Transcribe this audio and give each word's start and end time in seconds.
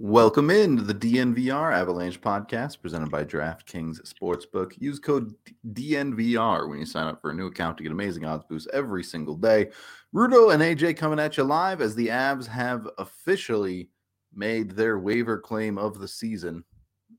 Welcome 0.00 0.50
into 0.50 0.82
the 0.84 0.94
DNVR 0.94 1.72
Avalanche 1.72 2.20
podcast 2.20 2.80
presented 2.80 3.10
by 3.10 3.24
DraftKings 3.24 4.00
Sportsbook. 4.02 4.80
Use 4.80 5.00
code 5.00 5.34
DNVR 5.72 6.68
when 6.68 6.78
you 6.78 6.86
sign 6.86 7.08
up 7.08 7.20
for 7.20 7.30
a 7.30 7.34
new 7.34 7.48
account 7.48 7.76
to 7.78 7.82
get 7.82 7.90
amazing 7.90 8.24
odds 8.24 8.44
boosts 8.48 8.68
every 8.72 9.02
single 9.02 9.34
day. 9.34 9.70
Rudo 10.14 10.54
and 10.54 10.62
AJ 10.62 10.98
coming 10.98 11.18
at 11.18 11.36
you 11.36 11.42
live 11.42 11.80
as 11.80 11.96
the 11.96 12.06
Avs 12.06 12.46
have 12.46 12.88
officially 12.98 13.90
made 14.32 14.70
their 14.70 15.00
waiver 15.00 15.36
claim 15.36 15.78
of 15.78 15.98
the 15.98 16.06
season. 16.06 16.62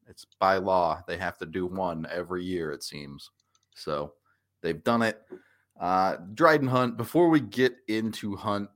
It's 0.07 0.25
by 0.39 0.55
law. 0.55 1.03
They 1.05 1.17
have 1.17 1.37
to 1.39 1.45
do 1.45 1.65
one 1.65 2.07
every 2.09 2.45
year, 2.45 2.71
it 2.71 2.83
seems. 2.83 3.29
So 3.75 4.13
they've 4.61 4.81
done 4.85 5.01
it. 5.01 5.21
Uh, 5.77 6.15
Dryden 6.33 6.69
Hunt, 6.69 6.95
before 6.95 7.27
we 7.27 7.41
get 7.41 7.75
into 7.89 8.37
Hunt, 8.37 8.69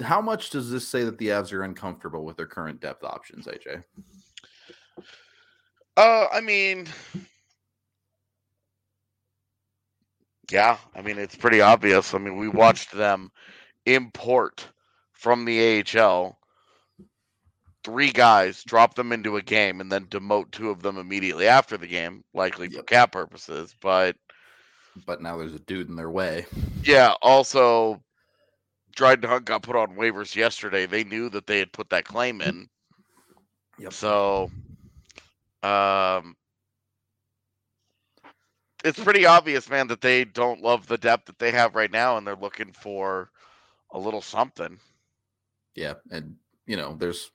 how 0.00 0.20
much 0.20 0.50
does 0.50 0.70
this 0.70 0.86
say 0.86 1.04
that 1.04 1.18
the 1.18 1.28
Avs 1.28 1.52
are 1.52 1.62
uncomfortable 1.62 2.24
with 2.24 2.36
their 2.36 2.46
current 2.46 2.80
depth 2.80 3.04
options, 3.04 3.46
AJ? 3.46 3.84
Uh, 5.96 6.26
I 6.30 6.40
mean, 6.40 6.86
yeah, 10.50 10.76
I 10.94 11.02
mean 11.02 11.18
it's 11.18 11.36
pretty 11.36 11.60
obvious. 11.60 12.14
I 12.14 12.18
mean, 12.18 12.36
we 12.36 12.48
watched 12.48 12.92
them 12.92 13.30
import 13.86 14.68
from 15.12 15.44
the 15.44 15.80
AHL 15.80 16.38
three 17.86 18.10
guys, 18.10 18.64
drop 18.64 18.96
them 18.96 19.12
into 19.12 19.36
a 19.36 19.42
game, 19.42 19.80
and 19.80 19.92
then 19.92 20.06
demote 20.06 20.50
two 20.50 20.70
of 20.70 20.82
them 20.82 20.98
immediately 20.98 21.46
after 21.46 21.76
the 21.76 21.86
game, 21.86 22.24
likely 22.34 22.68
for 22.68 22.82
cap 22.82 23.12
purposes. 23.12 23.76
But 23.80 24.16
but 25.06 25.22
now 25.22 25.36
there's 25.36 25.54
a 25.54 25.60
dude 25.60 25.88
in 25.88 25.94
their 25.94 26.10
way. 26.10 26.46
Yeah. 26.82 27.14
Also, 27.22 28.02
Dryden 28.96 29.28
Hunt 29.28 29.44
got 29.44 29.62
put 29.62 29.76
on 29.76 29.94
waivers 29.94 30.34
yesterday. 30.34 30.86
They 30.86 31.04
knew 31.04 31.28
that 31.30 31.46
they 31.46 31.58
had 31.58 31.72
put 31.72 31.90
that 31.90 32.06
claim 32.06 32.40
in. 32.40 32.66
Yep. 33.78 33.92
So, 33.92 34.50
um, 35.62 36.34
it's 38.82 38.98
pretty 38.98 39.26
obvious, 39.26 39.68
man, 39.68 39.86
that 39.88 40.00
they 40.00 40.24
don't 40.24 40.62
love 40.62 40.86
the 40.86 40.96
depth 40.96 41.26
that 41.26 41.38
they 41.38 41.50
have 41.50 41.74
right 41.74 41.90
now, 41.90 42.16
and 42.16 42.26
they're 42.26 42.36
looking 42.36 42.72
for 42.72 43.30
a 43.92 43.98
little 43.98 44.22
something. 44.22 44.78
Yeah, 45.74 45.94
and 46.10 46.34
you 46.66 46.76
know, 46.76 46.96
there's 46.98 47.30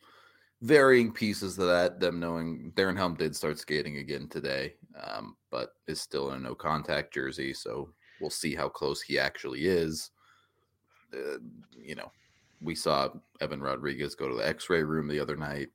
varying 0.64 1.12
pieces 1.12 1.60
of 1.60 1.68
that. 1.68 2.00
Them 2.00 2.20
knowing 2.20 2.72
Darren 2.76 2.98
Helm 2.98 3.14
did 3.14 3.36
start 3.36 3.60
skating 3.60 3.98
again 3.98 4.28
today, 4.30 4.74
um, 5.00 5.36
but 5.52 5.74
is 5.88 6.02
still 6.02 6.32
in 6.32 6.38
a 6.38 6.40
no 6.40 6.56
contact 6.56 7.14
jersey, 7.14 7.54
so 7.54 7.94
we'll 8.20 8.32
see 8.32 8.56
how 8.56 8.68
close 8.68 9.02
he 9.02 9.20
actually 9.20 9.68
is 9.68 10.10
uh, 11.14 11.38
you 11.78 11.96
know, 11.96 12.12
we 12.62 12.76
saw 12.76 13.10
Evan 13.40 13.62
Rodrigues 13.62 14.16
go 14.16 14.28
to 14.28 14.36
the 14.36 14.48
X-ray 14.48 14.84
room 14.84 15.08
the 15.08 15.20
other 15.20 15.36
night. 15.36 15.70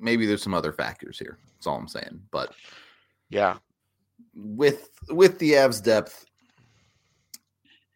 Maybe 0.00 0.26
there's 0.26 0.42
some 0.42 0.54
other 0.54 0.72
factors 0.72 1.18
here. 1.18 1.38
That's 1.54 1.66
all 1.66 1.76
I'm 1.76 1.88
saying. 1.88 2.20
But 2.30 2.54
yeah, 3.30 3.58
with 4.34 4.90
with 5.08 5.38
the 5.38 5.52
Avs 5.52 5.82
depth, 5.82 6.26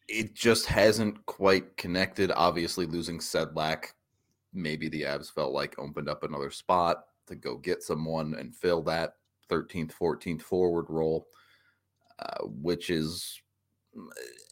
it 0.09 0.35
just 0.35 0.67
hasn't 0.67 1.25
quite 1.27 1.77
connected. 1.77 2.31
Obviously, 2.35 2.87
losing 2.87 3.19
Sedlak, 3.19 3.87
maybe 4.53 4.89
the 4.89 5.03
Avs 5.03 5.33
felt 5.33 5.53
like 5.53 5.79
opened 5.79 6.09
up 6.09 6.23
another 6.23 6.51
spot 6.51 7.05
to 7.27 7.35
go 7.35 7.57
get 7.57 7.83
someone 7.83 8.35
and 8.35 8.55
fill 8.55 8.83
that 8.83 9.15
13th, 9.51 9.93
14th 9.93 10.43
forward 10.43 10.87
role, 10.89 11.27
uh, 12.19 12.45
which 12.45 12.91
is 12.91 13.41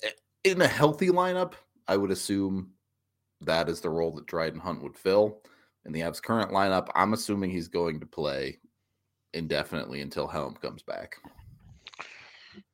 eh, 0.04 0.10
in 0.46 0.62
a 0.62 0.68
healthy 0.68 1.08
lineup, 1.08 1.54
I 1.88 1.96
would 1.96 2.12
assume 2.12 2.70
that 3.40 3.68
is 3.68 3.80
the 3.80 3.90
role 3.90 4.12
that 4.12 4.26
Dryden 4.26 4.60
Hunt 4.60 4.82
would 4.82 4.96
fill. 4.96 5.42
In 5.84 5.92
the 5.92 6.00
Avs' 6.00 6.22
current 6.22 6.52
lineup, 6.52 6.88
I'm 6.94 7.12
assuming 7.12 7.50
he's 7.50 7.68
going 7.68 8.00
to 8.00 8.06
play 8.06 8.58
indefinitely 9.34 10.00
until 10.00 10.26
Helm 10.26 10.54
comes 10.54 10.82
back. 10.82 11.16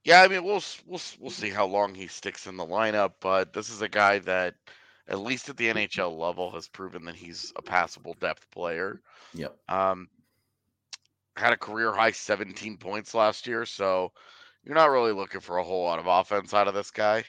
Yeah, 0.04 0.22
I 0.22 0.28
mean 0.28 0.44
we'll 0.44 0.62
we'll 0.86 1.00
we'll 1.18 1.30
see 1.30 1.50
how 1.50 1.66
long 1.66 1.94
he 1.94 2.06
sticks 2.06 2.46
in 2.46 2.56
the 2.56 2.64
lineup, 2.64 3.14
but 3.20 3.52
this 3.52 3.70
is 3.70 3.82
a 3.82 3.88
guy 3.88 4.18
that 4.20 4.54
at 5.08 5.18
least 5.18 5.48
at 5.48 5.56
the 5.56 5.68
NHL 5.68 6.16
level 6.16 6.50
has 6.52 6.68
proven 6.68 7.04
that 7.04 7.16
he's 7.16 7.52
a 7.56 7.62
passable 7.62 8.14
depth 8.20 8.48
player. 8.50 9.00
Yep. 9.34 9.56
Um 9.68 10.08
had 11.36 11.52
a 11.52 11.56
career 11.56 11.92
high 11.92 12.12
17 12.12 12.76
points 12.76 13.14
last 13.14 13.46
year, 13.46 13.64
so 13.64 14.12
you're 14.64 14.74
not 14.74 14.90
really 14.90 15.12
looking 15.12 15.40
for 15.40 15.58
a 15.58 15.64
whole 15.64 15.84
lot 15.84 15.98
of 15.98 16.06
offense 16.06 16.54
out 16.54 16.68
of 16.68 16.74
this 16.74 16.90
guy 16.90 17.24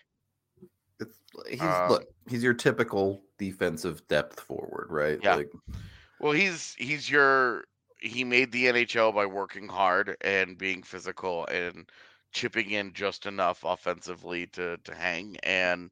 he's 1.50 1.62
um, 1.62 1.90
look, 1.90 2.06
he's 2.30 2.44
your 2.44 2.54
typical 2.54 3.22
defensive 3.38 4.08
depth 4.08 4.40
forward, 4.40 4.88
right? 4.90 5.20
Yeah. 5.22 5.36
Like, 5.36 5.52
well, 6.20 6.32
he's 6.32 6.76
he's 6.78 7.10
your 7.10 7.66
he 8.00 8.24
made 8.24 8.52
the 8.52 8.66
NHL 8.66 9.14
by 9.14 9.26
working 9.26 9.68
hard 9.68 10.18
and 10.22 10.58
being 10.58 10.84
physical 10.84 11.46
and 11.48 11.90
chipping 12.34 12.72
in 12.72 12.94
just 12.94 13.26
enough 13.26 13.64
offensively 13.64 14.48
to 14.48 14.78
to 14.84 14.96
hang 14.96 15.38
and 15.44 15.90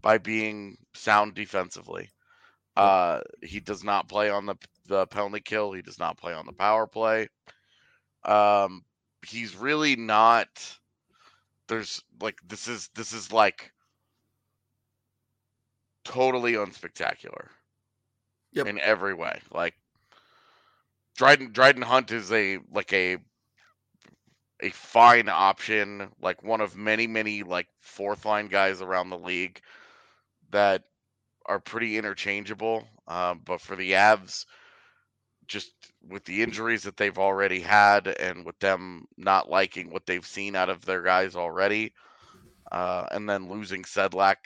by 0.00 0.18
being 0.18 0.76
sound 0.94 1.34
defensively. 1.34 2.08
Uh, 2.76 3.20
he 3.42 3.58
does 3.58 3.82
not 3.82 4.08
play 4.08 4.30
on 4.30 4.46
the 4.46 4.54
the 4.86 5.06
penalty 5.08 5.40
kill. 5.40 5.72
He 5.72 5.82
does 5.82 5.98
not 5.98 6.16
play 6.16 6.32
on 6.32 6.46
the 6.46 6.52
power 6.52 6.86
play. 6.86 7.28
Um, 8.24 8.84
he's 9.26 9.56
really 9.56 9.96
not. 9.96 10.48
There's 11.66 12.02
like 12.20 12.38
this 12.46 12.68
is 12.68 12.88
this 12.94 13.12
is 13.12 13.32
like 13.32 13.72
totally 16.08 16.54
unspectacular. 16.54 17.48
Yep. 18.52 18.66
In 18.66 18.80
every 18.80 19.14
way. 19.14 19.40
Like 19.52 19.74
Dryden 21.16 21.52
Dryden 21.52 21.82
Hunt 21.82 22.10
is 22.10 22.32
a 22.32 22.58
like 22.72 22.92
a 22.92 23.18
a 24.60 24.70
fine 24.70 25.28
option, 25.28 26.08
like 26.20 26.42
one 26.42 26.60
of 26.60 26.74
many, 26.76 27.06
many 27.06 27.42
like 27.42 27.68
fourth 27.80 28.24
line 28.24 28.48
guys 28.48 28.80
around 28.80 29.10
the 29.10 29.18
league 29.18 29.60
that 30.50 30.82
are 31.46 31.60
pretty 31.60 31.96
interchangeable. 31.98 32.88
Um, 33.06 33.42
but 33.44 33.60
for 33.60 33.76
the 33.76 33.92
Avs, 33.92 34.46
just 35.46 35.72
with 36.08 36.24
the 36.24 36.42
injuries 36.42 36.82
that 36.82 36.96
they've 36.96 37.18
already 37.18 37.60
had 37.60 38.08
and 38.08 38.44
with 38.44 38.58
them 38.58 39.06
not 39.16 39.50
liking 39.50 39.90
what 39.90 40.06
they've 40.06 40.26
seen 40.26 40.56
out 40.56 40.70
of 40.70 40.84
their 40.84 41.02
guys 41.02 41.36
already, 41.36 41.92
uh, 42.72 43.04
and 43.12 43.28
then 43.28 43.48
losing 43.50 43.82
Sedlak 43.82 44.36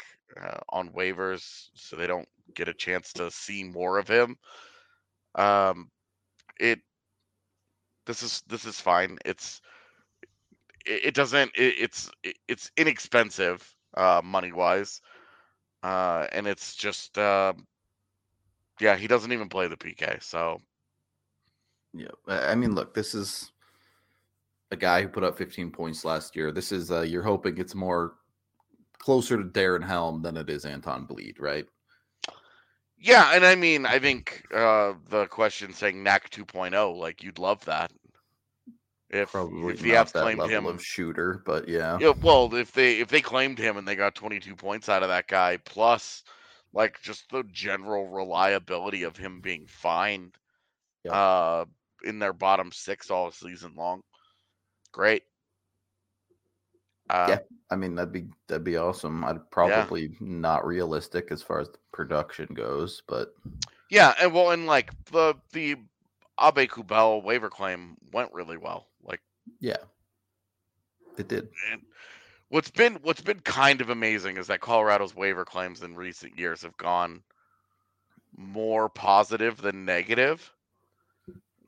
uh, 0.40 0.58
on 0.70 0.90
waivers, 0.90 1.68
so 1.74 1.96
they 1.96 2.06
don't 2.06 2.28
get 2.54 2.68
a 2.68 2.74
chance 2.74 3.12
to 3.14 3.30
see 3.30 3.64
more 3.64 3.98
of 3.98 4.08
him. 4.08 4.36
Um, 5.34 5.90
it 6.60 6.80
this 8.06 8.22
is 8.22 8.42
this 8.48 8.64
is 8.64 8.80
fine. 8.80 9.18
It's 9.24 9.60
it, 10.84 11.06
it 11.06 11.14
doesn't 11.14 11.50
it, 11.54 11.74
it's 11.78 12.10
it, 12.22 12.36
it's 12.48 12.70
inexpensive 12.76 13.68
uh, 13.96 14.20
money 14.24 14.52
wise, 14.52 15.00
uh, 15.82 16.26
and 16.32 16.46
it's 16.46 16.74
just 16.74 17.18
uh, 17.18 17.52
yeah 18.80 18.96
he 18.96 19.06
doesn't 19.06 19.32
even 19.32 19.48
play 19.48 19.68
the 19.68 19.76
PK. 19.76 20.22
So 20.22 20.60
yeah, 21.94 22.08
I 22.26 22.54
mean, 22.54 22.74
look, 22.74 22.94
this 22.94 23.14
is 23.14 23.52
a 24.70 24.76
guy 24.76 25.02
who 25.02 25.08
put 25.08 25.24
up 25.24 25.36
15 25.36 25.70
points 25.70 26.04
last 26.04 26.34
year. 26.34 26.50
This 26.50 26.72
is 26.72 26.90
uh, 26.90 27.02
you're 27.02 27.22
hoping 27.22 27.58
it's 27.58 27.74
more 27.74 28.14
closer 29.02 29.36
to 29.36 29.44
Darren 29.44 29.84
Helm 29.84 30.22
than 30.22 30.36
it 30.36 30.48
is 30.48 30.64
Anton 30.64 31.06
Blidh, 31.06 31.40
right? 31.40 31.66
Yeah, 32.98 33.32
and 33.34 33.44
I 33.44 33.56
mean, 33.56 33.84
I 33.84 33.98
think 33.98 34.44
uh, 34.54 34.94
the 35.10 35.26
question 35.26 35.72
saying 35.72 36.02
NAC 36.02 36.30
2.0, 36.30 36.96
like 36.96 37.22
you'd 37.22 37.38
love 37.38 37.64
that. 37.64 37.90
If, 39.10 39.32
Probably 39.32 39.74
if 39.74 39.80
the 39.80 39.90
Avs 39.90 40.12
claimed 40.12 40.48
him 40.48 40.64
of 40.64 40.82
shooter, 40.82 41.42
but 41.44 41.68
yeah. 41.68 41.98
yeah. 42.00 42.12
Well, 42.22 42.54
if 42.54 42.72
they 42.72 43.00
if 43.00 43.08
they 43.08 43.20
claimed 43.20 43.58
him 43.58 43.76
and 43.76 43.86
they 43.86 43.94
got 43.94 44.14
22 44.14 44.56
points 44.56 44.88
out 44.88 45.02
of 45.02 45.10
that 45.10 45.26
guy, 45.26 45.58
plus 45.58 46.22
like 46.72 47.02
just 47.02 47.28
the 47.30 47.42
general 47.52 48.08
reliability 48.08 49.02
of 49.02 49.18
him 49.18 49.42
being 49.42 49.66
fine 49.66 50.32
uh, 51.10 51.66
in 52.04 52.18
their 52.18 52.32
bottom 52.32 52.72
six 52.72 53.10
all 53.10 53.30
season 53.30 53.74
long, 53.76 54.00
great. 54.92 55.24
Uh, 57.12 57.26
yeah, 57.28 57.38
I 57.70 57.76
mean 57.76 57.94
that'd 57.94 58.10
be 58.10 58.24
that'd 58.48 58.64
be 58.64 58.78
awesome. 58.78 59.22
I'd 59.22 59.50
probably 59.50 60.04
yeah. 60.04 60.16
not 60.20 60.66
realistic 60.66 61.28
as 61.30 61.42
far 61.42 61.60
as 61.60 61.68
the 61.68 61.76
production 61.92 62.46
goes, 62.54 63.02
but 63.06 63.34
yeah, 63.90 64.14
and 64.18 64.32
well, 64.32 64.50
and 64.50 64.64
like 64.64 64.90
the 65.10 65.34
the 65.52 65.76
Aube-Kubel 66.40 67.22
waiver 67.22 67.50
claim 67.50 67.98
went 68.12 68.32
really 68.32 68.56
well. 68.56 68.86
Like, 69.04 69.20
yeah, 69.60 69.76
it 71.18 71.28
did. 71.28 71.50
And 71.70 71.82
what's 72.48 72.70
been 72.70 72.94
what's 73.02 73.20
been 73.20 73.40
kind 73.40 73.82
of 73.82 73.90
amazing 73.90 74.38
is 74.38 74.46
that 74.46 74.62
Colorado's 74.62 75.14
waiver 75.14 75.44
claims 75.44 75.82
in 75.82 75.94
recent 75.94 76.38
years 76.38 76.62
have 76.62 76.76
gone 76.78 77.22
more 78.34 78.88
positive 78.88 79.60
than 79.60 79.84
negative. 79.84 80.50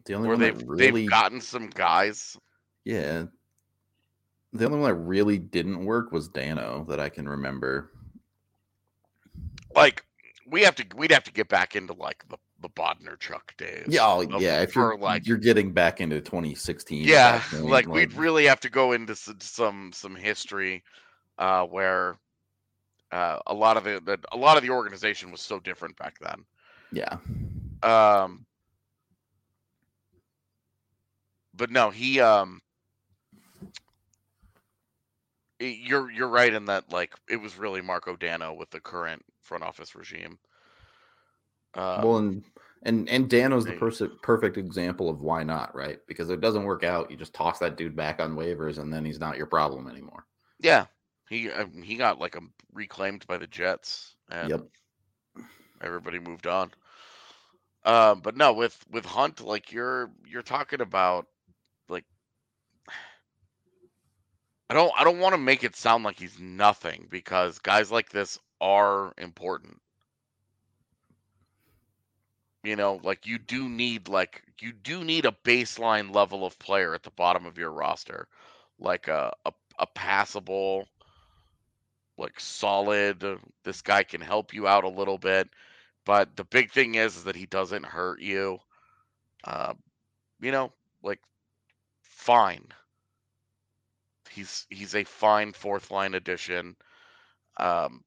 The 0.06 0.14
only 0.14 0.28
where 0.28 0.38
they've 0.38 0.62
really... 0.66 1.02
they've 1.02 1.10
gotten 1.10 1.42
some 1.42 1.68
guys. 1.68 2.38
Yeah, 2.86 3.24
the 4.54 4.66
only 4.66 4.78
one 4.78 4.88
that 4.88 4.94
really 4.94 5.38
didn't 5.38 5.84
work 5.84 6.12
was 6.12 6.28
Dano 6.28 6.86
that 6.88 7.00
I 7.00 7.08
can 7.08 7.28
remember. 7.28 7.90
Like 9.74 10.04
we 10.46 10.62
have 10.62 10.76
to, 10.76 10.86
we'd 10.96 11.10
have 11.10 11.24
to 11.24 11.32
get 11.32 11.48
back 11.48 11.74
into 11.74 11.92
like 11.92 12.24
the 12.28 12.38
the 12.60 12.68
Bodnarchuk 12.70 13.56
days. 13.58 13.86
Yeah, 13.88 14.06
oh, 14.06 14.22
of- 14.22 14.40
yeah. 14.40 14.62
If 14.62 14.74
you're 14.74 14.96
like 14.96 15.26
you're 15.26 15.36
getting 15.36 15.72
back 15.72 16.00
into 16.00 16.20
2016, 16.20 17.04
yeah, 17.04 17.42
point, 17.50 17.64
like 17.64 17.88
we'd 17.88 18.14
really 18.14 18.46
have 18.46 18.60
to 18.60 18.70
go 18.70 18.92
into 18.92 19.16
some 19.16 19.92
some 19.92 20.14
history 20.14 20.82
uh, 21.38 21.64
where 21.64 22.16
uh, 23.12 23.38
a 23.46 23.54
lot 23.54 23.76
of 23.76 23.84
the, 23.84 24.00
the 24.04 24.18
a 24.32 24.36
lot 24.36 24.56
of 24.56 24.62
the 24.62 24.70
organization 24.70 25.30
was 25.30 25.40
so 25.40 25.58
different 25.60 25.96
back 25.98 26.16
then. 26.20 26.44
yeah, 26.92 27.16
Um, 27.82 28.46
but 31.54 31.70
no, 31.70 31.90
he 31.90 32.20
um, 32.20 32.60
you're 35.68 36.10
you're 36.10 36.28
right 36.28 36.52
in 36.52 36.66
that 36.66 36.90
like 36.92 37.14
it 37.28 37.36
was 37.36 37.56
really 37.58 37.80
Marko 37.82 38.16
Dano 38.16 38.52
with 38.54 38.70
the 38.70 38.80
current 38.80 39.24
front 39.42 39.64
office 39.64 39.94
regime. 39.94 40.38
Um, 41.74 42.08
well, 42.08 42.18
and 42.18 42.44
and 42.82 43.08
and 43.08 43.28
Dano's 43.30 43.66
the 43.66 43.72
pers- 43.72 44.02
perfect 44.22 44.56
example 44.56 45.08
of 45.08 45.20
why 45.20 45.42
not, 45.44 45.74
right? 45.74 45.98
Because 46.06 46.30
if 46.30 46.34
it 46.38 46.40
doesn't 46.40 46.64
work 46.64 46.84
out, 46.84 47.10
you 47.10 47.16
just 47.16 47.34
toss 47.34 47.58
that 47.60 47.76
dude 47.76 47.96
back 47.96 48.20
on 48.20 48.36
waivers, 48.36 48.78
and 48.78 48.92
then 48.92 49.04
he's 49.04 49.20
not 49.20 49.36
your 49.36 49.46
problem 49.46 49.88
anymore. 49.88 50.26
yeah, 50.60 50.86
he 51.28 51.50
uh, 51.50 51.66
he 51.82 51.96
got 51.96 52.18
like 52.18 52.36
um 52.36 52.52
reclaimed 52.72 53.26
by 53.26 53.38
the 53.38 53.46
Jets, 53.46 54.16
and 54.30 54.50
Yep. 54.50 54.68
everybody 55.80 56.18
moved 56.18 56.46
on. 56.46 56.72
Um, 57.84 58.20
but 58.20 58.36
no, 58.36 58.52
with 58.52 58.84
with 58.90 59.04
Hunt, 59.04 59.40
like 59.40 59.72
you're 59.72 60.10
you're 60.26 60.42
talking 60.42 60.80
about 60.80 61.26
like 61.88 62.04
I 64.70 64.74
don't 64.74 64.92
I 64.96 65.04
don't 65.04 65.18
want 65.20 65.34
to 65.34 65.38
make 65.38 65.64
it 65.64 65.74
sound 65.76 66.04
like 66.04 66.18
he's 66.18 66.38
nothing 66.38 67.06
because 67.10 67.58
guys 67.58 67.90
like 67.90 68.10
this 68.10 68.38
are 68.60 69.12
important. 69.18 69.80
You 72.64 72.76
know, 72.76 73.00
like 73.02 73.26
you 73.26 73.38
do 73.38 73.68
need 73.68 74.08
like 74.08 74.42
you 74.60 74.72
do 74.72 75.04
need 75.04 75.24
a 75.26 75.32
baseline 75.44 76.14
level 76.14 76.44
of 76.44 76.58
player 76.58 76.94
at 76.94 77.02
the 77.04 77.10
bottom 77.10 77.46
of 77.46 77.58
your 77.58 77.70
roster, 77.70 78.28
like 78.78 79.06
a 79.08 79.32
a, 79.44 79.52
a 79.78 79.86
passable, 79.86 80.88
like 82.16 82.38
solid. 82.40 83.22
uh, 83.24 83.36
This 83.64 83.82
guy 83.82 84.02
can 84.04 84.20
help 84.20 84.52
you 84.54 84.66
out 84.66 84.84
a 84.84 84.88
little 84.88 85.18
bit, 85.18 85.48
but 86.04 86.36
the 86.36 86.44
big 86.44 86.70
thing 86.72 86.94
is, 86.94 87.16
is 87.16 87.24
that 87.24 87.36
he 87.36 87.46
doesn't 87.46 87.84
hurt 87.86 88.20
you. 88.20 88.58
Uh, 89.44 89.74
you 90.40 90.52
know, 90.52 90.72
like 91.02 91.20
fine. 92.02 92.66
He's 94.34 94.66
he's 94.70 94.94
a 94.94 95.04
fine 95.04 95.52
fourth 95.52 95.90
line 95.90 96.14
addition. 96.14 96.76
Um, 97.56 98.02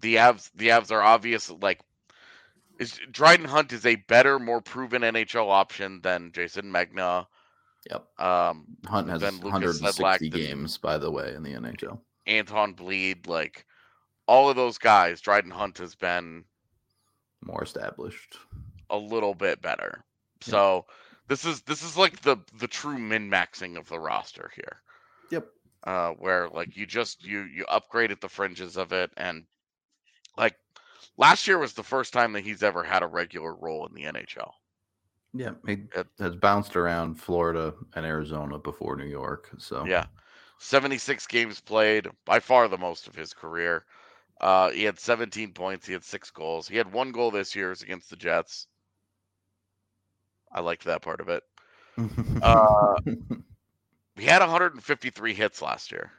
the 0.00 0.16
Avs 0.16 0.50
the 0.54 0.68
Avs 0.68 0.90
are 0.90 1.02
obvious 1.02 1.50
like 1.50 1.80
is 2.78 2.98
Dryden 3.10 3.46
Hunt 3.46 3.72
is 3.72 3.86
a 3.86 3.94
better, 3.94 4.38
more 4.38 4.60
proven 4.60 5.02
NHL 5.02 5.48
option 5.48 6.00
than 6.02 6.32
Jason 6.32 6.64
Megna. 6.72 7.26
Yep. 7.90 8.20
Um, 8.20 8.66
Hunt 8.86 9.08
has 9.10 9.20
Then 9.20 9.34
Lukas 9.34 9.80
160 9.80 10.30
Sedlak, 10.30 10.32
games, 10.32 10.78
by 10.78 10.98
the 10.98 11.10
way, 11.10 11.34
in 11.34 11.42
the 11.42 11.52
NHL. 11.52 12.00
Anton 12.26 12.74
Blidh, 12.74 13.28
like 13.28 13.66
all 14.26 14.48
of 14.48 14.56
those 14.56 14.78
guys, 14.78 15.20
Dryden 15.20 15.50
Hunt 15.50 15.78
has 15.78 15.94
been 15.94 16.44
More 17.44 17.62
established. 17.62 18.38
a 18.90 18.96
little 18.96 19.34
bit 19.34 19.60
better. 19.62 20.02
Yeah. 20.46 20.50
So 20.50 20.86
this 21.28 21.44
is 21.44 21.60
this 21.62 21.82
is 21.82 21.96
like 21.96 22.20
the 22.22 22.38
the 22.58 22.68
true 22.68 22.98
min 22.98 23.30
maxing 23.30 23.76
of 23.78 23.88
the 23.88 24.00
roster 24.00 24.50
here. 24.56 24.80
Yep. 25.30 25.46
Uh, 25.84 26.10
where 26.12 26.48
like 26.48 26.76
you 26.76 26.86
just 26.86 27.24
you 27.24 27.42
you 27.42 27.64
upgraded 27.66 28.20
the 28.20 28.28
fringes 28.28 28.76
of 28.76 28.92
it, 28.92 29.10
and 29.16 29.44
like 30.38 30.56
last 31.18 31.46
year 31.46 31.58
was 31.58 31.74
the 31.74 31.82
first 31.82 32.12
time 32.12 32.32
that 32.32 32.42
he's 32.44 32.62
ever 32.62 32.82
had 32.82 33.02
a 33.02 33.06
regular 33.06 33.54
role 33.54 33.86
in 33.86 33.94
the 33.94 34.04
NHL. 34.04 34.52
Yeah, 35.34 35.54
he 35.66 35.84
It- 35.94 36.08
has 36.18 36.36
bounced 36.36 36.76
around 36.76 37.16
Florida 37.16 37.74
and 37.94 38.06
Arizona 38.06 38.58
before 38.58 38.96
New 38.96 39.04
York. 39.06 39.50
So 39.58 39.84
Yeah. 39.84 40.06
76 40.58 41.26
games 41.26 41.60
played, 41.60 42.08
by 42.24 42.40
far 42.40 42.68
the 42.68 42.78
most 42.78 43.06
of 43.08 43.14
his 43.14 43.34
career. 43.34 43.84
Uh, 44.40 44.70
he 44.70 44.84
had 44.84 44.98
17 44.98 45.52
points. 45.52 45.86
He 45.86 45.92
had 45.92 46.04
six 46.04 46.30
goals. 46.30 46.66
He 46.68 46.76
had 46.76 46.90
one 46.92 47.12
goal 47.12 47.30
this 47.30 47.54
year 47.54 47.72
against 47.72 48.08
the 48.10 48.16
Jets. 48.16 48.68
I 50.52 50.60
liked 50.60 50.84
that 50.84 51.02
part 51.02 51.20
of 51.20 51.28
it. 51.28 51.42
Uh, 52.42 52.98
He 54.16 54.24
had 54.26 54.40
153 54.40 55.34
hits 55.34 55.60
last 55.62 55.90
year. 55.90 56.12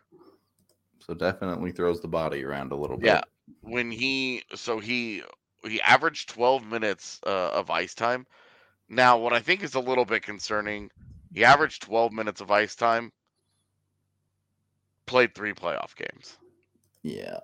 so 1.00 1.13
definitely 1.13 1.71
throws 1.71 2.01
the 2.01 2.07
body 2.07 2.44
around 2.44 2.71
a 2.71 2.75
little 2.75 2.97
bit. 2.97 3.06
Yeah. 3.06 3.21
When 3.62 3.92
he 3.92 4.44
so 4.56 4.80
he 4.80 5.24
he 5.63 5.81
averaged 5.81 6.30
12 6.30 6.65
minutes 6.65 7.19
uh, 7.25 7.50
of 7.51 7.69
ice 7.69 7.94
time. 7.94 8.25
Now, 8.89 9.18
what 9.18 9.33
I 9.33 9.39
think 9.39 9.63
is 9.63 9.75
a 9.75 9.80
little 9.80 10.06
bit 10.06 10.21
concerning, 10.24 10.92
he 11.33 11.44
averaged 11.44 11.81
12 11.83 12.12
minutes 12.12 12.42
of 12.42 12.51
ice 12.51 12.75
time. 12.75 13.12
Played 15.07 15.33
three 15.36 15.53
playoff 15.53 15.95
games. 15.95 16.38
Yeah. 17.03 17.39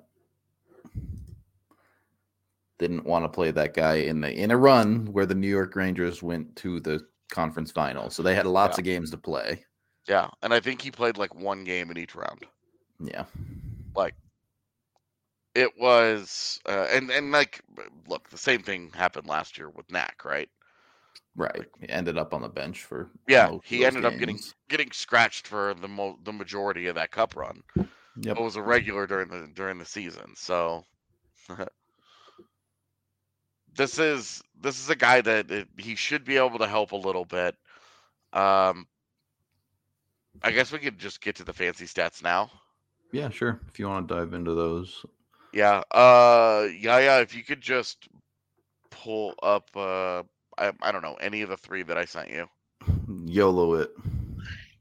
Didn't 2.80 3.06
want 3.06 3.26
to 3.26 3.30
play 3.30 3.52
that 3.52 3.74
guy 3.76 3.96
in 3.96 4.22
the 4.22 4.32
in 4.32 4.50
a 4.52 4.58
run 4.58 5.06
where 5.14 5.28
the 5.28 5.36
New 5.36 5.48
York 5.48 5.76
Rangers 5.76 6.24
went 6.24 6.56
to 6.58 6.80
the 6.80 7.06
conference 7.30 7.72
final. 7.72 8.10
So 8.10 8.24
they 8.24 8.34
had 8.36 8.48
lots 8.48 8.78
Yeah. 8.78 8.82
of 8.82 8.86
games 8.86 9.12
to 9.12 9.18
play. 9.18 9.64
Yeah, 10.12 10.28
and 10.44 10.54
I 10.54 10.60
think 10.60 10.82
he 10.82 10.92
played 10.92 11.18
like 11.18 11.34
one 11.34 11.64
game 11.64 11.90
in 11.90 11.98
each 11.98 12.16
round. 12.16 12.46
Yeah. 13.00 13.24
Like 13.96 14.14
it 15.56 15.72
was, 15.80 16.60
uh, 16.68 16.88
and 16.92 17.10
and 17.12 17.32
like, 17.32 17.62
look, 18.08 18.30
the 18.30 18.38
same 18.38 18.62
thing 18.62 18.92
happened 18.94 19.28
last 19.28 19.58
year 19.58 19.70
with 19.70 19.90
Knack, 19.90 20.26
right? 20.26 20.50
Right. 21.38 21.66
He 21.80 21.90
ended 21.90 22.18
up 22.18 22.34
on 22.34 22.42
the 22.42 22.50
bench 22.50 22.84
for 22.84 23.10
Yeah, 23.28 23.52
most 23.52 23.64
he 23.64 23.86
ended 23.86 24.06
up 24.06 24.18
getting 24.18 24.40
getting 24.70 24.92
scratched 24.92 25.48
for 25.48 25.74
the 25.76 25.88
mo- 25.88 26.20
the 26.24 26.34
majority 26.34 26.88
of 26.88 26.96
that 26.96 27.12
cup 27.12 27.38
run. 27.38 27.64
Yep. 28.18 28.36
But 28.36 28.44
was 28.44 28.58
a 28.58 28.62
regular 28.62 29.08
during 29.08 29.30
the 29.30 29.50
during 29.54 29.78
the 29.78 29.86
season. 29.86 30.34
So 30.36 30.84
this 33.76 34.00
is 34.00 34.42
this 34.62 34.80
is 34.80 34.90
a 34.90 34.96
guy 34.96 35.22
that 35.22 35.52
it, 35.52 35.68
he 35.78 35.96
should 35.96 36.26
be 36.26 36.38
able 36.38 36.60
to 36.60 36.68
help 36.68 36.92
a 36.92 36.98
little 36.98 37.26
bit. 37.26 37.56
Um, 38.34 38.88
I 40.44 40.52
guess 40.52 40.72
we 40.72 40.80
could 40.80 40.98
just 40.98 41.22
get 41.22 41.36
to 41.38 41.44
the 41.44 41.54
fancy 41.54 41.86
stats 41.86 42.24
now. 42.24 42.50
Yeah, 43.12 43.30
sure. 43.30 43.60
If 43.68 43.80
you 43.80 43.88
want 43.88 44.08
to 44.08 44.16
dive 44.16 44.34
into 44.34 44.54
those. 44.54 45.06
Yeah. 45.54 45.84
Uh 45.92 46.68
yeah, 46.80 47.00
yeah, 47.00 47.20
if 47.20 47.36
you 47.36 47.44
could 47.44 47.62
just 47.62 48.08
pull 48.90 49.34
up 49.44 49.70
uh 49.76 50.24
I, 50.58 50.72
I 50.82 50.92
don't 50.92 51.02
know, 51.02 51.16
any 51.16 51.42
of 51.42 51.50
the 51.50 51.58
three 51.58 51.84
that 51.84 51.98
I 51.98 52.06
sent 52.06 52.30
you. 52.30 52.48
YOLO 53.26 53.76
it. 53.76 53.92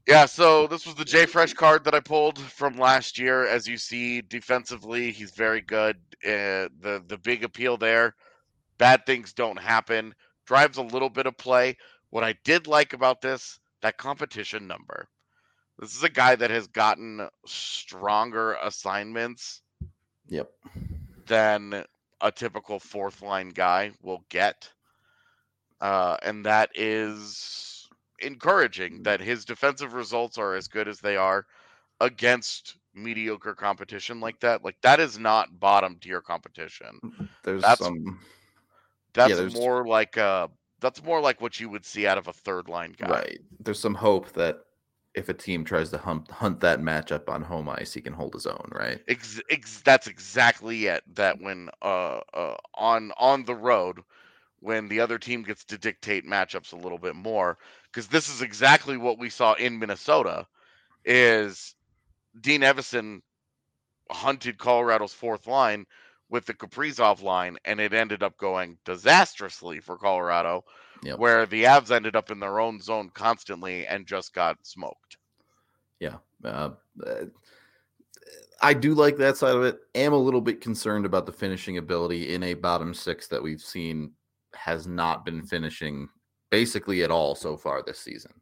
Yeah, 0.07 0.25
so 0.25 0.67
this 0.67 0.85
was 0.85 0.95
the 0.95 1.05
J 1.05 1.25
Fresh 1.25 1.53
card 1.53 1.83
that 1.83 1.93
I 1.93 1.99
pulled 1.99 2.39
from 2.39 2.77
last 2.77 3.19
year. 3.19 3.45
As 3.45 3.67
you 3.67 3.77
see, 3.77 4.21
defensively, 4.21 5.11
he's 5.11 5.31
very 5.31 5.61
good. 5.61 5.97
Uh, 6.25 6.67
the 6.81 7.03
the 7.07 7.17
big 7.21 7.43
appeal 7.43 7.77
there, 7.77 8.15
bad 8.77 9.05
things 9.05 9.31
don't 9.33 9.59
happen. 9.59 10.15
Drives 10.45 10.77
a 10.77 10.83
little 10.83 11.09
bit 11.09 11.27
of 11.27 11.37
play. 11.37 11.77
What 12.09 12.23
I 12.23 12.35
did 12.43 12.67
like 12.67 12.93
about 12.93 13.21
this, 13.21 13.59
that 13.81 13.97
competition 13.97 14.67
number. 14.67 15.07
This 15.81 15.95
is 15.95 16.03
a 16.03 16.09
guy 16.09 16.35
that 16.35 16.51
has 16.51 16.67
gotten 16.67 17.27
stronger 17.45 18.53
assignments 18.61 19.61
Yep. 20.27 20.51
than 21.25 21.83
a 22.21 22.31
typical 22.31 22.79
fourth 22.79 23.21
line 23.23 23.49
guy 23.49 23.91
will 24.01 24.23
get. 24.29 24.69
Uh, 25.81 26.17
and 26.21 26.45
that 26.45 26.69
is 26.75 27.89
encouraging 28.19 29.01
that 29.03 29.19
his 29.19 29.43
defensive 29.43 29.93
results 29.93 30.37
are 30.37 30.53
as 30.53 30.67
good 30.67 30.87
as 30.87 30.99
they 30.99 31.17
are 31.17 31.47
against 31.99 32.77
mediocre 32.93 33.55
competition 33.55 34.19
like 34.19 34.39
that. 34.41 34.63
Like 34.63 34.79
that 34.81 34.99
is 34.99 35.17
not 35.17 35.59
bottom 35.59 35.97
tier 35.99 36.21
competition. 36.21 36.99
There's 37.43 37.61
That's- 37.63 37.79
some 37.79 38.19
That's 39.13 39.35
there's- 39.35 39.55
more 39.55 39.85
like 39.87 40.17
uh 40.17 40.47
that's 40.79 41.03
more 41.03 41.19
like 41.21 41.41
what 41.41 41.59
you 41.59 41.69
would 41.69 41.85
see 41.85 42.05
out 42.07 42.17
of 42.17 42.27
a 42.27 42.33
third 42.33 42.67
line 42.69 42.93
guy. 42.97 43.09
right. 43.09 43.41
There's 43.59 43.79
some 43.79 43.93
hope 43.95 44.31
that 44.33 44.65
if 45.13 45.29
a 45.29 45.33
team 45.33 45.65
tries 45.65 45.89
to 45.89 45.97
hunt 45.97 46.29
hunt 46.31 46.59
that 46.61 46.79
matchup 46.79 47.27
on 47.29 47.41
home 47.41 47.69
ice, 47.69 47.93
he 47.93 48.01
can 48.01 48.13
hold 48.13 48.33
his 48.33 48.45
own, 48.45 48.69
right? 48.71 49.01
Ex- 49.07 49.41
ex- 49.49 49.81
that's 49.81 50.07
exactly 50.07 50.85
it. 50.85 51.03
That 51.15 51.41
when 51.41 51.69
uh, 51.81 52.21
uh 52.33 52.55
on 52.75 53.11
on 53.17 53.43
the 53.45 53.55
road, 53.55 53.99
when 54.59 54.87
the 54.87 54.99
other 54.99 55.17
team 55.17 55.43
gets 55.43 55.65
to 55.65 55.77
dictate 55.77 56.25
matchups 56.25 56.73
a 56.73 56.77
little 56.77 56.97
bit 56.97 57.15
more, 57.15 57.57
because 57.85 58.07
this 58.07 58.29
is 58.29 58.41
exactly 58.41 58.97
what 58.97 59.19
we 59.19 59.29
saw 59.29 59.53
in 59.53 59.79
Minnesota, 59.79 60.47
is 61.03 61.75
Dean 62.39 62.61
Evason 62.61 63.21
hunted 64.11 64.57
Colorado's 64.57 65.13
fourth 65.13 65.47
line 65.47 65.85
with 66.29 66.45
the 66.45 66.53
Kaprizov 66.53 67.21
line, 67.21 67.57
and 67.65 67.79
it 67.81 67.93
ended 67.93 68.23
up 68.23 68.37
going 68.37 68.77
disastrously 68.85 69.81
for 69.81 69.97
Colorado, 69.97 70.63
Yep. 71.03 71.17
where 71.17 71.45
the 71.47 71.63
Avs 71.63 71.89
ended 71.89 72.15
up 72.15 72.29
in 72.29 72.39
their 72.39 72.59
own 72.59 72.79
zone 72.79 73.09
constantly 73.13 73.87
and 73.87 74.05
just 74.05 74.33
got 74.33 74.57
smoked. 74.61 75.17
Yeah. 75.99 76.17
Uh, 76.43 76.71
I 78.61 78.73
do 78.73 78.93
like 78.93 79.17
that 79.17 79.37
side 79.37 79.55
of 79.55 79.63
it. 79.63 79.79
Am 79.95 80.13
a 80.13 80.17
little 80.17 80.41
bit 80.41 80.61
concerned 80.61 81.05
about 81.05 81.25
the 81.25 81.31
finishing 81.31 81.77
ability 81.77 82.33
in 82.33 82.43
a 82.43 82.53
bottom 82.53 82.93
six 82.93 83.27
that 83.29 83.41
we've 83.41 83.61
seen 83.61 84.11
has 84.53 84.85
not 84.85 85.25
been 85.25 85.41
finishing 85.41 86.07
basically 86.51 87.03
at 87.03 87.11
all 87.11 87.33
so 87.33 87.57
far 87.57 87.81
this 87.81 87.99
season. 87.99 88.33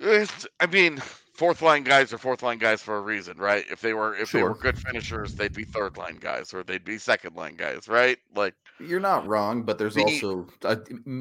It's, 0.00 0.46
I 0.60 0.66
mean, 0.66 1.02
fourth 1.34 1.62
line 1.62 1.82
guys 1.84 2.12
are 2.12 2.18
fourth 2.18 2.42
line 2.42 2.58
guys 2.58 2.80
for 2.80 2.96
a 2.96 3.00
reason, 3.00 3.36
right? 3.36 3.64
If 3.70 3.80
they 3.80 3.92
were 3.94 4.14
if 4.16 4.32
they 4.32 4.42
were 4.42 4.54
good 4.54 4.78
finishers, 4.78 5.34
they'd 5.34 5.52
be 5.52 5.64
third 5.64 5.96
line 5.96 6.16
guys 6.16 6.54
or 6.54 6.62
they'd 6.62 6.84
be 6.84 6.98
second 6.98 7.36
line 7.36 7.56
guys, 7.56 7.88
right? 7.88 8.18
Like 8.34 8.54
You're 8.80 9.00
not 9.00 9.26
wrong, 9.26 9.62
but 9.62 9.78
there's 9.78 9.94
The- 9.94 10.02
also 10.04 10.46
a, 10.62 10.78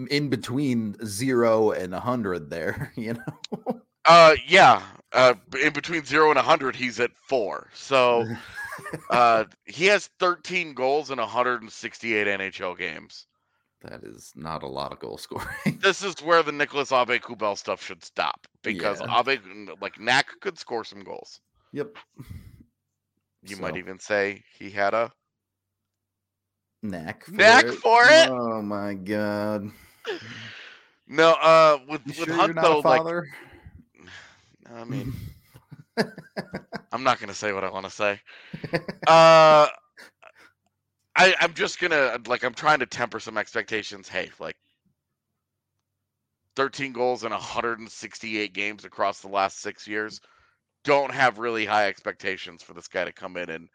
in 0.09 0.29
between 0.29 0.95
zero 1.05 1.71
and 1.71 1.93
a 1.93 1.99
hundred 1.99 2.49
there. 2.49 2.91
You 2.97 3.13
know, 3.15 3.81
uh 4.05 4.35
yeah, 4.47 4.81
uh 5.13 5.33
in 5.61 5.73
between 5.73 6.05
0 6.05 6.29
and 6.29 6.37
a 6.37 6.41
100 6.41 6.75
he's 6.75 6.99
at 6.99 7.11
4. 7.27 7.69
So 7.73 8.27
uh 9.09 9.45
he 9.65 9.85
has 9.87 10.07
13 10.19 10.73
goals 10.73 11.09
in 11.11 11.17
168 11.19 12.27
NHL 12.27 12.77
games. 12.77 13.25
That 13.83 14.03
is 14.03 14.31
not 14.35 14.63
a 14.63 14.67
lot 14.67 14.91
of 14.93 14.99
goal 14.99 15.17
scoring. 15.27 15.79
This 15.81 16.03
is 16.03 16.15
where 16.21 16.41
the 16.41 16.51
Nicolas 16.51 16.91
Aube-Kubel 16.91 17.57
stuff 17.57 17.83
should 17.83 18.03
stop 18.03 18.47
because 18.63 19.01
Yeah. 19.01 19.21
Abe 19.27 19.69
like 19.81 19.99
Knack 19.99 20.39
could 20.39 20.57
score 20.57 20.83
some 20.85 21.03
goals. 21.03 21.41
yep. 21.71 21.97
You 23.45 23.57
might 23.57 23.75
even 23.75 23.99
say 23.99 24.43
he 24.57 24.69
had 24.69 24.93
a 24.93 25.11
knack 26.81 27.25
for 27.25 27.31
Knack 27.33 27.65
it. 27.65 27.73
for 27.73 28.03
it? 28.05 28.29
Oh 28.29 28.61
my 28.61 28.93
god! 28.93 29.69
no 31.07 31.31
uh 31.33 31.77
with 31.89 32.01
You 32.05 32.13
with 32.19 32.29
sure 32.29 32.33
Hunt 32.35 32.55
though 32.55 32.79
like? 32.79 33.01
I 34.73 34.83
mean 34.85 35.13
I'm 36.93 37.03
not 37.03 37.19
gonna 37.19 37.33
say 37.33 37.51
what 37.51 37.63
I 37.65 37.69
want 37.69 37.85
to 37.85 37.91
say. 37.91 38.21
Uh, 39.07 39.67
I 41.15 41.35
I'm 41.39 41.53
just 41.53 41.79
gonna 41.79 42.19
like 42.27 42.43
I'm 42.43 42.53
trying 42.53 42.79
to 42.79 42.85
temper 42.85 43.19
some 43.19 43.37
expectations. 43.37 44.07
Hey, 44.07 44.29
like 44.39 44.55
13 46.55 46.93
goals 46.93 47.23
in 47.23 47.31
168 47.31 48.53
games 48.53 48.85
across 48.85 49.19
the 49.19 49.27
last 49.27 49.61
six 49.61 49.87
years. 49.87 50.19
Don't 50.83 51.11
have 51.11 51.39
really 51.39 51.65
high 51.65 51.87
expectations 51.87 52.61
for 52.61 52.73
this 52.73 52.87
guy 52.87 53.05
to 53.05 53.11
come 53.11 53.37
in 53.37 53.49
and 53.49 53.69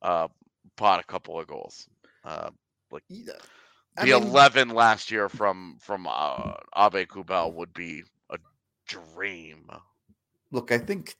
uh, 0.00 0.28
pot 0.76 1.00
a 1.00 1.04
couple 1.04 1.38
of 1.38 1.46
goals. 1.46 1.88
Uh, 2.24 2.50
Yeah, 3.08 3.32
the 3.96 4.14
I 4.14 4.20
mean, 4.20 4.28
11 4.28 4.68
last 4.70 5.10
year 5.10 5.28
from 5.28 5.76
from 5.80 6.06
uh, 6.06 6.54
Aube-Kubel 6.76 7.52
would 7.54 7.74
be 7.74 8.02
a 8.30 8.38
dream. 8.86 9.68
Look, 10.50 10.72
I 10.72 10.78
think 10.78 11.16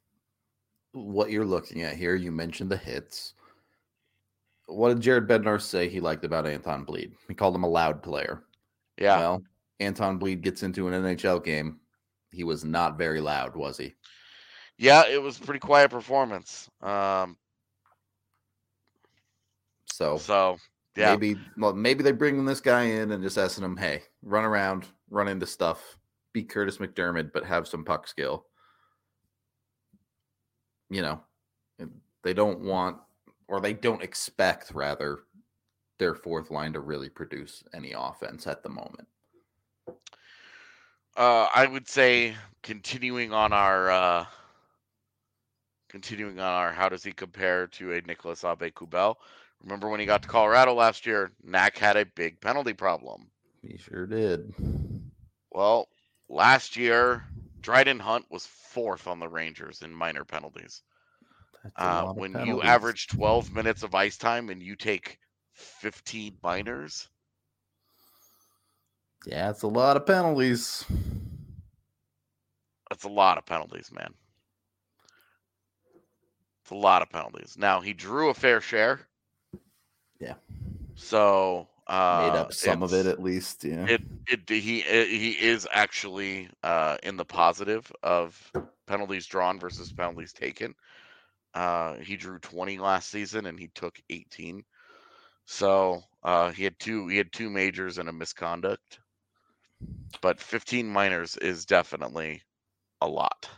what 0.93 1.31
you're 1.31 1.45
looking 1.45 1.83
at 1.83 1.97
here, 1.97 2.15
you 2.15 2.31
mentioned 2.31 2.71
the 2.71 2.77
hits. 2.77 3.35
What 4.73 4.89
did 4.89 5.01
Jared 5.01 5.29
Bednar 5.29 5.61
say 5.61 5.89
he 5.89 6.01
liked 6.01 6.25
about 6.25 6.47
Anton 6.47 6.85
Blidh? 6.85 7.13
He 7.29 7.35
called 7.35 7.55
him 7.55 7.65
a 7.65 7.69
loud 7.69 8.03
player. 8.03 8.45
Yeah. 8.99 9.19
Well, 9.19 9.43
Anton 9.81 10.19
Blidh 10.19 10.41
gets 10.41 10.63
into 10.63 10.89
an 10.89 10.95
NHL 10.95 11.45
game. 11.45 11.81
He 12.31 12.45
was 12.45 12.65
not 12.65 12.97
very 12.97 13.21
loud, 13.21 13.55
was 13.55 13.77
he? 13.77 13.95
Yeah, 14.79 15.07
it 15.07 15.21
was 15.21 15.39
a 15.39 15.43
pretty 15.43 15.61
quiet 15.61 15.91
performance. 15.91 16.71
Um, 16.81 17.37
So, 19.93 20.17
so 20.17 20.57
yeah, 20.97 21.11
maybe 21.11 21.39
well, 21.57 21.75
maybe 21.75 22.03
they 22.03 22.13
bring 22.13 22.45
this 22.45 22.61
guy 22.61 22.85
in 22.85 23.13
and 23.13 23.23
just 23.23 23.37
asking 23.37 23.65
him, 23.65 23.77
hey, 23.77 24.03
run 24.23 24.45
around, 24.45 24.87
run 25.11 25.29
into 25.29 25.47
stuff, 25.47 25.99
be 26.33 26.43
Curtis 26.43 26.79
McDermott, 26.79 27.33
but 27.33 27.45
have 27.45 27.69
some 27.69 27.85
puck 27.85 28.09
skill. 28.09 28.47
You 30.89 31.03
know, 31.03 31.21
they 32.23 32.33
don't 32.33 32.61
want 32.61 32.99
or 33.53 33.61
they 33.61 33.75
don't 33.75 34.03
expect 34.03 34.73
rather 34.73 35.19
their 35.99 36.15
fourth 36.15 36.51
line 36.51 36.73
to 36.73 36.81
really 36.81 37.11
produce 37.11 37.63
any 37.75 37.93
offense 37.93 38.47
at 38.47 38.63
the 38.63 38.69
moment. 38.71 39.07
uh, 41.19 41.47
I 41.55 41.67
would 41.67 41.87
say 41.87 42.35
continuing 42.63 43.35
on 43.35 43.53
our 43.53 43.91
uh, 43.91 44.25
continuing 45.91 46.41
on 46.41 46.51
our 46.51 46.73
how 46.73 46.89
does 46.89 47.05
he 47.05 47.13
compare 47.13 47.67
to 47.67 47.93
a 47.93 48.01
Nicolas 48.01 48.43
Aube-Kubel? 48.43 49.17
Remember 49.63 49.91
when 49.91 50.01
he 50.01 50.07
got 50.07 50.23
to 50.23 50.29
Colorado 50.29 50.73
last 50.73 51.05
year? 51.05 51.31
Knack 51.45 51.77
had 51.77 51.99
a 51.99 52.07
big 52.07 52.41
penalty 52.41 52.73
problem. 52.73 53.27
He 53.61 53.77
sure 53.77 54.07
did. 54.07 54.55
Well, 55.51 55.89
last 56.31 56.75
year 56.75 57.23
Dryden 57.61 57.99
Hunt 57.99 58.25
was 58.31 58.47
fourth 58.47 59.07
on 59.07 59.19
the 59.19 59.29
Rangers 59.29 59.83
in 59.83 59.93
minor 59.93 60.25
penalties. 60.25 60.83
Uh, 61.77 62.13
when 62.13 62.33
you 62.45 62.63
average 62.63 63.07
12 63.09 63.53
minutes 63.53 63.83
of 63.83 63.95
ice 63.95 64.17
time 64.17 64.49
and 64.51 64.63
you 64.63 64.77
take 64.77 65.19
15 65.55 66.37
minors, 66.43 67.09
Yeah, 69.27 69.51
it's 69.51 69.63
a 69.63 69.69
lot 69.69 69.97
of 69.97 70.05
penalties. 70.05 70.85
that's 72.91 73.05
a 73.05 73.09
lot 73.09 73.39
of 73.39 73.47
penalties, 73.47 73.91
man. 73.93 74.13
It's 76.63 76.71
a 76.71 76.75
lot 76.77 77.03
of 77.03 77.11
penalties. 77.11 77.57
Now 77.59 77.81
he 77.81 77.93
drew 77.93 78.31
a 78.31 78.35
fair 78.35 78.61
share. 78.61 79.01
Yeah. 80.21 80.35
So 80.95 81.69
uh, 81.87 82.31
Made 82.31 82.39
up 82.39 82.53
some 82.53 82.83
of 82.83 82.93
it 82.93 83.07
at 83.07 83.23
least. 83.23 83.65
Yeah. 83.65 83.87
It 83.87 84.03
it 84.29 84.49
he 84.49 84.81
it, 84.81 85.09
he 85.09 85.31
is 85.33 85.67
actually 85.73 86.49
uh, 86.63 86.97
in 87.03 87.17
the 87.17 87.25
positive 87.25 87.91
of 88.03 88.53
penalties 88.87 89.27
drawn 89.27 89.59
versus 89.59 89.93
penalties 89.93 90.33
taken. 90.33 90.75
Uh, 91.55 91.95
he 91.97 92.17
drew 92.17 92.39
20 92.39 92.79
last 92.79 93.11
season 93.11 93.47
and 93.47 93.59
he 93.59 93.69
took 93.75 94.01
18. 94.11 94.65
So 95.45 96.03
uh, 96.23 96.51
he 96.51 96.65
had 96.65 96.79
two 96.79 97.09
he 97.09 97.17
had 97.17 97.33
two 97.33 97.51
majors 97.51 97.99
and 97.99 98.09
a 98.09 98.13
misconduct. 98.13 99.01
But 100.21 100.41
15 100.41 100.87
minors 100.87 101.37
is 101.37 101.65
definitely 101.67 102.43
a 103.01 103.09
lot. 103.09 103.49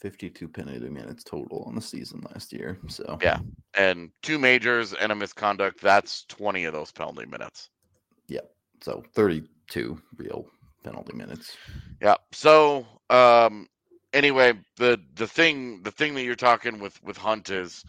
52 0.00 0.48
penalty 0.48 0.88
minutes 0.88 1.24
total 1.24 1.64
on 1.66 1.74
the 1.74 1.80
season 1.80 2.24
last 2.32 2.52
year. 2.52 2.78
So 2.88 3.18
Yeah. 3.22 3.38
And 3.74 4.10
two 4.22 4.38
majors 4.38 4.94
and 4.94 5.12
a 5.12 5.14
misconduct, 5.14 5.80
that's 5.80 6.24
20 6.26 6.64
of 6.64 6.72
those 6.72 6.92
penalty 6.92 7.26
minutes. 7.26 7.70
Yeah, 8.28 8.40
so 8.82 9.02
32 9.14 10.00
real 10.16 10.46
penalty 10.82 11.14
minutes. 11.14 11.56
Yeah. 12.00 12.16
So 12.32 12.86
um 13.10 13.68
anyway, 14.16 14.54
the 14.76 14.98
the 15.14 15.26
thing 15.26 15.82
the 15.82 15.90
thing 15.90 16.14
that 16.14 16.24
you're 16.24 16.34
talking 16.34 16.80
with 16.80 17.00
with 17.04 17.16
Hunt 17.16 17.50
is 17.50 17.84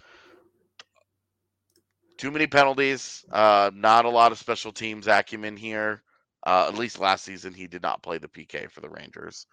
too 2.18 2.30
many 2.30 2.46
penalties, 2.46 3.26
uh 3.32 3.72
not 3.74 4.06
a 4.06 4.10
lot 4.10 4.32
of 4.32 4.38
special 4.38 4.72
teams 4.72 5.08
acumen 5.08 5.58
here. 5.58 6.04
Uh 6.46 6.68
at 6.68 6.78
least 6.78 7.00
last 7.00 7.24
season 7.24 7.54
he 7.54 7.68
did 7.68 7.82
not 7.82 8.04
play 8.04 8.18
the 8.18 8.28
PK 8.28 8.70
for 8.70 8.82
the 8.82 8.90
Rangers. 8.90 9.48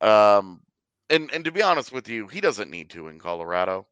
Um 0.00 0.60
and 1.08 1.30
and 1.32 1.44
to 1.44 1.52
be 1.52 1.62
honest 1.62 1.92
with 1.92 2.08
you, 2.08 2.26
he 2.26 2.40
doesn't 2.40 2.70
need 2.70 2.90
to 2.90 3.08
in 3.08 3.18
Colorado. 3.18 3.86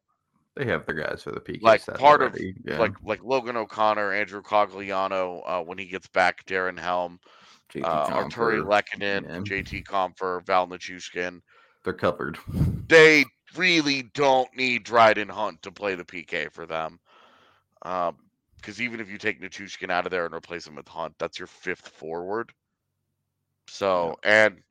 They 0.55 0.65
have 0.65 0.85
their 0.85 0.95
guys 0.95 1.23
for 1.23 1.31
the 1.31 1.39
PK. 1.39 1.63
Like, 1.63 1.83
part 1.95 2.21
of, 2.21 2.37
yeah. 2.63 2.77
Like 2.77 2.93
like 3.03 3.23
Logan 3.23 3.57
O'Connor, 3.57 4.13
Andrew 4.13 4.41
Cogliano, 4.43 5.41
uh, 5.45 5.63
when 5.63 5.79
he 5.79 5.85
gets 5.85 6.07
back, 6.07 6.45
Darren 6.45 6.77
Helm, 6.77 7.19
JT 7.73 7.83
uh, 7.83 8.23
Artturi 8.23 8.63
Lehkonen, 8.63 9.23
yeah. 9.23 9.39
JT 9.39 9.83
Compher, 9.85 10.45
Val 10.45 10.67
Nichushkin. 10.67 11.41
They're 11.83 11.93
covered. 11.93 12.37
they 12.87 13.25
really 13.55 14.03
don't 14.13 14.55
need 14.55 14.83
Dryden 14.83 15.29
Hunt 15.29 15.61
to 15.63 15.71
play 15.71 15.95
the 15.95 16.05
PK 16.05 16.51
for 16.51 16.65
them. 16.65 16.99
Because 17.81 18.81
even 18.81 18.99
if 18.99 19.09
you 19.09 19.17
take 19.17 19.41
Nichushkin 19.41 19.89
out 19.89 20.05
of 20.05 20.11
there 20.11 20.25
and 20.25 20.33
replace 20.33 20.65
him 20.65 20.75
with 20.75 20.87
Hunt, 20.87 21.15
that's 21.19 21.37
your 21.37 21.47
fifth 21.47 21.89
forward. 21.89 22.51
So, 23.67 24.17
and 24.23 24.61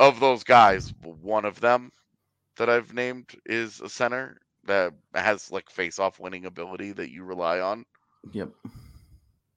of 0.00 0.20
those 0.20 0.44
guys, 0.44 0.92
one 1.02 1.44
of 1.44 1.60
them 1.60 1.92
that 2.56 2.68
I've 2.70 2.94
named 2.94 3.30
is 3.44 3.80
a 3.80 3.88
center 3.88 4.38
that 4.64 4.94
has 5.14 5.50
like 5.50 5.70
face-off 5.70 6.18
winning 6.18 6.46
ability 6.46 6.92
that 6.92 7.10
you 7.10 7.24
rely 7.24 7.60
on. 7.60 7.84
Yep. 8.32 8.50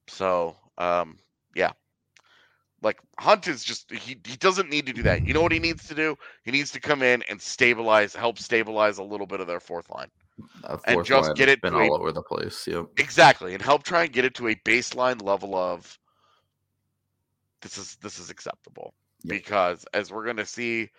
So, 0.07 0.55
um, 0.77 1.17
yeah. 1.55 1.71
Like 2.81 2.99
Hunt 3.17 3.47
is 3.47 3.63
just 3.63 3.91
he 3.91 4.17
he 4.25 4.37
doesn't 4.37 4.69
need 4.69 4.85
to 4.85 4.93
do 4.93 5.03
that. 5.03 5.27
You 5.27 5.33
know 5.33 5.41
what 5.41 5.51
he 5.51 5.59
needs 5.59 5.87
to 5.87 5.95
do? 5.95 6.15
He 6.43 6.51
needs 6.51 6.71
to 6.71 6.79
come 6.79 7.01
in 7.01 7.23
and 7.23 7.41
stabilize, 7.41 8.15
help 8.15 8.39
stabilize 8.39 8.97
a 8.97 9.03
little 9.03 9.27
bit 9.27 9.41
of 9.41 9.47
their 9.47 9.59
fourth 9.59 9.89
line. 9.89 10.07
Uh, 10.63 10.77
And 10.85 11.03
just 11.03 11.27
line 11.27 11.35
get 11.35 11.49
it 11.49 11.61
been 11.61 11.73
to 11.73 11.79
a- 11.79 11.89
all 11.89 11.95
over 11.95 12.11
the 12.11 12.23
place. 12.23 12.67
Yep. 12.67 12.85
Exactly, 12.97 13.53
and 13.53 13.61
help 13.61 13.83
try 13.83 14.03
and 14.03 14.13
get 14.13 14.25
it 14.25 14.33
to 14.35 14.47
a 14.47 14.55
baseline 14.55 15.21
level 15.21 15.55
of 15.55 15.97
this 17.61 17.77
is 17.77 17.97
this 17.97 18.19
is 18.19 18.29
acceptable. 18.29 18.93
Yep. 19.23 19.37
Because 19.37 19.85
as 19.93 20.11
we're 20.11 20.25
gonna 20.25 20.45
see, 20.45 20.89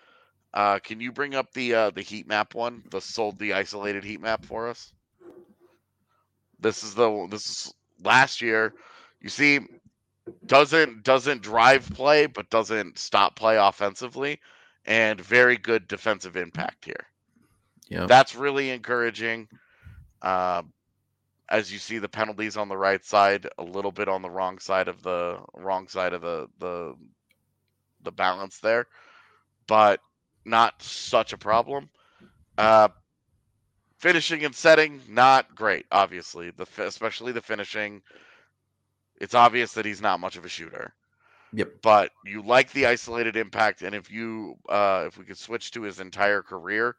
uh, 0.53 0.79
can 0.81 1.01
you 1.01 1.13
bring 1.13 1.35
up 1.35 1.53
the 1.53 1.75
uh, 1.75 1.91
the 1.91 2.03
heat 2.03 2.27
map 2.27 2.55
one, 2.55 2.83
the 2.91 3.01
sold 3.01 3.39
the 3.39 3.55
isolated 3.55 4.05
heat 4.05 4.21
map 4.21 4.45
for 4.45 4.69
us? 4.69 4.93
This 6.59 6.85
is 6.85 6.95
the 6.95 7.27
this 7.31 7.47
is 7.47 7.75
last 8.05 8.43
year. 8.43 8.75
You 9.23 9.31
see, 9.31 9.61
doesn't 10.47 11.03
doesn't 11.03 11.43
drive 11.43 11.89
play, 11.95 12.27
but 12.27 12.51
doesn't 12.51 12.99
stop 12.99 13.37
play 13.37 13.57
offensively, 13.57 14.41
and 14.85 15.21
very 15.21 15.57
good 15.57 15.89
defensive 15.89 16.37
impact 16.37 16.85
here. 16.85 17.07
Yep. 17.89 18.09
That's 18.09 18.35
really 18.35 18.71
encouraging. 18.71 19.49
Um, 20.23 20.73
as 21.49 21.73
you 21.73 21.79
see 21.79 21.99
the 21.99 22.09
penalties 22.09 22.57
on 22.57 22.69
the 22.69 22.77
right 22.77 23.05
side, 23.05 23.49
a 23.59 23.63
little 23.65 23.91
bit 23.91 24.09
on 24.09 24.23
the 24.23 24.31
wrong 24.31 24.59
side 24.59 24.87
of 24.89 25.03
the 25.03 25.39
wrong 25.55 25.89
side 25.89 26.13
of 26.13 26.23
the 26.23 26.49
the 26.59 26.95
the 28.03 28.13
balance 28.13 28.59
there, 28.59 28.87
but 29.67 30.01
not 30.45 30.81
such 30.83 31.33
a 31.33 31.39
problem. 31.39 31.89
Uh, 32.57 32.89
finishing 33.99 34.45
and 34.45 34.55
setting, 34.55 35.01
not 35.09 35.55
great. 35.55 35.87
Obviously, 35.91 36.51
the 36.51 36.67
especially 36.79 37.33
the 37.33 37.43
finishing. 37.43 38.03
It's 39.21 39.35
obvious 39.35 39.73
that 39.75 39.85
he's 39.85 40.01
not 40.01 40.21
much 40.21 40.37
of 40.37 40.45
a 40.45 40.49
shooter. 40.49 40.95
Yep. 41.53 41.83
But 41.83 42.13
you 42.25 42.43
like 42.43 42.73
the 42.73 42.87
isolated 42.87 43.37
impact, 43.37 43.83
and 43.83 43.95
if 43.95 44.11
you 44.11 44.55
uh, 44.69 45.05
if 45.07 45.19
we 45.19 45.25
could 45.25 45.39
switch 45.39 45.73
to 45.73 45.83
his 45.83 46.01
entire 46.01 46.43
career, 46.43 46.97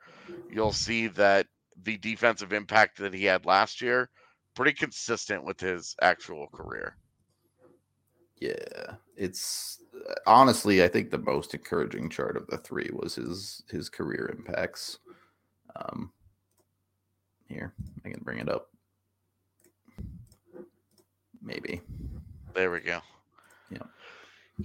you'll 0.50 0.74
see 0.74 1.08
that 1.08 1.48
the 1.84 1.98
defensive 1.98 2.52
impact 2.54 2.98
that 2.98 3.14
he 3.14 3.26
had 3.26 3.46
last 3.46 3.82
year 3.82 4.10
pretty 4.56 4.74
consistent 4.74 5.44
with 5.46 5.60
his 5.60 5.96
actual 6.02 6.48
career. 6.48 6.98
Yeah, 8.40 8.96
it's 9.16 9.80
uh, 9.96 10.14
honestly, 10.26 10.84
I 10.84 10.88
think 10.88 11.12
the 11.12 11.18
most 11.18 11.54
encouraging 11.54 12.10
chart 12.10 12.36
of 12.36 12.48
the 12.48 12.58
three 12.58 12.90
was 12.92 13.16
his 13.16 13.64
his 13.70 13.88
career 13.88 14.34
impacts. 14.36 15.00
Um, 15.76 16.12
here, 17.48 17.74
I 18.04 18.10
can 18.10 18.22
bring 18.24 18.40
it 18.40 18.50
up. 18.50 18.68
Maybe. 21.42 21.82
There 22.54 22.72
we 22.72 22.80
go. 22.82 23.00
Yeah. 23.70 23.84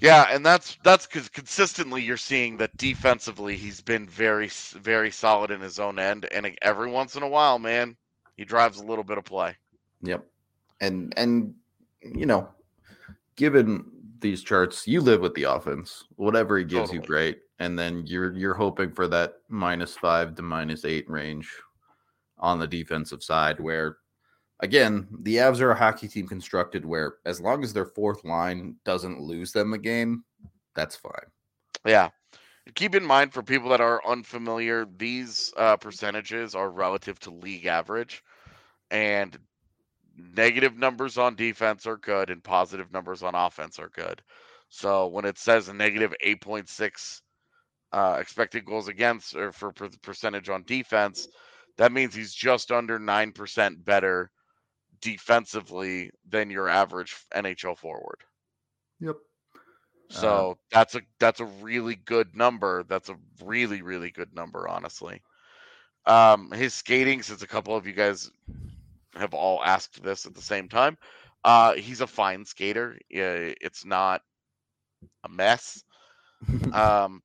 Yeah, 0.01 0.27
and 0.31 0.45
that's 0.45 0.77
that's 0.83 1.07
because 1.07 1.29
consistently 1.29 2.03
you're 2.03 2.17
seeing 2.17 2.57
that 2.59 2.77
defensively 2.77 3.57
he's 3.57 3.81
been 3.81 4.07
very 4.07 4.49
very 4.49 5.11
solid 5.11 5.51
in 5.51 5.61
his 5.61 5.79
own 5.79 5.99
end, 5.99 6.27
and 6.33 6.57
every 6.63 6.91
once 6.91 7.17
in 7.17 7.23
a 7.23 7.29
while, 7.29 7.59
man, 7.59 7.97
he 8.37 8.45
drives 8.45 8.79
a 8.79 8.85
little 8.85 9.05
bit 9.05 9.19
of 9.19 9.25
play. 9.25 9.57
Yep, 10.03 10.27
and 10.81 11.15
and 11.17 11.55
you 12.03 12.27
know, 12.27 12.49
given 13.37 13.85
these 14.21 14.43
charts, 14.43 14.87
you 14.87 15.01
live 15.01 15.21
with 15.21 15.35
the 15.35 15.45
offense. 15.45 16.05
Whatever 16.17 16.59
he 16.59 16.65
gives 16.65 16.91
totally. 16.91 16.99
you, 16.99 17.07
great, 17.07 17.39
and 17.59 17.79
then 17.79 18.07
you're 18.07 18.33
you're 18.33 18.55
hoping 18.55 18.93
for 18.93 19.09
that 19.09 19.35
minus 19.49 19.97
five 19.97 20.35
to 20.35 20.43
minus 20.43 20.85
eight 20.85 21.09
range 21.09 21.51
on 22.39 22.59
the 22.59 22.67
defensive 22.67 23.23
side, 23.23 23.61
where 23.61 23.99
again, 24.61 25.07
the 25.21 25.37
Avs 25.37 25.61
are 25.61 25.71
a 25.71 25.77
hockey 25.77 26.09
team 26.09 26.27
constructed 26.27 26.85
where 26.85 27.17
as 27.25 27.41
long 27.41 27.63
as 27.63 27.73
their 27.73 27.85
fourth 27.85 28.25
line 28.25 28.77
doesn't 28.85 29.21
lose 29.21 29.53
them 29.53 29.73
a 29.73 29.79
game, 29.79 30.25
that's 30.75 30.97
fine. 30.97 31.31
Yeah. 31.85 32.11
Keep 32.75 32.97
in 32.97 33.05
mind 33.05 33.33
for 33.33 33.43
people 33.43 33.71
that 33.71 33.81
are 33.81 34.05
unfamiliar, 34.07 34.87
these 34.97 35.53
uh, 35.57 35.77
percentages 35.77 36.55
are 36.55 36.71
relative 36.71 37.19
to 37.21 37.31
league 37.31 37.67
average, 37.67 38.25
and 38.91 39.39
negative 40.17 40.77
numbers 40.77 41.17
on 41.17 41.37
defense 41.37 41.87
are 41.87 41.97
good, 41.97 42.29
and 42.29 42.43
positive 42.43 42.93
numbers 42.93 43.23
on 43.23 43.37
offense 43.37 43.79
are 43.79 43.91
good. 43.91 44.21
So 44.69 45.07
when 45.07 45.25
it 45.25 45.39
says 45.39 45.69
a 45.69 45.75
negative 45.75 46.13
8.6 46.25 47.21
uh, 47.93 48.19
expected 48.21 48.65
goals 48.65 48.89
against 48.89 49.37
or 49.37 49.53
for 49.53 49.73
percentage 50.03 50.49
on 50.49 50.65
defense, 50.65 51.29
that 51.79 51.93
means 51.93 52.15
he's 52.15 52.35
just 52.35 52.73
under 52.73 52.99
9% 52.99 53.85
better 53.85 54.31
defensively 55.01 56.11
than 56.29 56.51
your 56.51 56.69
average 56.69 57.17
NHL 57.35 57.77
forward. 57.79 58.19
Yep. 59.01 59.17
So 60.09 60.51
uh, 60.51 60.55
that's 60.71 60.95
a 60.95 61.03
that's 61.19 61.41
a 61.41 61.45
really 61.45 61.97
good 61.97 62.37
number. 62.37 62.85
That's 62.85 63.09
a 63.09 63.17
really 63.45 63.83
really 63.83 64.11
good 64.11 64.35
number, 64.35 64.69
honestly. 64.69 65.23
Um, 66.07 66.53
his 66.53 66.75
skating, 66.75 67.23
since 67.23 67.43
a 67.43 67.49
couple 67.49 67.75
of 67.75 67.87
you 67.87 67.93
guys 67.93 68.31
have 69.17 69.35
all 69.35 69.65
asked 69.65 70.03
this 70.03 70.25
at 70.25 70.35
the 70.35 70.43
same 70.43 70.69
time, 70.69 70.97
uh, 71.45 71.75
he's 71.75 72.01
a 72.01 72.07
fine 72.07 72.45
skater. 72.45 72.99
It's 73.11 73.85
not 73.85 74.23
a 75.25 75.29
mess. 75.29 75.83
um, 76.73 77.23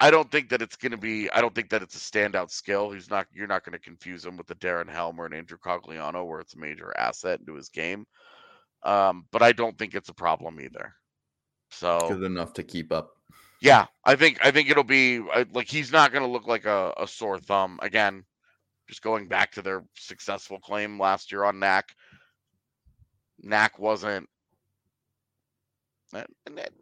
I 0.00 0.10
don't 0.10 0.30
think 0.30 0.48
that 0.50 0.60
it's 0.60 0.76
going 0.76 0.92
to 0.92 0.98
be. 0.98 1.30
I 1.30 1.40
don't 1.40 1.54
think 1.54 1.70
that 1.70 1.82
it's 1.82 1.94
a 1.94 1.98
standout 1.98 2.50
skill. 2.50 2.90
He's 2.90 3.10
not. 3.10 3.26
You're 3.32 3.46
not 3.46 3.64
going 3.64 3.74
to 3.74 3.78
confuse 3.78 4.24
him 4.24 4.36
with 4.36 4.46
the 4.46 4.56
Darren 4.56 4.90
Helm 4.90 5.20
or 5.20 5.26
an 5.26 5.32
Andrew 5.32 5.58
Cogliano, 5.58 6.26
where 6.26 6.40
it's 6.40 6.54
a 6.54 6.58
major 6.58 6.92
asset 6.98 7.40
into 7.40 7.54
his 7.54 7.68
game. 7.68 8.06
Um, 8.82 9.26
but 9.30 9.42
I 9.42 9.52
don't 9.52 9.78
think 9.78 9.94
it's 9.94 10.08
a 10.08 10.14
problem 10.14 10.60
either. 10.60 10.92
So 11.70 11.98
good 12.08 12.22
enough 12.22 12.52
to 12.54 12.62
keep 12.62 12.92
up. 12.92 13.10
Yeah, 13.60 13.86
I 14.04 14.16
think 14.16 14.44
I 14.44 14.50
think 14.50 14.68
it'll 14.68 14.84
be 14.84 15.20
like 15.52 15.68
he's 15.68 15.92
not 15.92 16.12
going 16.12 16.24
to 16.24 16.30
look 16.30 16.46
like 16.46 16.66
a, 16.66 16.92
a 16.98 17.06
sore 17.06 17.38
thumb 17.38 17.78
again. 17.82 18.24
Just 18.88 19.00
going 19.00 19.28
back 19.28 19.52
to 19.52 19.62
their 19.62 19.84
successful 19.94 20.58
claim 20.60 21.00
last 21.00 21.32
year 21.32 21.44
on 21.44 21.58
Knack. 21.58 21.94
Knack 23.40 23.78
wasn't 23.78 24.28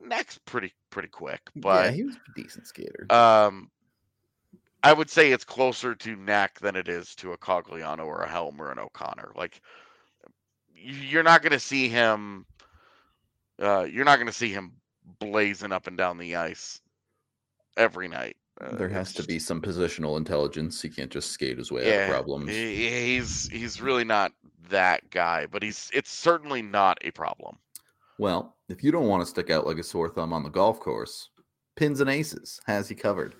Knack's 0.05 0.39
pretty 0.45 0.73
pretty 0.91 1.09
quick, 1.09 1.41
but 1.57 1.87
yeah, 1.87 1.91
he 1.93 2.03
was 2.05 2.17
a 2.17 2.41
decent 2.41 2.67
skater. 2.67 3.07
Um, 3.11 3.71
I 4.83 4.93
would 4.93 5.09
say 5.09 5.33
it's 5.33 5.45
closer 5.45 5.95
to 5.95 6.17
Knack 6.17 6.59
than 6.61 6.77
it 6.77 6.89
is 6.89 7.15
to 7.17 7.33
a 7.33 7.39
Cogliano 7.39 8.05
or 8.05 8.23
a 8.23 8.29
Helm 8.29 8.61
or 8.61 8.71
an 8.71 8.79
O'Connor. 8.79 9.33
Like 9.37 9.61
you're 10.75 11.23
not 11.23 11.43
going 11.43 11.53
to 11.53 11.61
see 11.61 11.89
him. 11.89 12.47
Uh, 13.61 13.87
you're 13.91 14.05
not 14.05 14.17
going 14.17 14.27
to 14.27 14.33
see 14.33 14.53
him 14.53 14.73
blazing 15.19 15.73
up 15.73 15.87
and 15.87 15.97
down 15.97 16.19
the 16.19 16.37
ice 16.37 16.81
every 17.77 18.09
night. 18.09 18.37
Uh, 18.61 18.77
there 18.77 18.89
has 18.89 19.13
to 19.15 19.23
be 19.23 19.39
some 19.39 19.61
positional 19.61 20.17
intelligence. 20.17 20.83
He 20.83 20.89
can't 20.89 21.11
just 21.11 21.31
skate 21.31 21.59
his 21.59 21.73
way 21.73 21.87
yeah, 21.87 21.95
out 21.95 22.03
of 22.03 22.11
problems. 22.11 22.51
He's 22.51 23.49
he's 23.49 23.81
really 23.81 24.05
not 24.05 24.33
that 24.69 25.09
guy, 25.11 25.47
but 25.47 25.63
he's 25.63 25.91
it's 25.95 26.11
certainly 26.11 26.61
not 26.61 26.99
a 27.03 27.11
problem. 27.13 27.57
Well, 28.19 28.55
if 28.73 28.83
you 28.83 28.91
don't 28.91 29.07
want 29.07 29.23
to 29.23 29.27
stick 29.27 29.51
out 29.51 29.67
like 29.67 29.79
a 29.79 29.83
sore 29.83 30.09
thumb 30.09 30.33
on 30.33 30.43
the 30.43 30.49
golf 30.49 30.81
course, 30.81 31.29
Pins 31.77 32.01
and 32.01 32.09
Aces 32.09 32.61
has 32.67 32.89
you 32.91 32.97
covered. 32.97 33.35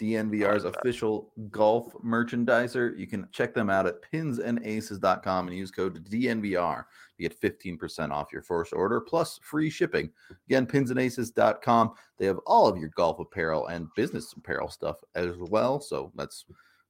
DNVR's 0.00 0.64
official 0.64 1.32
golf 1.50 1.92
merchandiser. 2.04 2.96
You 2.98 3.06
can 3.06 3.28
check 3.32 3.54
them 3.54 3.70
out 3.70 3.86
at 3.86 4.02
pinsandaces.com 4.12 5.48
and 5.48 5.56
use 5.56 5.70
code 5.70 6.04
DNVR 6.08 6.84
to 7.16 7.22
get 7.22 7.40
15% 7.40 8.10
off 8.10 8.32
your 8.32 8.42
first 8.42 8.72
order 8.72 9.00
plus 9.00 9.38
free 9.42 9.70
shipping. 9.70 10.10
Again, 10.48 10.66
pinsandaces.com. 10.66 11.92
They 12.18 12.26
have 12.26 12.38
all 12.46 12.66
of 12.66 12.78
your 12.78 12.90
golf 12.90 13.20
apparel 13.20 13.68
and 13.68 13.88
business 13.94 14.32
apparel 14.32 14.68
stuff 14.68 14.96
as 15.14 15.36
well. 15.38 15.80
So 15.80 16.12
that's 16.16 16.44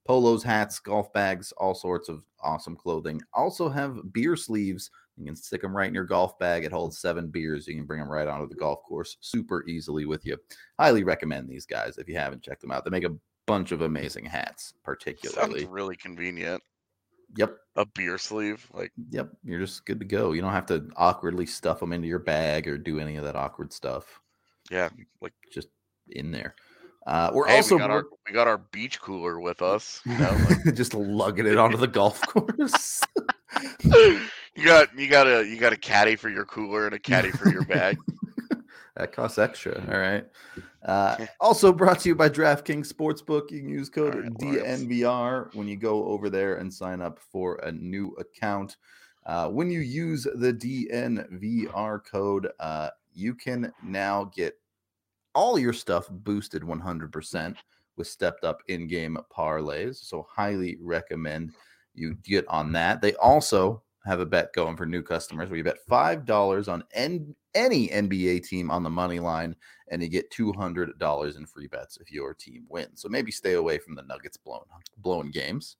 polos, 0.05 0.41
hats, 0.41 0.79
golf 0.79 1.13
bags, 1.13 1.51
all 1.57 1.75
sorts 1.75 2.09
of 2.09 2.23
awesome 2.41 2.75
clothing. 2.75 3.21
Also 3.33 3.69
have 3.69 4.11
beer 4.11 4.35
sleeves 4.35 4.89
you 5.19 5.25
can 5.25 5.35
stick 5.35 5.61
them 5.61 5.75
right 5.75 5.87
in 5.87 5.93
your 5.93 6.05
golf 6.05 6.39
bag. 6.39 6.63
It 6.63 6.71
holds 6.71 6.99
seven 6.99 7.27
beers. 7.27 7.67
You 7.67 7.75
can 7.75 7.85
bring 7.85 7.99
them 7.99 8.09
right 8.09 8.27
onto 8.27 8.47
the 8.47 8.55
golf 8.55 8.81
course 8.83 9.17
super 9.21 9.67
easily 9.67 10.05
with 10.05 10.25
you. 10.25 10.37
Highly 10.79 11.03
recommend 11.03 11.47
these 11.47 11.65
guys 11.65 11.97
if 11.97 12.07
you 12.07 12.17
haven't 12.17 12.43
checked 12.43 12.61
them 12.61 12.71
out. 12.71 12.85
They 12.85 12.91
make 12.91 13.03
a 13.03 13.15
bunch 13.45 13.71
of 13.71 13.81
amazing 13.81 14.25
hats, 14.25 14.73
particularly. 14.83 15.61
Sounds 15.61 15.69
really 15.69 15.95
convenient. 15.95 16.63
Yep. 17.35 17.57
A 17.75 17.85
beer 17.85 18.17
sleeve, 18.17 18.65
like. 18.73 18.91
Yep. 19.11 19.29
You're 19.43 19.59
just 19.59 19.85
good 19.85 19.99
to 19.99 20.05
go. 20.05 20.31
You 20.31 20.41
don't 20.41 20.53
have 20.53 20.65
to 20.67 20.89
awkwardly 20.95 21.45
stuff 21.45 21.79
them 21.79 21.93
into 21.93 22.07
your 22.07 22.19
bag 22.19 22.67
or 22.67 22.77
do 22.77 22.99
any 22.99 23.17
of 23.17 23.23
that 23.25 23.35
awkward 23.35 23.71
stuff. 23.73 24.19
Yeah, 24.69 24.89
like 25.21 25.33
just 25.51 25.69
in 26.09 26.31
there. 26.31 26.55
Uh, 27.07 27.31
we're 27.33 27.47
hey, 27.47 27.57
also 27.57 27.75
we 27.75 27.79
got, 27.79 27.89
our, 27.89 28.05
we 28.27 28.33
got, 28.33 28.47
our, 28.47 28.57
beach 28.57 28.99
cooler 29.01 29.39
with 29.39 29.61
us. 29.63 30.01
You 30.05 30.17
know, 30.17 30.37
like... 30.49 30.59
just 30.75 30.93
lugging 30.93 31.47
it 31.47 31.57
onto 31.57 31.77
the 31.77 31.87
golf 31.87 32.21
course. 32.27 33.01
You 34.59 34.65
got 34.65 34.99
you 34.99 35.07
got 35.07 35.25
a 35.25 35.45
you 35.45 35.57
got 35.57 35.71
a 35.71 35.77
caddy 35.77 36.17
for 36.17 36.29
your 36.29 36.43
cooler 36.43 36.85
and 36.85 36.93
a 36.93 36.99
caddy 36.99 37.31
for 37.31 37.49
your 37.49 37.63
bag. 37.65 37.97
that 38.97 39.13
costs 39.13 39.37
extra. 39.37 39.81
All 39.89 39.99
right. 39.99 40.25
Uh, 40.83 41.25
also 41.39 41.71
brought 41.71 41.99
to 41.99 42.09
you 42.09 42.15
by 42.15 42.27
DraftKings 42.27 42.91
Sportsbook. 42.91 43.51
You 43.51 43.61
can 43.61 43.69
use 43.69 43.89
code 43.89 44.15
right, 44.15 44.33
DNVR 44.33 45.55
when 45.55 45.69
you 45.69 45.77
go 45.77 46.03
over 46.07 46.29
there 46.29 46.55
and 46.55 46.73
sign 46.73 47.01
up 47.01 47.19
for 47.19 47.55
a 47.63 47.71
new 47.71 48.09
account. 48.19 48.75
Uh, 49.25 49.47
when 49.47 49.71
you 49.71 49.79
use 49.79 50.27
the 50.35 50.53
DNVR 50.53 52.05
code, 52.05 52.49
uh, 52.59 52.89
you 53.13 53.35
can 53.35 53.71
now 53.81 54.29
get 54.35 54.59
all 55.35 55.57
your 55.57 55.73
stuff 55.73 56.07
boosted 56.09 56.63
100% 56.63 57.55
with 57.95 58.07
stepped 58.07 58.43
up 58.43 58.61
in 58.67 58.87
game 58.87 59.17
parlays. 59.33 59.97
So, 60.03 60.27
highly 60.29 60.77
recommend 60.81 61.53
you 61.93 62.15
get 62.15 62.45
on 62.47 62.73
that. 62.73 63.01
They 63.01 63.13
also 63.15 63.83
have 64.05 64.19
a 64.19 64.25
bet 64.25 64.53
going 64.53 64.77
for 64.77 64.85
new 64.85 65.01
customers 65.01 65.49
where 65.49 65.57
you 65.57 65.63
bet 65.63 65.85
$5 65.89 66.67
on 66.67 66.83
N- 66.93 67.35
any 67.53 67.89
NBA 67.89 68.43
team 68.43 68.71
on 68.71 68.83
the 68.83 68.89
money 68.89 69.19
line 69.19 69.55
and 69.89 70.01
you 70.01 70.09
get 70.09 70.31
$200 70.31 71.37
in 71.37 71.45
free 71.45 71.67
bets 71.67 71.97
if 71.97 72.11
your 72.11 72.33
team 72.33 72.65
wins. 72.69 73.01
So 73.01 73.09
maybe 73.09 73.31
stay 73.31 73.53
away 73.53 73.77
from 73.77 73.95
the 73.95 74.03
Nuggets 74.03 74.37
blowing, 74.37 74.63
blowing 74.97 75.31
games, 75.31 75.77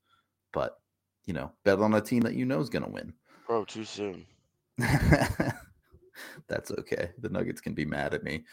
but 0.51 0.79
you 1.25 1.33
know, 1.33 1.51
bet 1.63 1.79
on 1.79 1.93
a 1.93 2.01
team 2.01 2.21
that 2.21 2.33
you 2.33 2.45
know 2.45 2.59
is 2.59 2.69
going 2.69 2.85
to 2.85 2.91
win. 2.91 3.13
Bro, 3.45 3.65
too 3.65 3.83
soon. 3.83 4.25
That's 6.47 6.71
okay. 6.71 7.11
The 7.19 7.29
Nuggets 7.29 7.61
can 7.61 7.73
be 7.73 7.85
mad 7.85 8.13
at 8.13 8.23
me. 8.23 8.45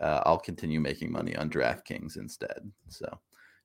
Uh, 0.00 0.20
I'll 0.26 0.38
continue 0.38 0.80
making 0.80 1.12
money 1.12 1.36
on 1.36 1.48
DraftKings 1.48 2.16
instead. 2.16 2.70
So 2.88 3.06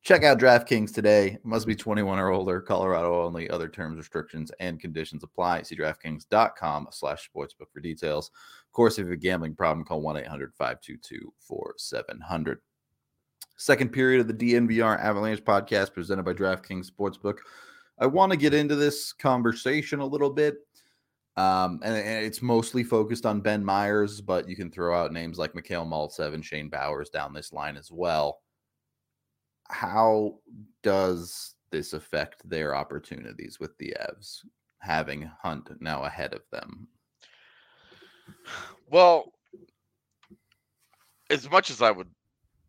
Check 0.02 0.24
out 0.24 0.38
DraftKings 0.38 0.94
today. 0.94 1.36
Must 1.44 1.66
be 1.66 1.76
21 1.76 2.18
or 2.18 2.30
older. 2.30 2.62
Colorado 2.62 3.22
only. 3.22 3.50
Other 3.50 3.68
terms, 3.68 3.98
restrictions, 3.98 4.50
and 4.58 4.80
conditions 4.80 5.22
apply. 5.22 5.60
See 5.62 5.76
DraftKings.com 5.76 6.88
slash 6.90 7.28
sportsbook 7.28 7.70
for 7.70 7.80
details. 7.80 8.30
Of 8.66 8.72
course, 8.72 8.94
if 8.94 9.00
you 9.04 9.10
have 9.10 9.18
a 9.18 9.20
gambling 9.20 9.54
problem, 9.54 9.84
call 9.84 10.02
1-800-522-4700. 10.02 12.56
Second 13.58 13.92
period 13.92 14.22
of 14.22 14.28
the 14.28 14.32
DNVR 14.32 14.98
Avalanche 14.98 15.44
podcast 15.44 15.92
presented 15.92 16.22
by 16.22 16.32
DraftKings 16.32 16.90
Sportsbook. 16.90 17.40
I 17.98 18.06
want 18.06 18.32
to 18.32 18.38
get 18.38 18.54
into 18.54 18.76
this 18.76 19.12
conversation 19.12 20.00
a 20.00 20.06
little 20.06 20.30
bit. 20.30 20.54
Um, 21.36 21.80
and, 21.84 21.94
and, 21.94 22.24
it's 22.24 22.40
mostly 22.40 22.84
focused 22.84 23.26
on 23.26 23.42
Ben 23.42 23.62
Meyers, 23.64 24.22
but 24.22 24.48
you 24.48 24.56
can 24.56 24.70
throw 24.70 24.98
out 24.98 25.12
names 25.12 25.38
like 25.38 25.54
Mikhail 25.54 25.84
Maltsev 25.86 26.34
and 26.34 26.44
Shane 26.44 26.68
Bowers 26.68 27.08
down 27.10 27.32
this 27.34 27.52
line 27.52 27.76
as 27.76 27.92
well 27.92 28.40
how 29.70 30.34
does 30.82 31.54
this 31.70 31.92
affect 31.92 32.48
their 32.48 32.74
opportunities 32.74 33.58
with 33.60 33.76
the 33.78 33.94
Evs 34.00 34.44
having 34.78 35.30
Hunt 35.42 35.70
now 35.80 36.02
ahead 36.02 36.34
of 36.34 36.42
them? 36.50 36.88
Well, 38.90 39.32
as 41.30 41.48
much 41.50 41.70
as 41.70 41.80
I 41.80 41.90
would, 41.90 42.08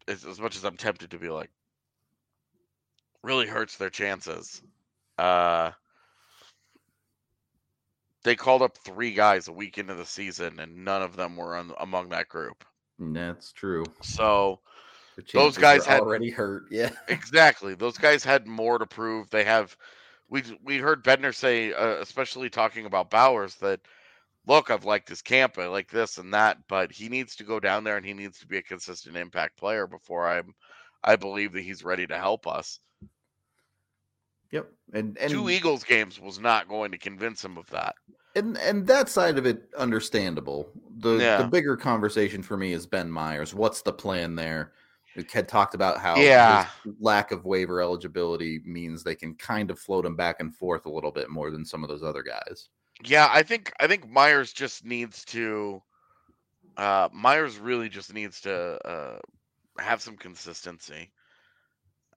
as, 0.07 0.25
as 0.25 0.39
much 0.39 0.55
as 0.55 0.63
I'm 0.63 0.77
tempted 0.77 1.11
to 1.11 1.19
be 1.19 1.29
like, 1.29 1.49
really 3.23 3.47
hurts 3.47 3.77
their 3.77 3.89
chances. 3.89 4.61
Uh, 5.17 5.71
they 8.23 8.35
called 8.35 8.61
up 8.61 8.77
three 8.77 9.13
guys 9.13 9.47
a 9.47 9.53
week 9.53 9.77
into 9.77 9.95
the 9.95 10.05
season, 10.05 10.59
and 10.59 10.85
none 10.85 11.01
of 11.01 11.15
them 11.15 11.35
were 11.35 11.55
on, 11.55 11.71
among 11.79 12.09
that 12.09 12.29
group. 12.29 12.63
That's 12.99 13.51
true. 13.51 13.85
So 14.01 14.59
those 15.33 15.57
guys 15.57 15.85
had 15.85 16.01
already 16.01 16.29
hurt. 16.29 16.65
Yeah, 16.69 16.91
exactly. 17.07 17.75
Those 17.75 17.97
guys 17.97 18.23
had 18.23 18.47
more 18.47 18.77
to 18.77 18.85
prove. 18.85 19.29
They 19.29 19.43
have. 19.43 19.75
We 20.29 20.43
we 20.63 20.77
heard 20.77 21.03
Bednar 21.03 21.35
say, 21.35 21.73
uh, 21.73 21.99
especially 21.99 22.49
talking 22.49 22.85
about 22.85 23.09
Bowers, 23.09 23.55
that 23.55 23.81
look, 24.47 24.69
I've 24.69 24.85
liked 24.85 25.09
his 25.09 25.21
camp, 25.21 25.57
I 25.57 25.67
like 25.67 25.89
this 25.89 26.17
and 26.17 26.33
that, 26.33 26.57
but 26.67 26.91
he 26.91 27.09
needs 27.09 27.35
to 27.37 27.43
go 27.43 27.59
down 27.59 27.83
there 27.83 27.97
and 27.97 28.05
he 28.05 28.13
needs 28.13 28.39
to 28.39 28.47
be 28.47 28.57
a 28.57 28.63
consistent 28.63 29.15
impact 29.15 29.57
player 29.57 29.87
before 29.87 30.27
I'm. 30.27 30.53
I 31.03 31.15
believe 31.15 31.53
that 31.53 31.61
he's 31.61 31.83
ready 31.83 32.05
to 32.07 32.17
help 32.17 32.45
us. 32.45 32.79
Yep, 34.51 34.69
and, 34.93 35.17
and 35.17 35.31
two 35.31 35.49
Eagles 35.49 35.83
games 35.83 36.19
was 36.19 36.39
not 36.39 36.67
going 36.67 36.91
to 36.91 36.97
convince 36.97 37.43
him 37.43 37.57
of 37.57 37.67
that. 37.69 37.95
And 38.35 38.57
and 38.59 38.85
that 38.87 39.09
side 39.09 39.37
of 39.37 39.45
it, 39.45 39.69
understandable. 39.77 40.69
The 40.97 41.17
yeah. 41.17 41.41
the 41.41 41.47
bigger 41.47 41.75
conversation 41.75 42.43
for 42.43 42.57
me 42.57 42.73
is 42.73 42.85
Ben 42.85 43.09
Meyers. 43.09 43.53
What's 43.53 43.81
the 43.81 43.93
plan 43.93 44.35
there? 44.35 44.73
Had 45.31 45.47
talked 45.47 45.75
about 45.75 45.99
how 45.99 46.15
yeah. 46.15 46.67
lack 46.99 47.31
of 47.31 47.45
waiver 47.45 47.81
eligibility 47.81 48.61
means 48.65 49.03
they 49.03 49.15
can 49.15 49.35
kind 49.35 49.69
of 49.69 49.79
float 49.79 50.05
him 50.05 50.15
back 50.15 50.39
and 50.39 50.55
forth 50.55 50.85
a 50.85 50.91
little 50.91 51.11
bit 51.11 51.29
more 51.29 51.51
than 51.51 51.65
some 51.65 51.83
of 51.83 51.89
those 51.89 52.03
other 52.03 52.23
guys. 52.23 52.69
Yeah, 53.03 53.27
I 53.31 53.43
think 53.43 53.73
I 53.79 53.87
think 53.87 54.09
Meyers 54.09 54.53
just 54.53 54.85
needs 54.85 55.25
to 55.25 55.81
uh 56.77 57.09
Meyers 57.11 57.57
really 57.57 57.89
just 57.89 58.13
needs 58.13 58.41
to 58.41 58.79
uh 58.87 59.19
have 59.79 60.01
some 60.01 60.17
consistency. 60.17 61.11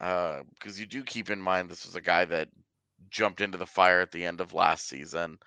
Uh 0.01 0.41
because 0.55 0.79
you 0.79 0.87
do 0.87 1.03
keep 1.03 1.31
in 1.31 1.41
mind 1.41 1.69
this 1.69 1.87
was 1.87 1.97
a 1.97 2.01
guy 2.01 2.25
that 2.27 2.49
jumped 3.11 3.41
into 3.41 3.59
the 3.59 3.67
fire 3.67 4.01
at 4.01 4.13
the 4.13 4.25
end 4.25 4.41
of 4.41 4.55
last 4.55 4.89
season. 4.89 5.39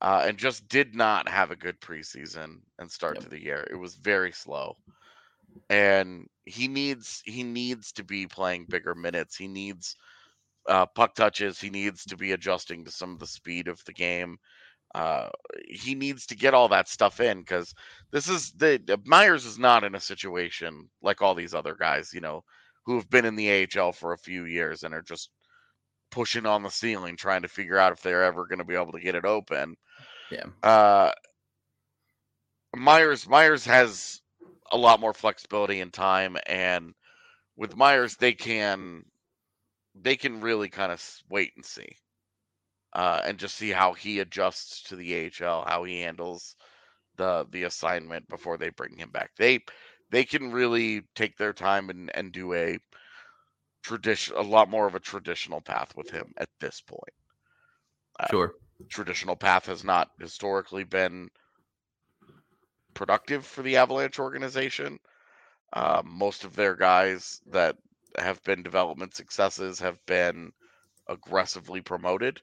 Uh, 0.00 0.24
and 0.26 0.36
just 0.36 0.68
did 0.68 0.94
not 0.94 1.26
have 1.28 1.50
a 1.50 1.56
good 1.56 1.80
preseason 1.80 2.58
and 2.78 2.90
start 2.90 3.14
yep. 3.14 3.22
to 3.22 3.30
the 3.30 3.40
year. 3.40 3.66
It 3.70 3.76
was 3.76 3.94
very 3.94 4.32
slow 4.32 4.76
and 5.70 6.26
he 6.44 6.68
needs 6.68 7.22
he 7.24 7.42
needs 7.42 7.92
to 7.92 8.04
be 8.04 8.26
playing 8.26 8.66
bigger 8.68 8.94
minutes. 8.94 9.36
He 9.36 9.48
needs 9.48 9.96
uh, 10.68 10.86
puck 10.86 11.14
touches. 11.14 11.60
He 11.60 11.70
needs 11.70 12.04
to 12.04 12.16
be 12.16 12.32
adjusting 12.32 12.84
to 12.84 12.90
some 12.90 13.12
of 13.12 13.18
the 13.18 13.26
speed 13.26 13.68
of 13.68 13.82
the 13.84 13.92
game. 13.92 14.38
Uh, 14.94 15.28
he 15.68 15.94
needs 15.94 16.24
to 16.26 16.36
get 16.36 16.54
all 16.54 16.68
that 16.68 16.88
stuff 16.88 17.20
in 17.20 17.40
because 17.40 17.74
this 18.12 18.28
is 18.28 18.52
the 18.52 19.00
Meyers 19.04 19.44
is 19.44 19.58
not 19.58 19.82
in 19.82 19.94
a 19.96 20.00
situation 20.00 20.88
like 21.02 21.20
all 21.20 21.34
these 21.34 21.54
other 21.54 21.74
guys, 21.74 22.12
you 22.14 22.20
know, 22.20 22.44
who 22.86 22.94
have 22.94 23.10
been 23.10 23.24
in 23.24 23.34
the 23.34 23.68
AHL 23.76 23.92
for 23.92 24.12
a 24.12 24.18
few 24.18 24.44
years 24.44 24.84
and 24.84 24.94
are 24.94 25.02
just 25.02 25.30
pushing 26.12 26.46
on 26.46 26.62
the 26.62 26.70
ceiling 26.70 27.16
trying 27.16 27.42
to 27.42 27.48
figure 27.48 27.76
out 27.76 27.92
if 27.92 28.00
they're 28.02 28.22
ever 28.22 28.46
going 28.46 28.60
to 28.60 28.64
be 28.64 28.76
able 28.76 28.92
to 28.92 29.00
get 29.00 29.16
it 29.16 29.24
open. 29.24 29.74
Yeah. 30.30 30.44
Uh, 30.62 31.10
Myers 32.76 33.28
Meyers 33.28 33.64
has 33.64 34.20
a 34.74 34.76
lot 34.76 35.00
more 35.00 35.14
flexibility 35.14 35.80
in 35.80 35.90
time 35.90 36.36
and 36.46 36.94
with 37.56 37.76
Meyers 37.76 38.16
they 38.16 38.32
can 38.32 39.04
they 39.94 40.16
can 40.16 40.40
really 40.40 40.68
kind 40.68 40.90
of 40.90 41.02
wait 41.30 41.52
and 41.56 41.64
see 41.64 41.96
uh, 42.92 43.20
and 43.24 43.38
just 43.38 43.56
see 43.56 43.70
how 43.70 43.92
he 43.92 44.20
adjusts 44.20 44.82
to 44.82 44.96
the 44.96 45.30
AHL, 45.40 45.64
how 45.66 45.84
he 45.84 46.00
handles 46.00 46.56
the 47.16 47.46
the 47.50 47.64
assignment 47.64 48.28
before 48.28 48.56
they 48.56 48.70
bring 48.70 48.96
him 48.96 49.10
back. 49.10 49.30
They 49.36 49.60
they 50.10 50.24
can 50.24 50.52
really 50.52 51.02
take 51.14 51.36
their 51.36 51.52
time 51.52 51.90
and 51.90 52.10
and 52.16 52.32
do 52.32 52.54
a 52.54 52.78
tradition 53.82 54.36
a 54.36 54.42
lot 54.42 54.70
more 54.70 54.86
of 54.86 54.94
a 54.94 55.00
traditional 55.00 55.60
path 55.60 55.94
with 55.96 56.10
him 56.10 56.32
at 56.38 56.48
this 56.60 56.80
point. 56.80 57.14
Uh, 58.18 58.26
sure. 58.30 58.54
Traditional 58.88 59.36
path 59.36 59.66
has 59.66 59.84
not 59.84 60.10
historically 60.18 60.84
been 60.84 61.28
productive 62.94 63.44
for 63.44 63.62
the 63.62 63.76
Avalanche 63.76 64.18
organization. 64.18 64.98
Uh, 65.72 66.02
most 66.04 66.44
of 66.44 66.54
their 66.54 66.74
guys 66.74 67.40
that 67.50 67.76
have 68.18 68.42
been 68.44 68.62
development 68.62 69.14
successes 69.14 69.78
have 69.80 70.04
been 70.06 70.52
aggressively 71.08 71.80
promoted. 71.80 72.40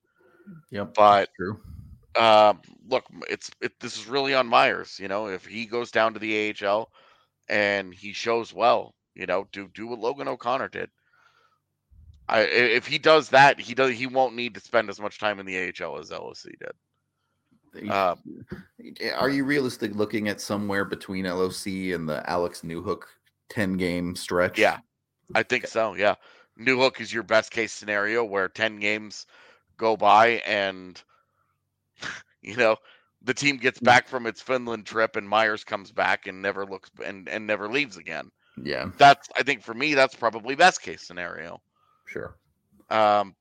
Yep, 0.71 0.93
but 0.93 1.29
true. 1.35 1.59
Uh, 2.15 2.53
look, 2.87 3.05
it's 3.29 3.51
it, 3.61 3.79
this 3.79 3.97
is 3.97 4.07
really 4.07 4.33
on 4.33 4.47
Meyers. 4.47 4.99
You 4.99 5.07
know, 5.07 5.27
if 5.27 5.45
he 5.45 5.65
goes 5.65 5.91
down 5.91 6.13
to 6.13 6.19
the 6.19 6.53
AHL 6.61 6.91
and 7.47 7.93
he 7.93 8.11
shows 8.11 8.53
well, 8.53 8.95
you 9.15 9.25
know, 9.25 9.47
do 9.51 9.69
do 9.73 9.87
what 9.87 9.99
Logan 9.99 10.27
O'Connor 10.27 10.69
did. 10.69 10.89
I, 12.27 12.41
if 12.41 12.87
he 12.87 12.97
does 12.97 13.29
that, 13.29 13.59
he 13.59 13.73
does. 13.73 13.91
He 13.91 14.07
won't 14.07 14.35
need 14.35 14.55
to 14.55 14.61
spend 14.61 14.89
as 14.89 14.99
much 14.99 15.19
time 15.19 15.39
in 15.39 15.45
the 15.45 15.57
AHL 15.57 15.99
as 15.99 16.09
LSC 16.11 16.45
did. 16.59 16.71
Uh, 17.89 18.15
are 19.15 19.29
you 19.29 19.45
realistic 19.45 19.95
looking 19.95 20.27
at 20.27 20.41
somewhere 20.41 20.85
between 20.85 21.25
LOC 21.25 21.67
and 21.93 22.07
the 22.07 22.21
Alex 22.29 22.61
Newhook 22.61 23.03
10 23.49 23.77
game 23.77 24.15
stretch? 24.15 24.59
Yeah, 24.59 24.79
I 25.33 25.43
think 25.43 25.67
so. 25.67 25.95
Yeah. 25.95 26.15
Newhook 26.59 26.99
is 26.99 27.13
your 27.13 27.23
best 27.23 27.51
case 27.51 27.71
scenario 27.71 28.23
where 28.23 28.49
10 28.49 28.79
games 28.79 29.25
go 29.77 29.95
by 29.95 30.41
and, 30.45 31.01
you 32.41 32.55
know, 32.55 32.75
the 33.21 33.33
team 33.33 33.57
gets 33.57 33.79
mm. 33.79 33.85
back 33.85 34.07
from 34.07 34.25
its 34.25 34.41
Finland 34.41 34.85
trip 34.85 35.15
and 35.15 35.27
Meyers 35.27 35.63
comes 35.63 35.91
back 35.91 36.27
and 36.27 36.41
never 36.41 36.65
looks 36.65 36.89
and, 37.05 37.29
and 37.29 37.47
never 37.47 37.69
leaves 37.69 37.97
again. 37.97 38.31
Yeah. 38.61 38.91
That's, 38.97 39.29
I 39.37 39.43
think 39.43 39.63
for 39.63 39.73
me, 39.73 39.93
that's 39.93 40.15
probably 40.15 40.55
best 40.55 40.81
case 40.81 41.03
scenario. 41.03 41.61
Sure. 42.05 42.35
Um, 42.89 43.35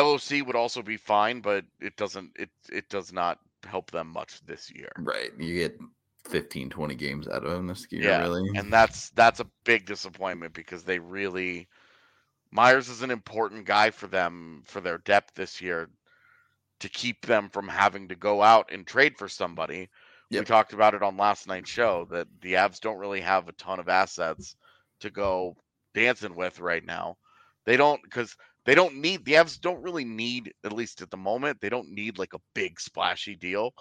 LOC 0.00 0.46
would 0.46 0.56
also 0.56 0.82
be 0.82 0.96
fine, 0.96 1.40
but 1.40 1.64
it 1.80 1.96
doesn't 1.96 2.32
it 2.36 2.50
it 2.70 2.88
does 2.88 3.12
not 3.12 3.38
help 3.64 3.90
them 3.90 4.08
much 4.08 4.44
this 4.46 4.70
year. 4.74 4.90
Right. 4.98 5.30
You 5.38 5.54
get 5.54 5.78
15 6.28 6.70
20 6.70 6.94
games 6.94 7.28
out 7.28 7.44
of 7.44 7.50
them 7.50 7.66
this 7.66 7.86
year 7.90 8.02
yeah, 8.02 8.20
really. 8.20 8.48
And 8.56 8.72
that's 8.72 9.10
that's 9.10 9.40
a 9.40 9.46
big 9.64 9.86
disappointment 9.86 10.52
because 10.52 10.84
they 10.84 10.98
really 10.98 11.68
Meyers 12.50 12.88
is 12.88 13.02
an 13.02 13.10
important 13.10 13.66
guy 13.66 13.90
for 13.90 14.06
them 14.06 14.62
for 14.66 14.80
their 14.80 14.98
depth 14.98 15.34
this 15.34 15.60
year 15.60 15.90
to 16.80 16.88
keep 16.88 17.26
them 17.26 17.50
from 17.50 17.68
having 17.68 18.08
to 18.08 18.14
go 18.14 18.42
out 18.42 18.70
and 18.72 18.86
trade 18.86 19.16
for 19.16 19.28
somebody. 19.28 19.88
Yep. 20.30 20.40
We 20.40 20.44
talked 20.44 20.72
about 20.72 20.94
it 20.94 21.02
on 21.02 21.16
last 21.16 21.46
night's 21.46 21.70
show 21.70 22.06
that 22.10 22.28
the 22.40 22.54
Avs 22.54 22.80
don't 22.80 22.98
really 22.98 23.20
have 23.20 23.48
a 23.48 23.52
ton 23.52 23.80
of 23.80 23.88
assets 23.88 24.54
to 25.00 25.10
go 25.10 25.56
dancing 25.94 26.34
with 26.34 26.60
right 26.60 26.84
now. 26.84 27.16
They 27.64 27.76
don't 27.76 28.02
because 28.02 28.36
they 28.68 28.74
don't 28.74 28.96
need 28.96 29.24
the 29.24 29.32
Avs 29.32 29.58
don't 29.58 29.82
really 29.82 30.04
need 30.04 30.52
at 30.62 30.74
least 30.74 31.00
at 31.00 31.10
the 31.10 31.16
moment 31.16 31.58
they 31.58 31.70
don't 31.70 31.88
need 31.88 32.18
like 32.18 32.34
a 32.34 32.40
big 32.54 32.78
splashy 32.78 33.34
deal 33.34 33.72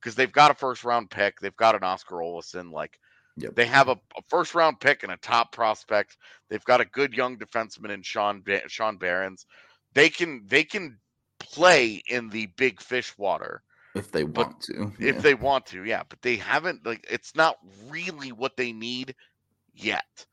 because 0.00 0.14
they've 0.14 0.30
got 0.30 0.52
a 0.52 0.54
first 0.54 0.84
round 0.84 1.10
pick 1.10 1.40
they've 1.40 1.56
got 1.56 1.74
an 1.74 1.82
Oskar 1.82 2.18
Olausson 2.18 2.70
like 2.70 2.96
yep. 3.36 3.56
they 3.56 3.66
have 3.66 3.88
a, 3.88 3.98
a, 4.16 4.22
first 4.28 4.54
round 4.54 4.78
pick 4.78 5.02
and 5.02 5.10
a 5.10 5.16
top 5.16 5.50
prospect 5.50 6.16
they've 6.48 6.64
got 6.64 6.80
a 6.80 6.84
good 6.84 7.12
young 7.12 7.36
defenseman 7.36 7.90
in 7.90 8.02
Sean 8.02 8.40
ba- 8.46 8.68
Sean 8.68 8.98
Behrens 8.98 9.46
they 9.94 10.08
can 10.08 10.44
they 10.46 10.62
can 10.62 10.96
play 11.40 12.00
in 12.06 12.28
the 12.28 12.46
big 12.56 12.80
fish 12.80 13.18
water 13.18 13.64
if 13.96 14.12
they 14.12 14.22
want 14.22 14.60
to 14.60 14.92
yeah. 15.00 15.08
if 15.08 15.22
they 15.22 15.34
want 15.34 15.66
to 15.66 15.84
yeah 15.84 16.04
but 16.08 16.22
they 16.22 16.36
haven't 16.36 16.86
like 16.86 17.04
it's 17.10 17.34
not 17.34 17.56
really 17.88 18.30
what 18.30 18.56
they 18.56 18.72
need 18.72 19.12
yet 19.74 20.24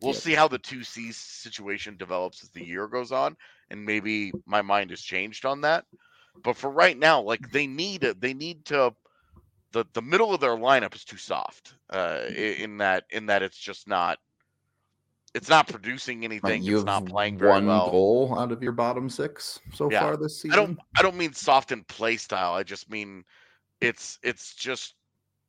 We'll 0.00 0.14
see 0.14 0.32
how 0.32 0.48
the 0.48 0.58
two 0.58 0.82
C 0.84 1.12
situation 1.12 1.96
develops 1.96 2.42
as 2.42 2.50
the 2.50 2.62
year 2.62 2.88
goes 2.88 3.12
on, 3.12 3.36
and 3.70 3.84
maybe 3.84 4.32
my 4.46 4.62
mind 4.62 4.90
has 4.90 5.00
changed 5.02 5.44
on 5.44 5.60
that. 5.62 5.84
But 6.42 6.56
for 6.56 6.70
right 6.70 6.96
now, 6.96 7.20
like 7.20 7.50
they 7.50 7.66
need 7.66 8.00
they 8.02 8.32
need 8.32 8.64
to 8.66 8.94
the 9.72 9.84
the 9.92 10.02
middle 10.02 10.32
of 10.32 10.40
their 10.40 10.56
lineup 10.56 10.94
is 10.94 11.04
too 11.04 11.16
soft. 11.16 11.74
Uh, 11.90 12.22
in 12.34 12.78
that 12.78 13.04
in 13.10 13.26
that 13.26 13.42
it's 13.42 13.58
just 13.58 13.88
not 13.88 14.18
it's 15.34 15.48
not 15.48 15.68
producing 15.68 16.24
anything. 16.24 16.64
you 16.64 16.76
It's 16.76 16.86
not 16.86 17.06
playing 17.06 17.38
very 17.38 17.50
one 17.50 17.66
well. 17.66 17.90
goal 17.90 18.38
out 18.38 18.52
of 18.52 18.62
your 18.62 18.72
bottom 18.72 19.08
six 19.08 19.60
so 19.74 19.90
Yeah. 19.90 20.00
far 20.00 20.16
this 20.16 20.40
season. 20.40 20.52
I 20.52 20.56
don't 20.66 20.78
I 20.96 21.02
don't 21.02 21.16
mean 21.16 21.32
soft 21.32 21.72
in 21.72 21.84
play 21.84 22.16
style. 22.16 22.54
I 22.54 22.62
just 22.62 22.90
mean 22.90 23.24
it's 23.80 24.18
it's 24.22 24.54
just 24.54 24.94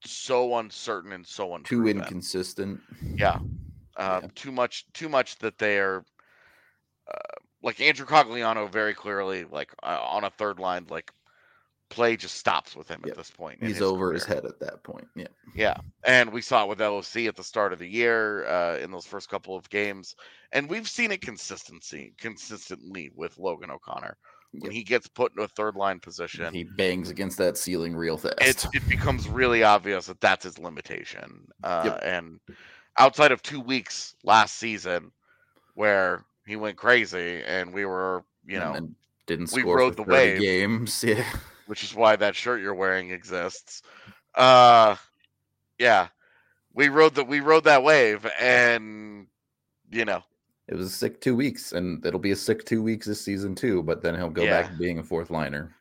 so 0.03 0.57
uncertain 0.57 1.11
and 1.13 1.25
so 1.25 1.57
Too 1.63 1.87
inconsistent. 1.87 2.81
Yeah. 3.17 3.39
Yeah. 3.97 4.21
Too 4.35 4.51
much 4.51 4.85
too 4.93 5.09
much 5.09 5.37
that 5.39 5.57
they're 5.57 6.03
uh, 7.07 7.17
like 7.63 7.79
Andrew 7.81 8.05
Cogliano 8.05 8.71
very 8.71 8.93
clearly 8.93 9.43
like 9.45 9.71
uh, 9.83 9.99
on 10.01 10.23
a 10.23 10.29
third 10.29 10.59
line 10.59 10.85
like 10.89 11.11
play 11.89 12.15
just 12.15 12.35
stops 12.37 12.73
with 12.75 12.87
him 12.87 13.01
Yep. 13.03 13.11
at 13.11 13.17
this 13.17 13.29
point. 13.31 13.61
He's 13.61 13.73
his 13.73 13.81
over 13.81 14.13
his 14.13 14.23
head 14.23 14.45
at 14.45 14.59
that 14.61 14.81
point. 14.83 15.07
Yeah. 15.15 15.27
Yeah, 15.53 15.75
and 16.05 16.31
we 16.31 16.41
saw 16.41 16.63
it 16.63 16.69
with 16.69 16.79
LOC 16.79 17.27
at 17.27 17.35
the 17.35 17.43
start 17.43 17.73
of 17.73 17.79
the 17.79 17.87
year 17.87 18.45
uh, 18.47 18.77
in 18.77 18.91
those 18.91 19.05
first 19.05 19.27
couple 19.29 19.57
of 19.57 19.69
games, 19.69 20.15
and 20.53 20.69
we've 20.69 20.87
seen 20.87 21.11
it 21.11 21.19
consistency 21.21 22.13
consistently 22.17 23.11
with 23.13 23.37
Logan 23.37 23.69
O'Connor 23.71 24.15
when 24.53 24.63
Yep. 24.63 24.71
he 24.71 24.83
gets 24.83 25.07
put 25.09 25.33
into 25.33 25.43
a 25.43 25.47
third 25.49 25.75
line 25.75 25.99
position. 25.99 26.53
He 26.53 26.63
bangs 26.63 27.09
against 27.09 27.37
that 27.39 27.57
ceiling 27.57 27.93
real 27.93 28.17
fast. 28.17 28.35
it 28.41 28.65
it 28.73 28.87
becomes 28.87 29.27
really 29.27 29.63
obvious 29.63 30.05
that 30.07 30.21
that's 30.21 30.45
his 30.45 30.57
limitation. 30.57 31.45
Uh, 31.61 31.81
Yep. 31.85 31.99
And 32.03 32.39
outside 32.97 33.31
of 33.31 33.41
two 33.41 33.59
weeks 33.61 34.15
last 34.23 34.55
season, 34.57 35.11
where 35.75 36.23
he 36.45 36.55
went 36.55 36.77
crazy, 36.77 37.41
and 37.45 37.73
we 37.73 37.85
were, 37.85 38.23
you 38.45 38.59
know, 38.59 38.73
and 38.73 38.95
didn't 39.27 39.51
we 39.53 39.63
rode 39.63 39.95
the 39.97 40.03
30 40.03 40.11
wave. 40.11 40.39
games. 40.41 41.03
Yeah. 41.07 41.25
which 41.67 41.83
is 41.83 41.95
why 41.95 42.15
that 42.17 42.35
shirt 42.35 42.61
you're 42.61 42.73
wearing 42.75 43.11
exists. 43.11 43.81
Uh, 44.35 44.95
yeah, 45.79 46.07
we 46.73 46.89
rode 46.89 47.15
that 47.15 47.27
we 47.27 47.39
rode 47.39 47.63
that 47.65 47.83
wave, 47.83 48.25
and 48.39 49.27
you 49.91 50.05
know, 50.05 50.23
It 50.67 50.75
was 50.75 50.87
a 50.87 50.89
sick 50.89 51.21
two 51.21 51.35
weeks, 51.35 51.71
and 51.73 52.05
it'll 52.05 52.19
be 52.19 52.31
a 52.31 52.35
sick 52.35 52.65
two 52.65 52.81
weeks 52.81 53.05
this 53.07 53.21
season 53.21 53.55
too. 53.55 53.83
But 53.83 54.01
then 54.01 54.15
he'll 54.15 54.29
go 54.29 54.43
Yeah. 54.45 54.61
back 54.61 54.71
to 54.71 54.77
being 54.77 54.99
a 54.99 55.03
fourth 55.03 55.29
liner. 55.29 55.75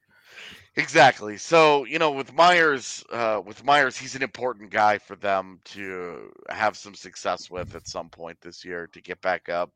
Exactly. 0.77 1.37
So, 1.37 1.85
you 1.85 1.99
know, 1.99 2.13
with 2.13 2.33
Meyers, 2.33 3.05
uh, 3.11 3.41
with 3.45 3.65
Meyers, 3.65 3.97
he's 3.97 4.15
an 4.15 4.23
important 4.23 4.71
guy 4.71 4.99
for 4.99 5.17
them 5.17 5.61
to 5.67 6.33
have 6.49 6.77
some 6.77 6.95
success 6.95 7.51
with 7.51 7.75
at 7.75 7.87
some 7.89 8.09
point 8.09 8.41
this 8.41 8.65
year 8.65 8.87
to 8.93 9.01
get 9.01 9.21
back 9.21 9.49
up, 9.49 9.73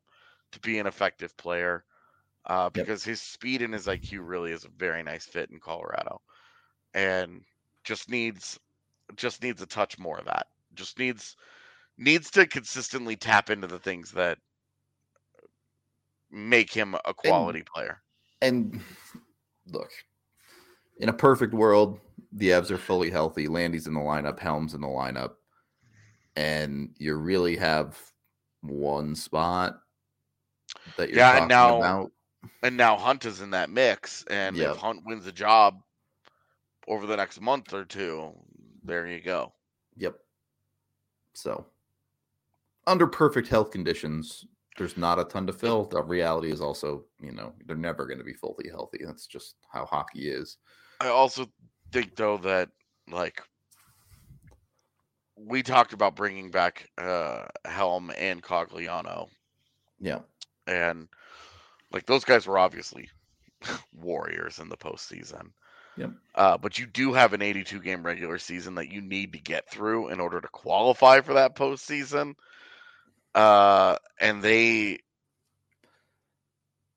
to 0.51 0.59
be 0.59 0.79
an 0.79 0.87
effective 0.87 1.35
player, 1.37 1.83
uh, 2.45 2.69
Yep. 2.75 2.87
because 2.87 3.03
his 3.03 3.21
speed 3.21 3.61
and 3.61 3.73
his 3.73 3.87
IQ 3.87 4.21
really 4.21 4.51
is 4.51 4.65
a 4.65 4.69
very 4.69 5.03
nice 5.03 5.25
fit 5.25 5.49
in 5.51 5.59
Colorado, 5.59 6.21
and 6.93 7.43
just 7.83 8.09
needs 8.09 8.59
just 9.15 9.43
needs 9.43 9.61
a 9.61 9.67
touch 9.67 9.97
more 9.99 10.17
of 10.17 10.25
that. 10.25 10.47
Just 10.73 10.97
needs 10.99 11.35
needs 11.97 12.29
to 12.31 12.45
consistently 12.47 13.15
tap 13.15 13.49
into 13.49 13.67
the 13.67 13.79
things 13.79 14.11
that 14.11 14.37
make 16.31 16.71
him 16.71 16.95
a 17.05 17.13
quality 17.13 17.63
player. 17.63 18.01
And 18.41 18.81
look, 19.71 19.91
in 20.97 21.09
a 21.09 21.13
perfect 21.13 21.53
world, 21.53 21.99
the 22.31 22.49
Evs 22.49 22.71
are 22.71 22.77
fully 22.77 23.09
healthy. 23.09 23.47
Landy's 23.47 23.87
in 23.87 23.93
the 23.93 23.99
lineup, 23.99 24.39
Helms 24.39 24.73
in 24.73 24.81
the 24.81 24.87
lineup, 24.87 25.33
and 26.35 26.93
you 26.97 27.15
really 27.15 27.55
have 27.55 27.97
one 28.61 29.15
spot 29.15 29.79
that 30.97 31.09
you're 31.09 31.17
Yeah, 31.19 31.37
and 31.41 31.49
talking 31.49 31.49
now- 31.49 31.77
about. 31.77 32.11
and 32.63 32.77
now 32.77 32.97
Hunt 32.97 33.25
is 33.25 33.41
in 33.41 33.51
that 33.51 33.69
mix. 33.69 34.23
And 34.29 34.55
Yep. 34.55 34.71
if 34.75 34.77
Hunt 34.77 35.05
wins 35.05 35.25
the 35.25 35.31
job 35.31 35.81
over 36.87 37.05
the 37.07 37.15
next 37.17 37.39
month 37.41 37.73
or 37.73 37.85
two, 37.85 38.33
there 38.83 39.07
you 39.07 39.21
go. 39.21 39.53
Yep. 39.97 40.19
So, 41.33 41.65
under 42.87 43.07
perfect 43.07 43.47
health 43.47 43.71
conditions, 43.71 44.45
there's 44.77 44.97
not 44.97 45.19
a 45.19 45.23
ton 45.23 45.47
to 45.47 45.53
fill. 45.53 45.85
The 45.85 46.03
reality 46.03 46.51
is 46.51 46.61
also, 46.61 47.05
you 47.19 47.31
know, 47.31 47.53
they're 47.65 47.75
never 47.77 48.05
going 48.05 48.17
to 48.19 48.23
be 48.25 48.33
fully 48.33 48.69
healthy. 48.69 48.99
That's 49.05 49.25
just 49.25 49.55
how 49.71 49.85
hockey 49.85 50.29
is. 50.29 50.57
I 50.99 51.07
also 51.07 51.47
think 51.91 52.15
though 52.15 52.37
that 52.39 52.69
like 53.09 53.41
we 55.37 55.63
talked 55.63 55.93
about 55.93 56.15
bringing 56.15 56.51
back 56.51 56.89
uh 56.97 57.45
Helm 57.65 58.11
and 58.17 58.41
Cogliano, 58.41 59.27
Yeah. 59.99 60.19
and 60.67 61.07
like 61.91 62.05
those 62.05 62.23
guys 62.25 62.47
were 62.47 62.57
obviously 62.57 63.09
warriors 63.93 64.59
in 64.59 64.69
the 64.69 64.77
postseason. 64.77 65.51
Yep. 65.97 66.11
Uh, 66.35 66.57
but 66.57 66.77
you 66.77 66.85
do 66.85 67.13
have 67.13 67.33
an 67.33 67.41
82 67.41 67.79
game 67.79 68.05
regular 68.05 68.37
season 68.37 68.75
that 68.75 68.91
you 68.91 69.01
need 69.01 69.33
to 69.33 69.39
get 69.39 69.69
through 69.69 70.09
in 70.09 70.19
order 70.19 70.41
to 70.41 70.47
qualify 70.49 71.21
for 71.21 71.35
that 71.35 71.55
postseason. 71.55 72.35
Uh, 73.33 73.97
and 74.19 74.41
they 74.41 74.99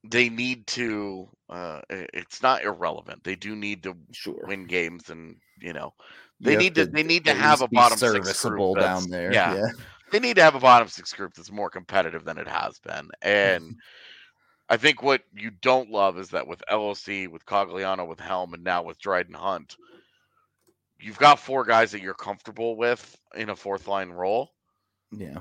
they 0.09 0.29
need 0.29 0.67
to. 0.69 1.29
Uh, 1.49 1.81
it's 1.91 2.43
not 2.43 2.63
irrelevant. 2.65 3.25
They 3.25 3.35
do 3.37 3.57
need 3.57 3.83
to 3.85 3.97
Sure. 4.13 4.45
win 4.47 4.67
games, 4.67 5.11
and 5.11 5.37
you 5.61 5.73
know 5.73 5.95
they 6.41 6.53
have 6.53 6.61
need 6.61 6.75
to. 6.77 6.87
They 6.87 7.03
need 7.03 7.25
to 7.27 7.35
have 7.35 7.61
a 7.63 7.69
bottom 7.69 7.99
six 7.99 8.13
serviceable 8.13 8.75
group 8.75 8.83
that's- 8.85 9.03
down 9.03 9.11
there. 9.11 9.33
Yeah, 9.33 9.55
yeah. 9.57 9.67
they 10.13 10.21
need 10.21 10.37
to 10.37 10.43
have 10.43 10.55
a 10.55 10.61
bottom 10.61 10.89
six 10.89 11.13
group 11.13 11.35
that's 11.35 11.51
more 11.53 11.71
competitive 11.71 12.25
than 12.25 12.39
it 12.39 12.49
has 12.49 12.79
been. 12.81 13.09
And 13.23 13.77
I 14.71 14.77
think 14.77 15.03
what 15.03 15.23
you 15.35 15.51
don't 15.51 15.91
love 15.91 16.19
is 16.19 16.29
that 16.31 16.47
with 16.47 16.63
LOC, 16.71 17.31
with 17.33 17.45
Cogliano, 17.47 18.07
with 18.07 18.21
Helm, 18.21 18.53
and 18.55 18.63
now 18.63 18.83
with 18.83 18.99
Dryden 18.99 19.35
Hunt, 19.35 19.77
you've 21.01 21.19
got 21.19 21.39
four 21.39 21.65
guys 21.65 21.91
that 21.93 22.03
you're 22.03 22.13
comfortable 22.15 22.77
with 22.77 23.17
in 23.35 23.49
a 23.49 23.57
fourth 23.57 23.87
line 23.89 24.11
role, 24.11 24.53
Yeah. 25.11 25.39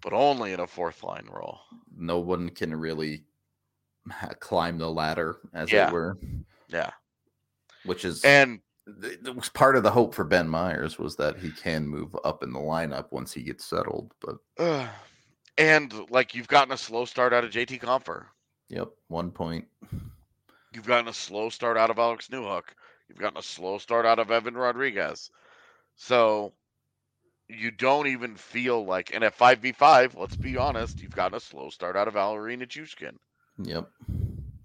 but 0.00 0.12
only 0.12 0.52
in 0.52 0.58
a 0.60 0.66
fourth 0.66 1.04
line 1.04 1.28
role. 1.30 1.60
No 1.96 2.18
one 2.18 2.48
can 2.50 2.74
really 2.74 3.24
climb 4.40 4.78
the 4.78 4.90
ladder, 4.90 5.36
as 5.52 5.70
Yeah. 5.72 5.88
it 5.88 5.92
were, 5.92 6.16
Yeah. 6.68 6.90
which 7.84 8.04
is 8.04 8.24
And 8.24 8.60
that 8.86 9.34
was 9.34 9.48
part 9.48 9.76
of 9.76 9.82
the 9.82 9.90
hope 9.90 10.14
for 10.14 10.24
Ben 10.24 10.48
Meyers 10.48 10.98
was 10.98 11.16
that 11.16 11.38
he 11.38 11.50
can 11.50 11.86
move 11.88 12.14
up 12.24 12.42
in 12.42 12.52
the 12.52 12.58
lineup 12.58 13.06
once 13.12 13.32
he 13.32 13.42
gets 13.42 13.64
settled. 13.64 14.12
But 14.20 14.36
uh, 14.58 14.88
and 15.56 16.10
like 16.10 16.34
you've 16.34 16.48
gotten 16.48 16.72
a 16.72 16.76
slow 16.76 17.04
start 17.06 17.32
out 17.32 17.44
of 17.44 17.50
JT 17.50 17.80
Compher. 17.80 18.26
yep, 18.68 18.88
one 19.08 19.30
point. 19.30 19.66
You've 20.72 20.86
gotten 20.86 21.08
a 21.08 21.14
slow 21.14 21.48
start 21.48 21.76
out 21.76 21.90
of 21.90 21.98
Alex 21.98 22.28
Newhook. 22.28 22.64
You've 23.08 23.18
gotten 23.18 23.38
a 23.38 23.42
slow 23.42 23.78
start 23.78 24.04
out 24.06 24.18
of 24.18 24.30
Evan 24.30 24.54
Rodrigues. 24.54 25.30
So 25.96 26.52
you 27.48 27.70
don't 27.70 28.06
even 28.08 28.34
feel 28.36 28.84
like, 28.84 29.14
and 29.14 29.22
at 29.22 29.38
5v5, 29.38 30.18
let's 30.18 30.36
be 30.36 30.56
honest, 30.56 31.00
you've 31.00 31.14
gotten 31.14 31.36
a 31.36 31.40
slow 31.40 31.70
start 31.70 31.94
out 31.96 32.08
of 32.08 32.14
Valeri 32.14 32.56
Nichushkin. 32.56 33.16
Yep. 33.58 33.88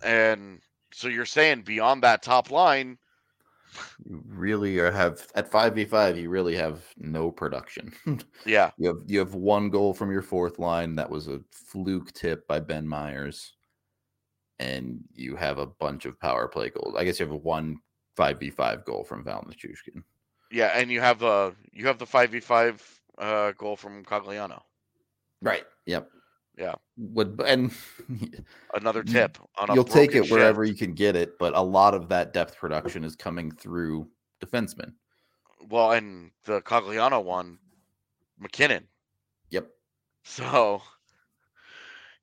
And 0.04 0.62
so 0.94 1.08
you're 1.08 1.26
saying 1.26 1.62
beyond 1.62 2.04
that 2.04 2.24
top 2.24 2.52
line, 2.52 2.98
You 4.06 4.24
really 4.28 4.80
are 4.80 4.92
have 4.92 5.28
at 5.36 5.52
five 5.52 5.76
v 5.76 5.86
five. 5.86 6.18
You 6.18 6.30
really 6.30 6.56
have 6.56 6.84
no 6.98 7.32
production. 7.32 7.94
yeah, 8.46 8.72
you 8.78 8.88
have 8.88 8.98
you 9.06 9.20
have 9.20 9.36
one 9.36 9.70
goal 9.70 9.94
from 9.94 10.12
your 10.12 10.22
fourth 10.24 10.58
line. 10.60 10.96
That 10.96 11.10
was 11.10 11.28
a 11.28 11.42
fluke 11.52 12.12
tip 12.14 12.48
by 12.48 12.60
Ben 12.60 12.88
Meyers, 12.88 13.54
and 14.60 15.00
you 15.14 15.36
have 15.36 15.60
a 15.60 15.66
bunch 15.68 16.06
of 16.06 16.20
power 16.20 16.48
play 16.48 16.70
goals. 16.70 16.96
I 16.98 17.04
guess 17.04 17.20
you 17.20 17.26
have 17.26 17.36
a 17.36 17.38
one 17.38 17.78
five 18.16 18.40
v 18.40 18.50
five 18.50 18.86
goal 18.86 19.04
from 19.04 19.24
Val 19.24 19.44
Nichushkin. 19.44 20.04
yeah, 20.52 20.72
and 20.76 20.90
you 20.92 21.02
have 21.02 21.20
the 21.20 21.56
you 21.72 21.86
have 21.88 22.00
the 22.00 22.06
5v5 22.06 22.82
uh, 23.20 23.52
goal 23.54 23.76
from 23.76 24.04
Cogliano. 24.04 24.62
Right. 25.42 25.64
Yep. 25.86 26.10
Yeah. 26.60 26.76
Would 26.98 27.42
and 27.46 27.72
Another 28.74 29.02
tip 29.02 29.38
on 29.58 29.70
a 29.70 29.76
you'll 29.76 29.86
take 29.86 30.14
it 30.14 30.30
wherever 30.30 30.66
you 30.66 30.76
can 30.76 30.94
get 30.94 31.16
it, 31.16 31.40
but 31.40 31.56
a 31.56 31.62
lot 31.62 31.94
of 31.94 32.10
that 32.10 32.34
depth 32.34 32.58
production 32.58 33.06
is 33.06 33.16
coming 33.16 33.50
through 33.50 34.10
defensemen. 34.44 34.94
Well, 35.70 35.94
and 35.94 36.32
the 36.46 36.62
Cogliano 36.62 37.24
one, 37.24 37.60
MacKinnon. 38.40 38.88
Yep. 39.52 39.70
So, 40.26 40.82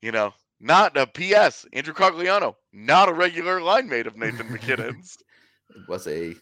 you 0.02 0.12
know, 0.12 0.34
not 0.60 0.96
a 0.96 1.06
PS. 1.06 1.66
Andrew 1.72 1.94
Cogliano, 1.94 2.54
not 2.72 3.08
a 3.08 3.14
regular 3.14 3.62
line 3.62 3.88
mate 3.88 4.06
of 4.06 4.16
Nathan 4.16 4.52
MacKinnon's. 4.52 5.16
It 5.68 5.88
was 5.88 6.06
a 6.06 6.32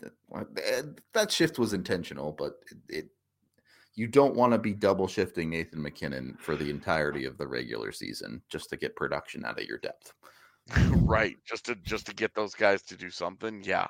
that- 0.00 0.12
eh, 0.64 0.82
that 1.14 1.30
shift 1.30 1.56
was 1.56 1.72
intentional, 1.72 2.32
but 2.32 2.54
it, 2.70 2.78
it 2.88 3.08
you 3.94 4.06
don't 4.06 4.34
want 4.34 4.52
to 4.52 4.58
be 4.58 4.72
double 4.72 5.06
shifting 5.06 5.50
Nathan 5.50 5.82
MacKinnon 5.82 6.36
for 6.38 6.56
the 6.56 6.70
entirety 6.70 7.24
of 7.24 7.36
the 7.38 7.46
regular 7.46 7.92
season 7.92 8.42
just 8.48 8.70
to 8.70 8.76
get 8.76 8.96
production 8.96 9.44
out 9.44 9.60
of 9.60 9.66
your 9.66 9.78
depth. 9.78 10.14
right. 11.02 11.36
Just 11.44 11.66
to 11.66 11.74
just 11.76 12.06
to 12.06 12.14
get 12.14 12.34
those 12.34 12.54
guys 12.54 12.82
to 12.82 12.96
do 12.96 13.10
something. 13.10 13.62
Yeah. 13.64 13.86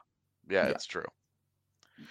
Yeah, 0.49 0.65
Yeah. 0.67 0.71
it's 0.71 0.87
true. 0.87 1.05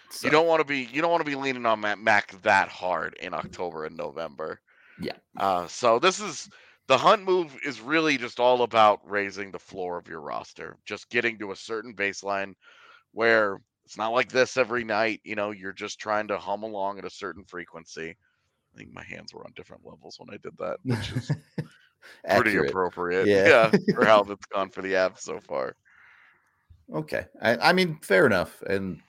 So, 0.10 0.28
You 0.28 0.32
don't 0.32 0.48
want 0.48 0.62
to 0.62 0.66
be 0.66 0.88
you 0.94 1.02
don't 1.02 1.12
want 1.12 1.26
to 1.26 1.30
be 1.30 1.36
leaning 1.36 1.66
on 1.66 1.82
Matt 1.82 2.00
Mac 2.00 2.40
that 2.44 2.70
hard 2.70 3.16
in 3.16 3.34
October 3.34 3.86
and 3.86 3.98
November. 3.98 4.62
Yeah. 5.00 5.18
Uh 5.38 5.68
so 5.68 6.00
this 6.00 6.20
is 6.20 6.50
the 6.88 6.98
hunt 6.98 7.24
move 7.24 7.58
is 7.66 7.82
really 7.82 8.18
just 8.18 8.40
all 8.40 8.62
about 8.64 9.00
raising 9.10 9.52
the 9.52 9.60
floor 9.60 9.98
of 9.98 10.08
your 10.08 10.22
roster, 10.22 10.78
just 10.86 11.10
getting 11.10 11.38
to 11.40 11.52
a 11.52 11.56
certain 11.56 11.96
baseline 11.96 12.54
where 13.14 13.62
it's 13.86 13.98
not 13.98 14.14
like 14.14 14.30
this 14.30 14.58
every 14.58 14.84
night, 14.84 15.22
you 15.24 15.36
know, 15.36 15.52
you're 15.52 15.74
just 15.74 16.00
trying 16.00 16.28
to 16.28 16.38
hum 16.38 16.64
along 16.64 17.00
at 17.00 17.06
a 17.06 17.10
certain 17.10 17.44
frequency. 17.44 18.16
I 18.74 18.78
think 18.78 18.94
my 18.94 19.04
hands 19.04 19.34
were 19.34 19.44
on 19.44 19.52
different 19.56 19.86
levels 19.86 20.18
when 20.18 20.30
I 20.34 20.38
did 20.38 20.58
that, 20.60 20.78
which 20.84 21.12
is 21.12 21.32
pretty 22.36 22.58
appropriate. 22.58 23.28
Yeah. 23.28 23.70
Yeah. 23.74 23.94
for 23.94 24.06
how 24.06 24.22
it's 24.30 24.46
gone 24.46 24.70
for 24.70 24.82
the 24.82 24.94
Avs 24.94 25.20
so 25.20 25.40
far. 25.40 25.76
Okay, 26.94 27.26
I, 27.42 27.58
I 27.58 27.74
mean, 27.74 28.00
fair 28.02 28.26
enough, 28.26 28.62
and 28.64 29.00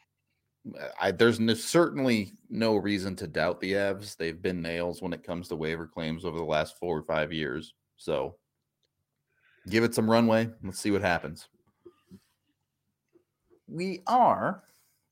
uh, 0.78 0.88
I, 1.00 1.10
there's 1.10 1.40
no, 1.40 1.54
certainly 1.54 2.32
no 2.48 2.76
reason 2.76 3.16
to 3.16 3.26
doubt 3.26 3.60
the 3.60 3.72
Avs. 3.72 4.16
They've 4.16 4.40
been 4.40 4.62
nails 4.62 5.02
when 5.02 5.12
it 5.12 5.24
comes 5.24 5.48
to 5.48 5.56
waiver 5.56 5.88
claims 5.88 6.24
over 6.24 6.38
the 6.38 6.44
last 6.44 6.78
four 6.78 6.96
or 6.96 7.02
five 7.02 7.32
years. 7.32 7.74
So, 7.96 8.36
give 9.68 9.82
it 9.82 9.96
some 9.96 10.08
runway. 10.08 10.48
Let's 10.62 10.78
see 10.78 10.92
what 10.92 11.02
happens. 11.02 11.48
We 13.72 14.02
are 14.06 14.64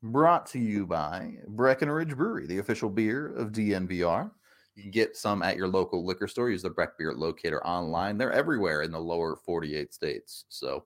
brought 0.03 0.47
to 0.49 0.59
you 0.59 0.87
by 0.87 1.33
Breckenridge 1.49 2.15
Brewery, 2.15 2.47
the 2.47 2.59
official 2.59 2.91
beer 2.91 3.35
of 3.37 3.53
DNVR. 3.53 4.31
You 4.75 4.83
can 4.83 4.91
get 4.91 5.17
some 5.17 5.43
at 5.43 5.57
your 5.57 5.69
local 5.69 6.05
liquor 6.05 6.29
store. 6.29 6.51
Use 6.51 6.63
the 6.63 6.71
Breck 6.71 6.97
Beer 6.99 7.15
Locator 7.15 7.67
online. 7.67 8.19
They're 8.19 8.33
everywhere 8.33 8.83
in 8.83 8.93
the 8.93 9.01
lower 9.01 9.35
48 9.37 9.93
states. 9.95 10.45
So 10.49 10.85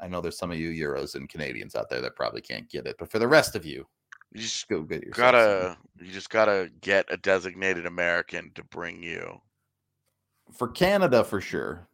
I 0.00 0.08
know 0.08 0.20
there's 0.20 0.38
some 0.38 0.50
of 0.50 0.58
you 0.58 0.70
Euros 0.70 1.14
and 1.14 1.28
Canadians 1.28 1.74
out 1.74 1.88
there 1.90 2.00
that 2.00 2.16
probably 2.16 2.40
can't 2.40 2.68
get 2.70 2.86
it, 2.86 2.96
but 2.98 3.10
for 3.10 3.18
the 3.18 3.28
rest 3.28 3.54
of 3.54 3.64
you, 3.66 3.86
You 4.32 4.40
just 4.40 4.66
go 4.68 4.82
get 4.82 5.02
yourself. 5.04 5.16
gotta 5.16 5.78
you 6.00 6.10
just 6.10 6.30
gotta 6.30 6.70
get 6.80 7.06
a 7.08 7.16
designated 7.16 7.86
American 7.86 8.50
to 8.54 8.64
bring 8.64 9.02
you. 9.02 9.40
For 10.52 10.68
Canada, 10.68 11.22
for 11.22 11.40
sure. 11.40 11.88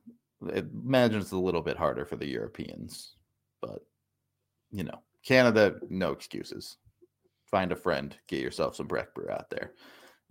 I 0.54 0.58
imagine 0.84 1.20
it's 1.20 1.32
a 1.32 1.36
little 1.36 1.62
bit 1.62 1.76
harder 1.76 2.04
for 2.06 2.16
the 2.16 2.26
Europeans, 2.26 3.16
but 3.60 3.82
you 4.70 4.84
know, 4.84 5.02
Canada, 5.24 5.76
no 5.88 6.12
excuses. 6.12 6.76
Find 7.44 7.72
a 7.72 7.76
friend, 7.76 8.16
get 8.28 8.40
yourself 8.40 8.76
some 8.76 8.86
Breck 8.86 9.14
Brew 9.14 9.28
out 9.30 9.50
there. 9.50 9.72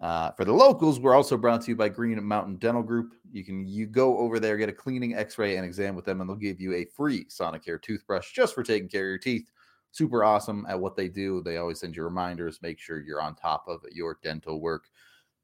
Uh, 0.02 0.32
for 0.32 0.46
the 0.46 0.54
locals, 0.54 1.00
we're 1.00 1.14
also 1.14 1.36
brought 1.36 1.62
to 1.62 1.72
you 1.72 1.76
by 1.76 1.90
Green 1.90 2.24
Mountain 2.24 2.56
Dental 2.56 2.82
Group. 2.82 3.14
You 3.32 3.44
can 3.44 3.68
you 3.68 3.86
go 3.86 4.18
over 4.18 4.40
there, 4.40 4.56
get 4.56 4.70
a 4.70 4.74
cleaning, 4.74 5.16
X-ray, 5.16 5.58
and 5.58 5.66
exam 5.66 5.96
with 5.96 6.06
them, 6.06 6.22
and 6.22 6.30
they'll 6.30 6.38
give 6.38 6.62
you 6.62 6.74
a 6.74 6.86
free 6.86 7.26
Sonicare 7.26 7.82
toothbrush 7.82 8.32
just 8.32 8.56
for 8.56 8.64
taking 8.64 8.88
care 8.88 9.04
of 9.04 9.10
your 9.10 9.18
teeth. 9.18 9.52
Super 9.92 10.24
awesome 10.24 10.66
at 10.70 10.80
what 10.80 10.96
they 10.96 11.10
do. 11.10 11.42
They 11.44 11.58
always 11.58 11.82
send 11.82 11.96
you 11.96 12.04
reminders. 12.04 12.62
Make 12.62 12.80
sure 12.80 13.02
you're 13.02 13.22
on 13.22 13.36
top 13.36 13.66
of 13.68 13.82
your 13.92 14.18
dental 14.24 14.62
work. 14.62 14.86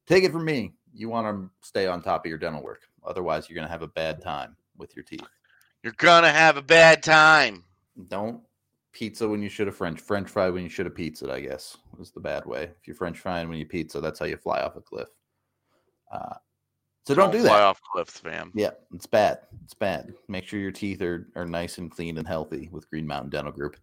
Take 0.07 0.23
it 0.23 0.31
from 0.31 0.45
me. 0.45 0.75
You 0.93 1.09
want 1.09 1.27
to 1.27 1.67
stay 1.67 1.87
on 1.87 2.01
top 2.01 2.25
of 2.25 2.29
your 2.29 2.37
dental 2.37 2.63
work. 2.63 2.83
Otherwise, 3.05 3.49
you're 3.49 3.55
going 3.55 3.67
to 3.67 3.71
have 3.71 3.81
a 3.81 3.87
bad 3.87 4.21
time 4.21 4.55
with 4.77 4.95
your 4.95 5.03
teeth. 5.03 5.27
You're 5.85 5.93
gonna 5.97 6.31
have 6.31 6.57
a 6.57 6.63
bad 6.63 7.03
time. 7.03 7.63
Don't 8.07 8.41
pizza 8.95 9.27
when 9.27 9.43
you 9.43 9.49
should 9.49 9.67
have 9.67 9.75
French. 9.75 9.99
French 9.99 10.29
fry 10.29 10.49
when 10.49 10.63
you 10.63 10.69
should 10.69 10.85
have 10.85 10.95
pizza. 10.95 11.31
I 11.31 11.41
guess 11.41 11.77
was 11.97 12.11
the 12.11 12.19
bad 12.19 12.45
way. 12.45 12.63
If 12.63 12.87
you're 12.87 12.95
French 12.95 13.19
frying 13.19 13.49
when 13.49 13.59
you 13.59 13.65
pizza, 13.65 13.99
that's 13.99 14.19
how 14.19 14.25
you 14.25 14.37
fly 14.37 14.61
off 14.61 14.77
a 14.77 14.81
cliff. 14.81 15.09
Uh, 16.11 16.35
so 17.05 17.13
don't, 17.13 17.31
do 17.31 17.39
fly 17.39 17.43
that. 17.43 17.49
Fly 17.49 17.61
off 17.61 17.81
cliffs, 17.81 18.19
fam. 18.19 18.51
Yeah, 18.55 18.71
it's 18.93 19.05
bad. 19.05 19.39
It's 19.63 19.75
bad. 19.75 20.13
Make 20.27 20.47
sure 20.47 20.59
your 20.59 20.71
teeth 20.71 21.01
are, 21.01 21.27
are 21.35 21.45
nice 21.45 21.77
and 21.77 21.91
clean 21.91 22.17
and 22.17 22.27
healthy 22.27 22.69
with 22.71 22.89
Green 22.89 23.05
Mountain 23.05 23.29
Dental 23.29 23.51
Group. 23.51 23.77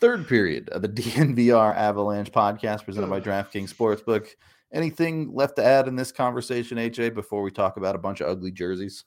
Third 0.00 0.26
period 0.26 0.70
of 0.70 0.82
the 0.82 0.88
DNVR 0.88 1.76
Avalanche 1.76 2.32
podcast 2.32 2.84
presented 2.84 3.10
by 3.10 3.20
DraftKings 3.20 3.72
Sportsbook. 3.72 4.28
Anything 4.72 5.34
left 5.34 5.56
to 5.56 5.64
add 5.64 5.88
in 5.88 5.94
this 5.94 6.10
conversation, 6.10 6.78
AJ, 6.78 7.14
before 7.14 7.42
we 7.42 7.50
talk 7.50 7.76
about 7.76 7.94
a 7.94 7.98
bunch 7.98 8.20
of 8.20 8.28
ugly 8.28 8.50
jerseys? 8.50 9.04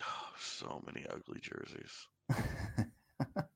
so 0.40 0.82
many 0.86 1.06
ugly 1.12 1.40
jerseys. 1.40 2.08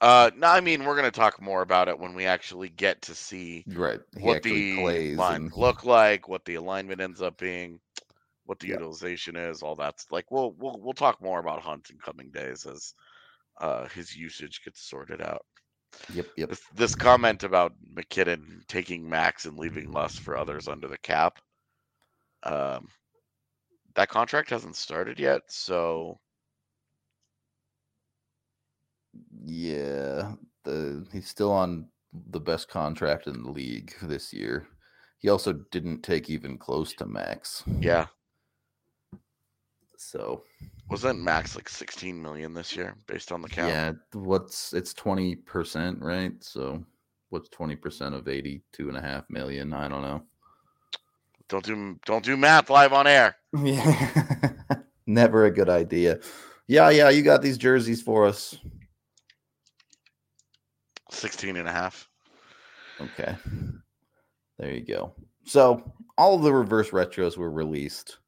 Uh, 0.00 0.30
no, 0.36 0.46
I 0.46 0.60
mean 0.60 0.84
we're 0.84 0.94
gonna 0.96 1.10
talk 1.10 1.40
more 1.42 1.62
about 1.62 1.88
it 1.88 1.98
when 1.98 2.14
we 2.14 2.24
actually 2.26 2.68
get 2.68 3.02
to 3.02 3.14
see 3.14 3.64
right. 3.68 4.00
He 4.16 4.22
what 4.22 4.42
the 4.42 5.14
lines 5.16 5.52
and- 5.54 5.56
look 5.56 5.84
like, 5.84 6.28
what 6.28 6.44
the 6.44 6.54
alignment 6.54 7.00
ends 7.00 7.20
up 7.20 7.36
being, 7.38 7.80
what 8.44 8.60
the 8.60 8.68
Yeah. 8.68 8.74
utilization 8.74 9.34
is, 9.34 9.62
all 9.62 9.74
that's 9.74 10.06
like 10.12 10.30
we'll 10.30 10.52
we'll 10.52 10.78
we'll 10.80 10.92
talk 10.92 11.20
more 11.20 11.40
about 11.40 11.62
Hunt 11.62 11.90
in 11.90 11.98
coming 11.98 12.30
days 12.30 12.64
as 12.64 12.94
uh 13.60 13.88
his 13.88 14.14
usage 14.16 14.62
gets 14.64 14.88
sorted 14.88 15.20
out. 15.20 15.44
Yep, 16.12 16.26
yep. 16.36 16.48
This, 16.50 16.62
this 16.74 16.94
comment 16.94 17.42
about 17.42 17.72
MacKinnon 17.92 18.62
taking 18.68 19.08
max 19.08 19.46
and 19.46 19.58
leaving 19.58 19.90
less 19.90 20.16
for 20.16 20.36
others 20.36 20.68
under 20.68 20.86
the 20.86 20.98
cap. 20.98 21.40
Um, 22.44 22.88
that 23.94 24.10
contract 24.10 24.50
hasn't 24.50 24.76
started 24.76 25.18
yet, 25.18 25.42
so 25.48 26.20
Yeah, 29.44 30.32
the 30.64 31.06
he's 31.12 31.28
still 31.28 31.52
on 31.52 31.88
the 32.30 32.40
best 32.40 32.68
contract 32.68 33.26
in 33.26 33.42
the 33.42 33.50
league 33.50 33.94
this 34.02 34.32
year. 34.32 34.66
He 35.18 35.28
also 35.28 35.52
didn't 35.70 36.02
take 36.02 36.30
even 36.30 36.56
close 36.58 36.92
to 36.94 37.06
max. 37.06 37.64
yeah, 37.80 38.06
So 39.96 40.44
wasn't 40.88 41.20
max 41.20 41.54
like 41.56 41.68
16 41.68 42.20
million 42.22 42.54
this 42.54 42.74
year 42.76 42.94
based 43.06 43.32
on 43.32 43.42
the 43.42 43.48
cap? 43.48 43.68
yeah, 43.68 43.92
what's 44.12 44.72
it's 44.72 44.94
twenty 44.94 45.34
percent, 45.36 46.00
right? 46.00 46.32
So 46.42 46.84
what's 47.30 47.48
twenty 47.48 47.76
percent 47.76 48.14
of 48.14 48.28
eighty 48.28 48.62
two 48.72 48.88
and 48.88 48.96
a 48.96 49.02
half 49.02 49.28
million? 49.28 49.72
I 49.72 49.88
don't 49.88 50.02
know. 50.02 50.22
Don't 51.48 51.64
do 51.64 51.98
don't 52.06 52.24
do 52.24 52.36
math 52.36 52.70
live 52.70 52.92
on 52.92 53.06
air. 53.06 53.36
Yeah, 53.64 54.60
never 55.06 55.46
a 55.46 55.50
good 55.50 55.70
idea. 55.70 56.20
Yeah, 56.66 56.90
yeah, 56.90 57.08
you 57.08 57.22
got 57.22 57.40
these 57.40 57.56
jerseys 57.56 58.02
for 58.02 58.26
us. 58.26 58.56
16 61.10 61.56
and 61.56 61.68
a 61.68 61.72
half. 61.72 62.08
Okay. 63.00 63.36
There 64.58 64.72
you 64.72 64.80
go. 64.80 65.14
So 65.44 65.92
all 66.16 66.36
of 66.36 66.42
the 66.42 66.52
reverse 66.52 66.90
retros 66.90 67.36
were 67.36 67.50
released. 67.50 68.18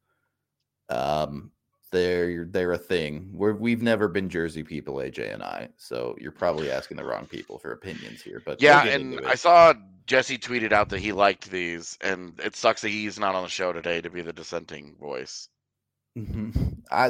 Um, 0.89 1.51
they're 1.93 2.45
they're 2.45 2.73
a 2.73 2.79
thing. 2.79 3.31
We're 3.33 3.53
we've 3.53 3.83
never 3.83 4.07
been 4.09 4.29
Jersey 4.29 4.63
people, 4.63 4.95
AJ 4.97 5.35
and 5.35 5.43
I. 5.43 5.71
So 5.77 6.17
you're 6.21 6.31
probably 6.31 6.71
asking 6.71 6.97
the 6.97 7.05
wrong 7.05 7.27
people 7.27 7.59
for 7.59 7.73
opinions 7.73 8.23
here. 8.23 8.41
But 8.45 8.61
we'll 8.61 8.71
Yeah, 8.71 8.85
and 8.85 9.21
I 9.27 9.35
saw 9.35 9.75
Jesse 10.07 10.39
tweeted 10.39 10.73
out 10.73 10.89
that 10.91 11.01
he 11.01 11.13
liked 11.13 11.51
these, 11.51 11.99
and 12.01 12.39
it 12.43 12.55
sucks 12.55 12.83
that 12.83 12.91
he's 12.91 13.19
not 13.19 13.35
on 13.35 13.43
the 13.43 13.49
show 13.49 13.73
today 13.73 14.01
to 14.01 14.11
be 14.11 14.23
the 14.23 14.33
dissenting 14.33 14.97
voice. 15.01 15.49
Mhm. 16.17 16.83
I 16.91 17.09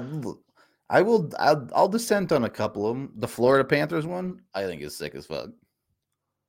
I 0.90 1.00
will 1.02 1.30
I'll, 1.38 1.68
I'll 1.74 1.88
dissent 1.88 2.32
on 2.32 2.44
a 2.44 2.50
couple 2.50 2.86
of 2.86 2.94
them. 2.96 3.12
The 3.16 3.28
Florida 3.28 3.64
Panthers 3.64 4.06
one, 4.06 4.42
I 4.54 4.64
think 4.64 4.82
is 4.82 4.96
sick 4.96 5.14
as 5.14 5.24
fuck. 5.26 5.50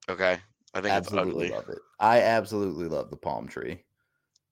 Okay, 0.09 0.39
I 0.73 0.81
think 0.81 0.95
Absolutely 0.95 1.47
it's 1.47 1.51
ugly. 1.51 1.55
love 1.55 1.69
it. 1.69 1.79
I 1.99 2.19
absolutely 2.21 2.87
love 2.89 3.09
the 3.09 3.17
palm 3.17 3.47
tree. 3.47 3.85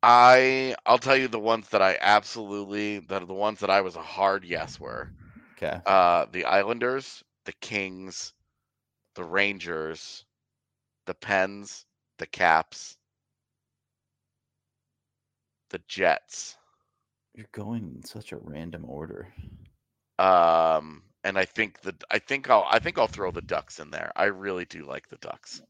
I 0.04 0.75
I'll 0.86 0.97
tell 0.99 1.15
you 1.17 1.28
the 1.28 1.39
ones 1.39 1.69
that 1.69 1.82
I 1.82 1.97
absolutely 2.02 2.99
that 2.99 3.23
are 3.23 3.25
the 3.25 3.34
ones 3.34 3.60
that 3.62 3.69
I 3.69 3.82
was 3.82 3.95
a 3.95 4.02
hard 4.02 4.43
yes 4.45 4.80
were 4.80 5.12
Okay. 5.58 5.82
uh 5.86 6.25
the 6.32 6.45
Islanders, 6.45 7.23
the 7.45 7.54
Kings, 7.54 8.34
the 9.15 9.23
Rangers, 9.23 10.25
the 11.06 11.15
Pens, 11.15 11.86
the 12.17 12.28
Caps, 12.28 12.97
the 15.69 15.80
Jets. 15.88 16.58
You're 17.34 17.47
going 17.52 17.95
in 17.95 18.04
such 18.04 18.32
a 18.34 18.38
random 18.38 18.86
order. 18.86 19.34
Um 20.19 21.03
and 21.23 21.38
I 21.38 21.45
think 21.45 21.82
the 21.82 21.95
I 22.12 22.19
think 22.19 22.49
I'll 22.49 22.65
I 22.69 22.79
think 22.79 22.97
I'll 22.97 23.08
throw 23.08 23.32
the 23.32 23.41
Ducks 23.41 23.79
in 23.79 23.89
there. 23.91 24.12
I 24.15 24.25
really 24.25 24.65
do 24.65 24.86
like 24.86 25.10
the 25.10 25.17
Ducks. 25.17 25.62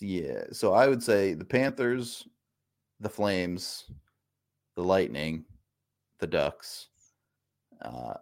Yeah. 0.00 0.44
So 0.52 0.74
I 0.74 0.86
would 0.86 1.02
say 1.02 1.34
the 1.34 1.44
Panthers, 1.44 2.26
the 3.00 3.08
Flames, 3.08 3.84
the 4.76 4.82
Lightning, 4.82 5.44
the 6.20 6.26
Ducks, 6.26 6.88
uh, 7.82 8.14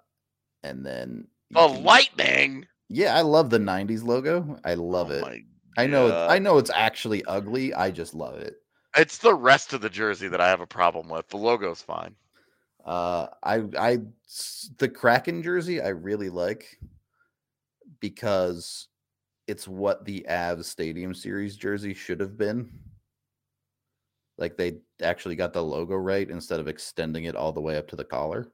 and 0.63 0.85
then 0.85 1.27
The 1.51 1.67
can- 1.69 1.85
Lightning. 1.85 2.67
Yeah, 2.89 3.17
I 3.17 3.23
love 3.23 3.51
the 3.51 3.59
'90s 3.59 4.05
logo. 4.05 4.59
I 4.65 4.75
love 4.75 5.11
Oh 5.11 5.15
it. 5.15 5.43
I 5.77 5.87
know. 5.87 6.27
I 6.29 6.39
know 6.39 6.57
it's 6.59 6.71
actually 6.71 7.25
ugly. 7.27 7.75
I 7.75 7.91
just 7.91 8.15
love 8.15 8.37
it. 8.37 8.55
It's 8.97 9.19
the 9.19 9.35
rest 9.35 9.73
of 9.75 9.81
the 9.83 9.91
jersey 9.91 10.29
that 10.29 10.41
I 10.41 10.49
have 10.49 10.61
a 10.63 10.67
problem 10.67 11.09
with. 11.09 11.29
The 11.29 11.37
logo's 11.37 11.83
fine. 11.83 12.15
Uh, 12.87 13.27
I, 13.43 13.65
I, 13.77 13.99
the 14.79 14.89
Kraken 14.89 15.43
jersey 15.43 15.83
I 15.83 15.89
really 15.89 16.31
like 16.31 16.79
because 18.01 18.87
it's 19.49 19.67
what 19.67 20.05
the 20.05 20.25
Avs 20.31 20.65
Stadium 20.65 21.13
Series 21.13 21.57
jersey 21.57 21.95
should 21.95 22.21
have 22.21 22.39
been. 22.39 22.71
Like 24.39 24.57
they 24.57 24.79
actually 25.03 25.35
got 25.35 25.53
the 25.53 25.63
logo 25.63 25.97
right 25.97 26.31
instead 26.31 26.61
of 26.61 26.69
extending 26.69 27.25
it 27.25 27.35
all 27.35 27.53
the 27.53 27.61
way 27.61 27.77
up 27.77 27.89
to 27.89 27.97
the 27.97 28.05
collar 28.05 28.53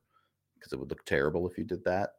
because 0.54 0.72
it 0.72 0.78
would 0.78 0.90
look 0.90 1.04
terrible 1.04 1.46
if 1.48 1.58
you 1.58 1.64
did 1.64 1.84
that. 1.84 2.10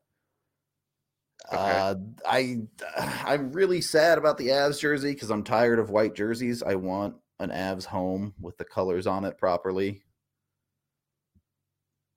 Okay. 1.51 1.57
Uh, 1.57 1.95
I 2.28 2.57
I'm 3.26 3.51
really 3.51 3.82
sad 3.82 4.18
about 4.18 4.38
the 4.38 4.49
Avs 4.49 4.80
jersey 4.80 5.14
because 5.14 5.32
I'm 5.32 5.43
tired 5.43 5.80
of 5.80 5.89
white 5.89 6.14
jerseys. 6.14 6.61
I 6.61 6.76
want 6.76 7.16
an 7.39 7.49
Avs 7.49 7.86
home 7.86 8.34
with 8.39 8.57
the 8.57 8.66
colors 8.66 9.07
on 9.07 9.26
it 9.26 9.38
properly. 9.38 10.03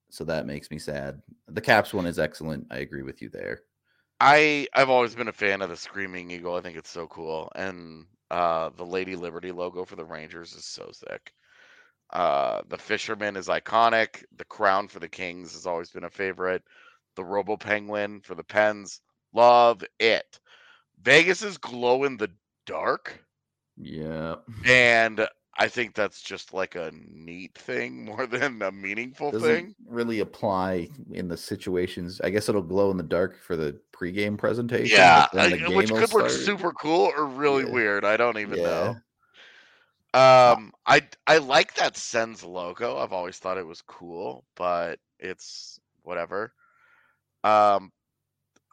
So 0.09 0.23
that 0.25 0.45
makes 0.45 0.71
me 0.71 0.79
sad. 0.79 1.21
The 1.47 1.61
Caps 1.61 1.93
one 1.93 2.05
is 2.05 2.19
excellent. 2.19 2.67
I 2.71 2.77
agree 2.79 3.03
with 3.03 3.21
you 3.21 3.29
there. 3.29 3.61
I 4.19 4.67
I've 4.73 4.89
always 4.89 5.15
been 5.15 5.27
a 5.27 5.33
fan 5.33 5.61
of 5.61 5.69
the 5.69 5.77
Screaming 5.77 6.31
Eagle. 6.31 6.55
I 6.55 6.61
think 6.61 6.77
it's 6.77 6.89
so 6.89 7.07
cool, 7.07 7.51
and 7.55 8.07
Uh, 8.29 8.69
the 8.71 8.85
Lady 8.85 9.15
Liberty 9.15 9.51
logo 9.53 9.85
for 9.85 9.95
the 9.95 10.03
Rangers 10.05 10.53
is 10.53 10.65
so 10.65 10.91
sick. 10.91 11.33
Uh, 12.11 12.61
the 12.69 12.77
Fisherman 12.77 13.35
is 13.37 13.47
iconic. 13.49 14.25
The 14.37 14.45
crown 14.45 14.87
for 14.89 14.99
the 14.99 15.09
Kings 15.09 15.53
has 15.53 15.65
always 15.67 15.91
been 15.91 16.05
a 16.05 16.09
favorite. 16.09 16.63
The 17.15 17.25
Robo 17.25 17.57
Penguin 17.57 18.21
for 18.21 18.35
the 18.35 18.43
Pens, 18.43 19.01
love 19.33 19.83
it. 19.99 20.39
Vegas 21.01 21.43
is 21.43 21.57
glow 21.57 22.03
in 22.05 22.17
the 22.17 22.31
dark, 22.65 23.23
Yeah. 23.77 24.37
and 24.63 25.27
I 25.59 25.67
think 25.67 25.95
that's 25.95 26.21
just 26.21 26.53
like 26.53 26.75
a 26.75 26.91
neat 27.11 27.55
thing 27.57 28.05
more 28.05 28.27
than 28.27 28.61
a 28.61 28.71
meaningful 28.71 29.31
Doesn't 29.31 29.47
thing. 29.47 29.75
really 29.87 30.19
apply 30.19 30.89
in 31.11 31.27
the 31.27 31.37
situations. 31.37 32.21
I 32.23 32.29
guess 32.29 32.47
it'll 32.49 32.61
glow 32.61 32.91
in 32.91 32.97
the 32.97 33.03
dark 33.03 33.41
for 33.41 33.55
the 33.55 33.79
pregame 33.91 34.37
presentation. 34.37 34.97
Yeah, 34.97 35.25
I- 35.33 35.49
which 35.69 35.89
could 35.89 36.13
look 36.13 36.29
start. 36.29 36.31
super 36.31 36.71
cool 36.73 37.11
or 37.17 37.25
really 37.25 37.63
Yeah. 37.65 37.71
weird. 37.71 38.05
I 38.05 38.17
don't 38.17 38.37
even 38.37 38.59
Yeah. 38.59 38.63
know. 38.63 38.97
Um, 40.13 40.73
I 40.85 41.07
I 41.27 41.37
like 41.39 41.75
that 41.75 41.97
Sens 41.97 42.43
logo. 42.43 42.97
I've 42.97 43.13
always 43.13 43.37
thought 43.37 43.57
it 43.57 43.67
was 43.67 43.81
cool, 43.81 44.45
but 44.55 44.99
it's 45.19 45.79
whatever. 46.03 46.53
Um, 47.43 47.91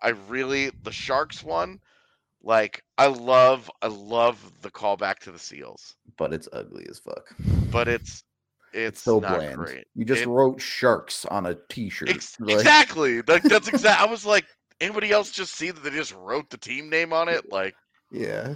I 0.00 0.10
really 0.10 0.70
the 0.82 0.92
Sharks 0.92 1.42
one, 1.42 1.80
like 2.44 2.82
I 2.98 3.06
love 3.06 3.70
I 3.82 3.88
love 3.88 4.38
the 4.62 4.70
callback 4.70 5.18
to 5.20 5.32
the 5.32 5.38
Seals, 5.38 5.96
But 6.18 6.32
it's 6.32 6.48
ugly 6.52 6.86
as 6.88 6.98
fuck. 7.00 7.26
but 7.72 7.88
it's 7.88 8.22
it's, 8.72 8.98
It's 8.98 9.02
so 9.02 9.18
not 9.20 9.36
bland. 9.38 9.56
great. 9.56 9.84
You 9.94 10.04
just 10.04 10.22
It- 10.22 10.28
wrote 10.28 10.60
sharks 10.60 11.24
on 11.26 11.46
a 11.46 11.56
t-shirt. 11.68 12.08
Ex- 12.10 12.38
Like, 12.40 12.56
exactly. 12.56 13.22
Like 13.22 13.42
that's 13.44 13.68
exact. 13.68 14.00
I 14.06 14.06
was 14.06 14.26
like, 14.26 14.44
anybody 14.80 15.10
else 15.12 15.30
just 15.30 15.54
see 15.54 15.70
that 15.70 15.80
they 15.82 15.90
just 15.90 16.12
wrote 16.14 16.50
the 16.50 16.58
team 16.58 16.90
name 16.90 17.12
on 17.12 17.28
it? 17.28 17.50
Like, 17.52 17.74
Yeah. 18.10 18.54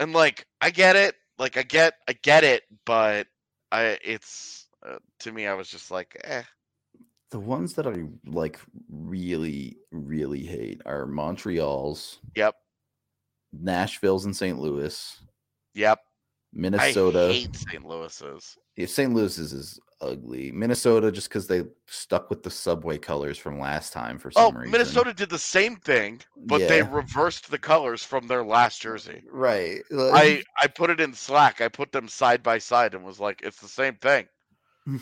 and 0.00 0.12
like 0.12 0.46
I 0.60 0.70
get 0.70 0.96
it. 0.96 1.14
Like 1.38 1.56
I 1.56 1.62
get 1.62 1.94
I 2.08 2.12
get 2.14 2.44
it, 2.44 2.64
but 2.84 3.26
I 3.70 3.96
it's 4.04 4.66
uh, 4.86 4.98
to 5.20 5.32
me 5.32 5.46
I 5.46 5.54
was 5.54 5.68
just 5.68 5.90
like, 5.90 6.20
eh. 6.24 6.42
The 7.30 7.38
ones 7.40 7.74
that 7.74 7.86
I 7.86 7.94
like 8.26 8.60
really, 8.90 9.78
really 9.90 10.42
hate 10.44 10.82
are 10.84 11.06
Montreal's, 11.06 12.18
Yep. 12.36 12.54
Nashville's, 13.52 14.24
and 14.24 14.36
St. 14.36 14.58
Louis, 14.58 15.20
Yep. 15.74 15.98
Minnesota. 16.52 17.28
I 17.30 17.32
hate 17.32 17.56
St. 17.56 17.84
Louis's. 17.84 18.56
Yeah, 18.76 18.86
St. 18.86 19.12
Louis's 19.14 19.52
is 19.52 19.80
ugly. 20.00 20.50
Minnesota, 20.52 21.12
just 21.12 21.28
because 21.28 21.46
they 21.46 21.62
stuck 21.86 22.28
with 22.28 22.42
the 22.42 22.50
subway 22.50 22.98
colors 22.98 23.38
from 23.38 23.58
last 23.60 23.92
time 23.92 24.18
for 24.18 24.30
Oh, 24.36 24.48
some 24.48 24.56
reason. 24.58 24.72
Minnesota 24.72 25.14
did 25.14 25.30
the 25.30 25.38
same 25.38 25.76
thing, 25.76 26.20
but 26.36 26.58
they 26.68 26.82
reversed 26.82 27.50
the 27.50 27.58
colors 27.58 28.02
from 28.04 28.26
their 28.26 28.44
last 28.44 28.80
jersey. 28.82 29.22
right? 29.30 29.80
I 29.92 30.42
I 30.60 30.66
put 30.66 30.90
it 30.90 31.00
in 31.00 31.14
Slack. 31.14 31.60
I 31.60 31.68
put 31.68 31.92
them 31.92 32.08
side 32.08 32.42
by 32.42 32.58
side 32.58 32.94
and 32.94 33.04
was 33.04 33.20
like, 33.20 33.40
it's 33.42 33.60
the 33.60 33.68
same 33.68 33.94
thing. 33.96 34.26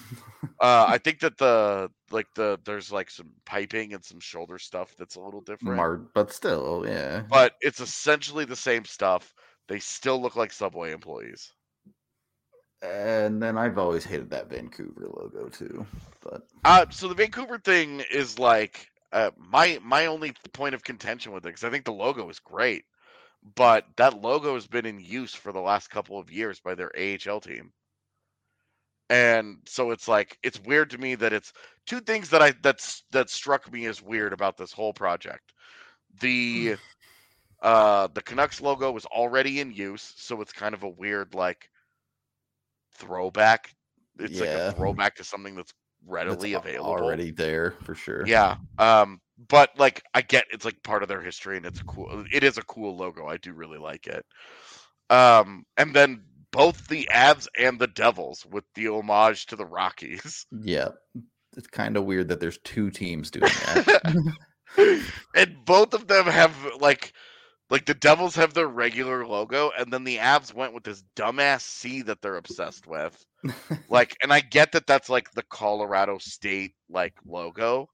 Uh, 0.63 0.85
I 0.89 0.99
think 0.99 1.21
that 1.21 1.39
the 1.39 1.91
like 2.11 2.27
the 2.35 2.61
there's 2.67 2.93
like 2.93 3.11
some 3.11 3.31
piping 3.47 3.95
and 3.95 4.05
some 4.05 4.21
shoulder 4.21 4.59
stuff 4.59 4.95
that's 4.99 5.17
a 5.17 5.21
little 5.21 5.41
different, 5.41 5.77
Mar- 5.77 6.03
but 6.13 6.31
still, 6.31 6.85
yeah. 6.87 7.23
but 7.31 7.55
it's 7.63 7.81
essentially 7.81 8.45
the 8.45 8.55
same 8.55 8.85
stuff. 8.85 9.33
They 9.69 9.79
still 9.79 10.21
look 10.21 10.37
like 10.37 10.53
Subway 10.53 10.93
employees. 10.93 11.51
And 12.83 13.43
then 13.43 13.57
I've 13.57 13.79
always 13.79 14.05
hated 14.05 14.29
that 14.31 14.51
Vancouver 14.51 15.09
logo 15.09 15.49
too. 15.49 15.87
But 16.23 16.47
Uh, 16.65 16.85
so 16.91 17.09
the 17.09 17.15
Vancouver 17.15 17.59
thing 17.59 18.03
is 18.13 18.39
like 18.39 18.87
uh, 19.13 19.31
my 19.39 19.79
my 19.83 20.07
only 20.07 20.33
point 20.53 20.75
of 20.75 20.85
contention 20.85 21.33
with 21.33 21.45
it 21.45 21.49
because 21.49 21.65
I 21.65 21.71
think 21.71 21.87
the 21.87 21.93
logo 21.93 22.29
is 22.29 22.39
great, 22.39 22.85
but 23.55 23.87
that 23.97 24.21
logo 24.21 24.55
has 24.55 24.67
been 24.67 24.87
in 24.87 25.01
use 25.01 25.35
for 25.35 25.53
the 25.53 25.61
last 25.61 25.89
couple 25.89 26.19
of 26.19 26.31
years 26.31 26.61
by 26.61 26.75
their 26.75 26.93
AHL 26.97 27.41
team, 27.41 27.73
and 29.11 29.59
so 29.67 29.91
it's 29.91 30.07
like 30.09 30.39
it's 30.43 30.63
weird 30.63 30.89
to 30.91 30.99
me 30.99 31.17
that 31.17 31.33
it's 31.33 31.53
two 31.85 32.01
things 32.01 32.31
that 32.31 32.41
I 32.41 32.55
that's 32.63 33.03
that 33.11 33.29
struck 33.29 33.71
me 33.71 33.87
as 33.87 34.01
weird 34.01 34.33
about 34.33 34.57
this 34.57 34.73
whole 34.73 34.95
project. 34.95 35.53
The 36.21 36.77
uh 37.61 38.09
the 38.15 38.23
Canucks 38.23 38.61
logo 38.61 38.93
was 38.93 39.05
already 39.07 39.61
in 39.61 39.73
use, 39.73 40.15
so 40.17 40.41
it's 40.41 40.53
kind 40.53 40.75
of 40.75 40.85
a 40.85 40.89
weird 40.89 41.35
like 41.35 41.69
throwback. 42.95 43.75
It's 44.19 44.39
like 44.39 44.49
a 44.49 44.73
throwback 44.73 45.17
to 45.17 45.25
something 45.25 45.57
that's 45.57 45.75
readily 46.07 46.55
available. 46.55 46.91
already 46.91 47.33
there 47.33 47.73
for 47.83 47.95
sure. 47.95 48.27
Yeah. 48.27 48.57
Um, 48.79 49.21
but 49.49 49.71
like 49.77 50.03
I 50.15 50.23
get 50.23 50.45
it's 50.53 50.65
like 50.65 50.81
part 50.85 51.03
of 51.03 51.09
their 51.09 51.23
history 51.23 51.57
and 51.57 51.67
it's 51.67 51.81
a 51.81 51.85
cool 51.85 52.25
it 52.33 52.45
is 52.45 52.59
a 52.59 52.63
cool 52.63 52.97
logo. 52.97 53.27
I 53.27 53.39
do 53.39 53.55
really 53.55 53.79
like 53.79 54.07
it. 54.07 54.25
Um, 55.09 55.65
and 55.77 55.93
then 55.93 56.23
both 56.53 56.89
the 56.89 57.09
Avs 57.13 57.49
and 57.59 57.79
the 57.79 57.87
Devils 57.87 58.47
with 58.47 58.65
the 58.75 58.89
homage 58.89 59.47
to 59.47 59.57
the 59.57 59.67
Rockies. 59.67 60.47
Yeah. 60.51 60.91
It's 61.57 61.67
kind 61.67 61.97
of 61.97 62.05
weird 62.05 62.29
that 62.29 62.41
there's 62.41 62.59
two 62.59 62.91
teams 62.91 63.31
doing 63.31 63.45
that. 63.45 64.45
and 65.35 65.65
both 65.65 65.95
of 65.95 66.07
them 66.07 66.27
have 66.27 66.55
like 66.81 67.13
like 67.71 67.87
the 67.87 67.95
Devils 67.95 68.35
have 68.37 68.55
their 68.55 68.69
regular 68.69 69.27
logo 69.27 69.71
and 69.77 69.93
then 69.93 70.05
the 70.05 70.19
Avs 70.19 70.55
went 70.55 70.75
with 70.75 70.85
this 70.85 71.03
dumbass 71.17 71.63
C 71.63 72.03
that 72.03 72.23
they're 72.23 72.37
obsessed 72.37 72.87
with. 72.87 73.25
like 73.89 74.17
and 74.23 74.33
i 74.33 74.41
get 74.41 74.73
that 74.73 74.87
that's 74.87 75.09
like 75.09 75.31
the 75.33 75.43
colorado 75.45 76.19
state 76.19 76.75
like 76.89 77.15
logo 77.27 77.89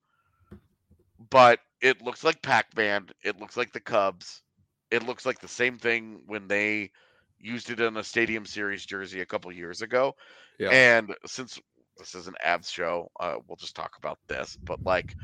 but 1.31 1.61
it 1.81 2.03
looks 2.03 2.25
like 2.25 2.43
pac-man 2.43 3.07
it 3.23 3.39
looks 3.39 3.57
like 3.57 3.73
the 3.73 3.81
cubs 3.81 4.43
it 4.91 5.05
looks 5.05 5.27
like 5.27 5.39
the 5.41 5.49
same 5.49 5.79
thing 5.79 6.21
when 6.27 6.49
they 6.49 6.91
used 7.39 7.71
it 7.71 7.81
in 7.81 7.97
a 7.97 8.05
stadium 8.05 8.45
series 8.45 8.85
jersey 8.85 9.21
a 9.21 9.27
couple 9.27 9.53
years 9.53 9.83
ago 9.83 10.15
yeah. 10.59 10.71
and 10.71 11.15
since 11.27 11.59
this 11.99 12.15
is 12.15 12.27
an 12.27 12.35
Avs 12.45 12.71
show 12.71 13.11
uh, 13.21 13.37
we'll 13.47 13.57
just 13.57 13.77
talk 13.77 13.93
about 13.99 14.19
this 14.29 14.57
but 14.67 14.79
like 14.85 15.15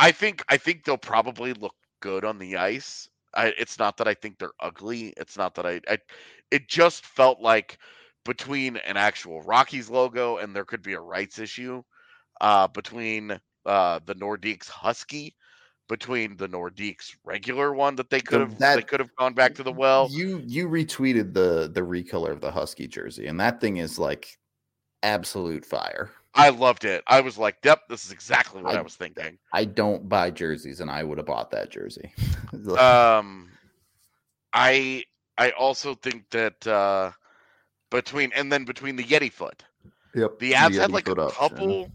i 0.00 0.10
think 0.10 0.42
i 0.48 0.56
think 0.56 0.84
they'll 0.84 0.96
probably 0.96 1.52
look 1.52 1.74
good 2.00 2.24
on 2.24 2.38
the 2.38 2.56
ice 2.56 3.08
I, 3.34 3.54
it's 3.58 3.78
not 3.78 3.96
that 3.98 4.08
i 4.08 4.14
think 4.14 4.38
they're 4.38 4.50
ugly 4.60 5.14
it's 5.16 5.36
not 5.36 5.54
that 5.56 5.66
I, 5.66 5.80
I 5.88 5.98
it 6.50 6.68
just 6.68 7.04
felt 7.04 7.40
like 7.40 7.78
between 8.24 8.76
an 8.78 8.96
actual 8.96 9.42
rockies 9.42 9.90
logo 9.90 10.38
and 10.38 10.54
there 10.54 10.64
could 10.64 10.82
be 10.82 10.94
a 10.94 11.00
rights 11.00 11.38
issue 11.38 11.82
uh 12.40 12.68
between 12.68 13.38
uh 13.66 14.00
the 14.04 14.14
nordiques 14.14 14.68
husky 14.68 15.34
between 15.88 16.36
the 16.36 16.48
nordiques 16.48 17.14
regular 17.24 17.74
one 17.74 17.94
that 17.96 18.08
they 18.10 18.20
could 18.20 18.40
have 18.40 18.58
they 18.58 18.76
that- 18.76 18.88
could 18.88 19.00
have 19.00 19.14
gone 19.16 19.34
back 19.34 19.54
to 19.54 19.62
the 19.62 19.72
well 19.72 20.08
you 20.10 20.42
you 20.46 20.68
retweeted 20.68 21.34
the 21.34 21.70
the 21.72 21.80
recolor 21.82 22.30
of 22.30 22.40
the 22.40 22.50
Husky 22.50 22.86
jersey, 22.88 23.26
and 23.26 23.38
that 23.40 23.60
thing 23.60 23.76
is 23.76 23.98
like 23.98 24.38
absolute 25.02 25.64
fire. 25.64 26.10
I 26.36 26.48
loved 26.48 26.84
it. 26.84 27.04
I 27.06 27.20
was 27.20 27.38
like, 27.38 27.58
"Yep, 27.62 27.82
this 27.88 28.04
is 28.04 28.10
exactly 28.10 28.60
what 28.62 28.74
I, 28.74 28.78
I- 28.78 28.82
was 28.82 28.96
thinking." 28.96 29.38
I 29.52 29.64
don't 29.66 30.08
buy 30.08 30.30
jerseys, 30.30 30.80
and 30.80 30.90
I 30.90 31.04
would 31.04 31.18
have 31.18 31.26
bought 31.26 31.50
that 31.52 31.70
jersey. 31.70 32.12
Um, 32.78 33.50
I 34.52 35.04
I 35.38 35.50
also 35.50 35.94
think 35.94 36.30
that 36.30 36.66
uh, 36.66 37.10
between 37.90 38.32
and 38.32 38.50
then 38.50 38.64
between 38.64 38.96
the 38.96 39.04
Yeti 39.04 39.30
foot, 39.30 39.62
yep. 40.14 40.38
the 40.38 40.52
Avs 40.52 40.78
had 40.78 40.92
like 40.92 41.08
a 41.08 41.14
couple. 41.14 41.34
option. 41.82 41.92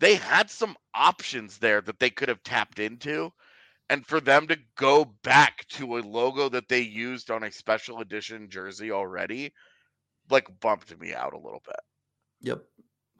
They 0.00 0.16
had 0.16 0.50
some 0.50 0.76
options 0.94 1.58
there 1.58 1.80
that 1.82 1.98
they 2.00 2.10
could 2.10 2.28
have 2.28 2.42
tapped 2.42 2.78
into, 2.78 3.32
and 3.90 4.04
for 4.06 4.20
them 4.20 4.46
to 4.48 4.58
go 4.76 5.04
back 5.22 5.66
to 5.68 5.98
a 5.98 6.00
logo 6.00 6.48
that 6.48 6.68
they 6.68 6.80
used 6.80 7.30
on 7.30 7.44
a 7.44 7.52
special 7.52 8.00
edition 8.00 8.48
jersey 8.48 8.90
already, 8.90 9.52
like 10.30 10.48
bumped 10.60 10.98
me 10.98 11.12
out 11.12 11.34
a 11.34 11.38
little 11.38 11.62
bit. 11.64 11.80
Yep. 12.40 12.64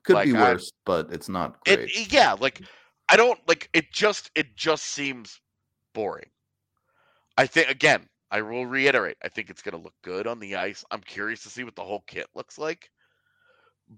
Could 0.04 0.14
Like, 0.14 0.26
be 0.32 0.36
I- 0.36 0.52
worse, 0.52 0.72
but 0.86 1.12
it's 1.12 1.28
not 1.28 1.62
great. 1.64 1.90
it- 1.94 2.12
yeah, 2.12 2.32
like 2.32 2.62
I 3.10 3.16
don't 3.16 3.40
like 3.46 3.68
it. 3.74 3.92
Just 3.92 4.30
it 4.34 4.56
just 4.56 4.86
seems 4.86 5.38
boring. 5.92 6.30
I 7.36 7.46
think 7.46 7.68
again, 7.68 8.08
I 8.30 8.40
will 8.42 8.64
reiterate. 8.64 9.16
I 9.22 9.28
think 9.28 9.50
it's 9.50 9.60
going 9.62 9.76
to 9.76 9.82
look 9.82 9.94
good 10.02 10.26
on 10.26 10.38
the 10.38 10.56
ice. 10.56 10.84
I'm 10.90 11.00
curious 11.00 11.42
to 11.42 11.48
see 11.50 11.64
what 11.64 11.74
the 11.74 11.82
whole 11.84 12.04
kit 12.06 12.28
looks 12.34 12.56
like, 12.58 12.88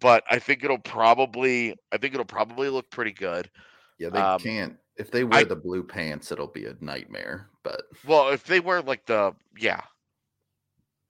but 0.00 0.24
I 0.30 0.38
think 0.38 0.64
it'll 0.64 0.78
probably. 0.78 1.76
I 1.92 1.98
think 1.98 2.14
it'll 2.14 2.24
probably 2.24 2.68
look 2.68 2.90
pretty 2.90 3.12
good. 3.12 3.50
yeah, 3.98 4.08
they 4.08 4.18
um, 4.18 4.40
can't. 4.40 4.76
If 4.96 5.10
they 5.10 5.24
wear 5.24 5.40
I- 5.40 5.44
the 5.44 5.56
blue 5.56 5.82
pants, 5.82 6.32
it'll 6.32 6.46
be 6.46 6.66
a 6.66 6.76
nightmare. 6.80 7.48
But 7.62 7.82
Well, 8.06 8.30
if 8.30 8.44
they 8.44 8.60
wear 8.60 8.82
like 8.82 9.06
the 9.06 9.34
yeah, 9.56 9.80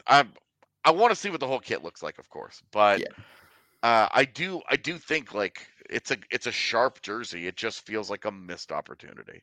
I'm. 0.07 0.33
I 0.85 0.91
want 0.91 1.13
to 1.13 1.17
see 1.17 1.31
what 1.31 1.39
the 1.41 1.47
whole 1.47 1.61
kit 1.61 1.85
looks 1.85 2.03
like, 2.03 2.19
of 2.19 2.29
course, 2.29 2.63
but. 2.73 3.01
Yeah. 3.01 3.07
Uh, 3.85 4.09
I 4.13 4.27
do, 4.27 4.63
I 4.71 4.77
do 4.77 4.97
think 4.97 5.35
like 5.35 5.67
it's 5.91 6.13
a, 6.13 6.17
it's 6.31 6.47
a 6.47 6.53
sharp 6.53 7.03
jersey. 7.03 7.49
It 7.49 7.57
just 7.57 7.85
feels 7.85 8.09
like 8.09 8.27
a 8.27 8.31
missed 8.31 8.71
opportunity. 8.71 9.43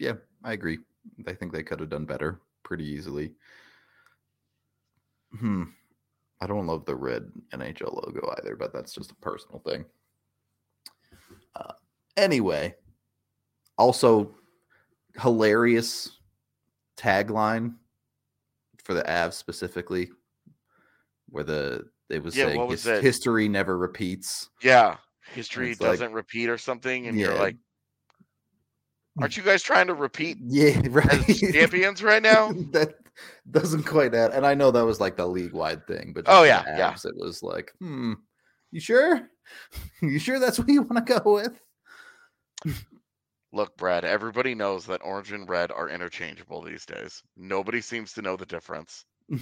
yeah, 0.00 0.14
I 0.42 0.52
agree. 0.54 0.80
I 1.28 1.32
think 1.34 1.52
they 1.52 1.62
could 1.62 1.78
have 1.78 1.88
done 1.88 2.04
better 2.04 2.40
pretty 2.64 2.84
easily. 2.84 3.34
Hmm. 5.38 5.62
I 6.42 6.46
don't 6.48 6.66
love 6.66 6.84
the 6.86 6.96
red 6.96 7.30
NHL 7.52 7.94
logo 7.94 8.34
either, 8.38 8.56
but 8.56 8.72
that's 8.72 8.92
just 8.92 9.12
a 9.12 9.14
personal 9.16 9.60
thing. 9.60 9.84
Uh, 11.54 11.74
anyway, 12.16 12.74
also 13.78 14.34
hilarious 15.20 16.18
tagline 16.96 17.74
for 18.82 18.92
the 18.92 19.04
Avs 19.04 19.34
specifically, 19.34 20.10
where 21.28 21.44
the 21.44 21.84
it 22.10 22.20
was 22.24 22.34
Yeah, 22.34 22.46
saying 22.46 22.58
what 22.58 22.66
was 22.66 22.82
his- 22.82 23.00
history 23.00 23.48
never 23.48 23.78
repeats. 23.78 24.50
Yeah, 24.62 24.96
history 25.32 25.76
doesn't 25.76 26.12
repeat 26.12 26.48
or 26.48 26.58
something, 26.58 27.06
and 27.06 27.16
you're 27.16 27.36
like, 27.36 27.56
aren't 29.20 29.36
you 29.36 29.44
guys 29.44 29.62
trying 29.62 29.86
to 29.86 29.94
repeat 29.94 30.38
Yeah, 30.42 30.80
right. 30.90 31.08
as 31.08 31.38
champions 31.52 32.02
right 32.02 32.20
now? 32.22 32.50
that 32.72 32.96
doesn't 33.50 33.84
quite 33.84 34.14
add. 34.14 34.32
And 34.32 34.46
I 34.46 34.54
know 34.54 34.70
that 34.70 34.84
was 34.84 35.00
like 35.00 35.16
the 35.16 35.26
league 35.26 35.52
wide 35.52 35.86
thing, 35.86 36.12
but 36.14 36.24
Oh, 36.26 36.42
yeah, 36.42 36.62
the 36.62 36.78
yeah. 36.78 36.94
It 37.04 37.16
was 37.16 37.42
like, 37.42 37.72
hmm, 37.78 38.14
you 38.70 38.80
sure? 38.80 39.28
you 40.02 40.18
sure 40.18 40.38
that's 40.38 40.58
what 40.58 40.68
you 40.68 40.82
want 40.82 41.06
to 41.06 41.20
go 41.20 41.34
with? 41.34 42.74
Look, 43.52 43.76
Brad, 43.76 44.04
everybody 44.04 44.54
knows 44.54 44.86
that 44.86 45.02
orange 45.04 45.32
and 45.32 45.48
red 45.48 45.70
are 45.70 45.88
interchangeable 45.88 46.62
these 46.62 46.86
days. 46.86 47.22
Nobody 47.36 47.80
seems 47.82 48.12
to 48.14 48.22
know 48.22 48.36
the 48.36 48.46
difference. 48.46 49.04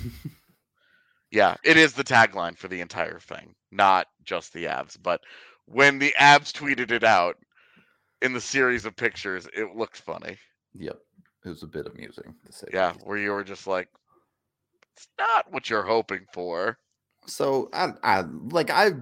Yeah, 1.31 1.55
it 1.65 1.77
is 1.77 1.93
the 1.93 2.05
tagline 2.05 2.59
for 2.59 2.69
the 2.69 2.81
entire 2.81 3.21
thing, 3.21 3.55
not 3.71 4.09
just 4.25 4.53
the 4.53 4.65
Avs. 4.65 4.97
But 5.01 5.21
when 5.67 5.99
the 5.99 6.13
Avs 6.19 6.53
tweeted 6.53 6.91
it 6.91 7.05
out 7.05 7.37
in 8.21 8.33
the 8.33 8.41
series 8.41 8.85
of 8.85 8.97
pictures, 8.97 9.47
it 9.55 9.77
looked 9.77 9.99
funny. 9.99 10.37
yep, 10.75 10.99
it 11.45 11.49
was 11.49 11.63
a 11.63 11.67
bit 11.67 11.87
amusing 11.87 12.35
to 12.47 12.53
say. 12.53 12.67
Yeah, 12.73 12.93
where 13.05 13.19
you 13.19 13.31
were 13.31 13.45
just 13.45 13.67
like, 13.67 13.89
it's 14.95 15.09
not 15.19 15.51
what 15.53 15.71
you're 15.71 15.83
hoping 15.83 16.27
for. 16.33 16.79
So 17.27 17.69
I, 17.73 17.93
I 18.03 18.25
like 18.51 18.71
I 18.71 18.93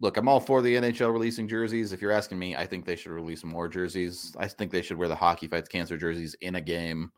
look. 0.00 0.16
I'm 0.16 0.28
all 0.28 0.40
for 0.40 0.62
the 0.62 0.74
NHL 0.74 1.12
releasing 1.12 1.48
jerseys. 1.48 1.92
If 1.92 2.02
you're 2.02 2.12
asking 2.12 2.38
me, 2.38 2.56
I 2.56 2.66
think 2.66 2.84
they 2.84 2.96
should 2.96 3.12
release 3.12 3.44
more 3.44 3.68
jerseys. 3.68 4.34
I 4.38 4.48
think 4.48 4.70
they 4.70 4.82
should 4.82 4.98
wear 4.98 5.08
the 5.08 5.14
hockey 5.14 5.46
fights 5.46 5.68
cancer 5.68 5.96
jerseys 5.96 6.34
in 6.40 6.56
a 6.56 6.60
game. 6.60 7.12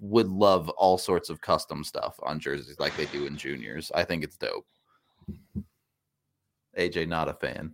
Would 0.00 0.28
love 0.28 0.68
all 0.70 0.98
sorts 0.98 1.30
of 1.30 1.40
custom 1.40 1.82
stuff 1.82 2.18
on 2.22 2.38
jerseys 2.38 2.78
like 2.78 2.96
they 2.96 3.06
do 3.06 3.26
in 3.26 3.36
juniors. 3.36 3.90
I 3.94 4.04
think 4.04 4.22
it's 4.22 4.36
dope. 4.36 4.66
AJ, 6.78 7.08
not 7.08 7.28
a 7.28 7.34
fan. 7.34 7.72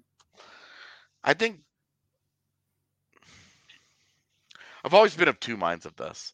I 1.25 1.35
think 1.35 1.61
I've 4.85 4.95
always 4.95 5.15
been 5.17 5.29
of 5.29 5.41
two 5.41 5.57
minds 5.57 5.87
of 5.87 5.97
this. 5.97 6.33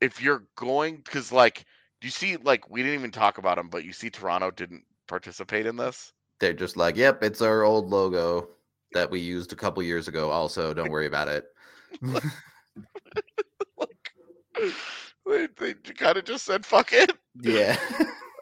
If 0.00 0.22
you're 0.22 0.44
going, 0.56 0.96
because 0.96 1.32
like, 1.32 1.64
do 2.00 2.06
you 2.06 2.12
see, 2.12 2.36
like, 2.36 2.70
we 2.70 2.82
didn't 2.82 2.98
even 2.98 3.10
talk 3.10 3.38
about 3.38 3.56
them, 3.56 3.68
but 3.68 3.84
you 3.84 3.92
see 3.92 4.10
Toronto 4.10 4.50
didn't 4.50 4.84
participate 5.08 5.66
in 5.66 5.76
this. 5.76 6.12
They're 6.38 6.52
just 6.52 6.76
like, 6.76 6.96
yep, 6.96 7.22
it's 7.24 7.42
our 7.42 7.64
old 7.64 7.90
logo 7.90 8.48
that 8.92 9.10
we 9.10 9.18
used 9.20 9.52
a 9.52 9.56
couple 9.56 9.82
years 9.82 10.06
ago. 10.06 10.30
Also, 10.30 10.72
don't 10.72 10.90
worry 10.90 11.06
about 11.06 11.26
it. 11.28 11.46
like, 12.02 12.22
they, 15.26 15.48
they 15.58 15.74
kind 15.74 16.16
of 16.16 16.24
just 16.24 16.44
said, 16.44 16.64
fuck 16.64 16.92
it. 16.92 17.12
yeah. 17.40 17.76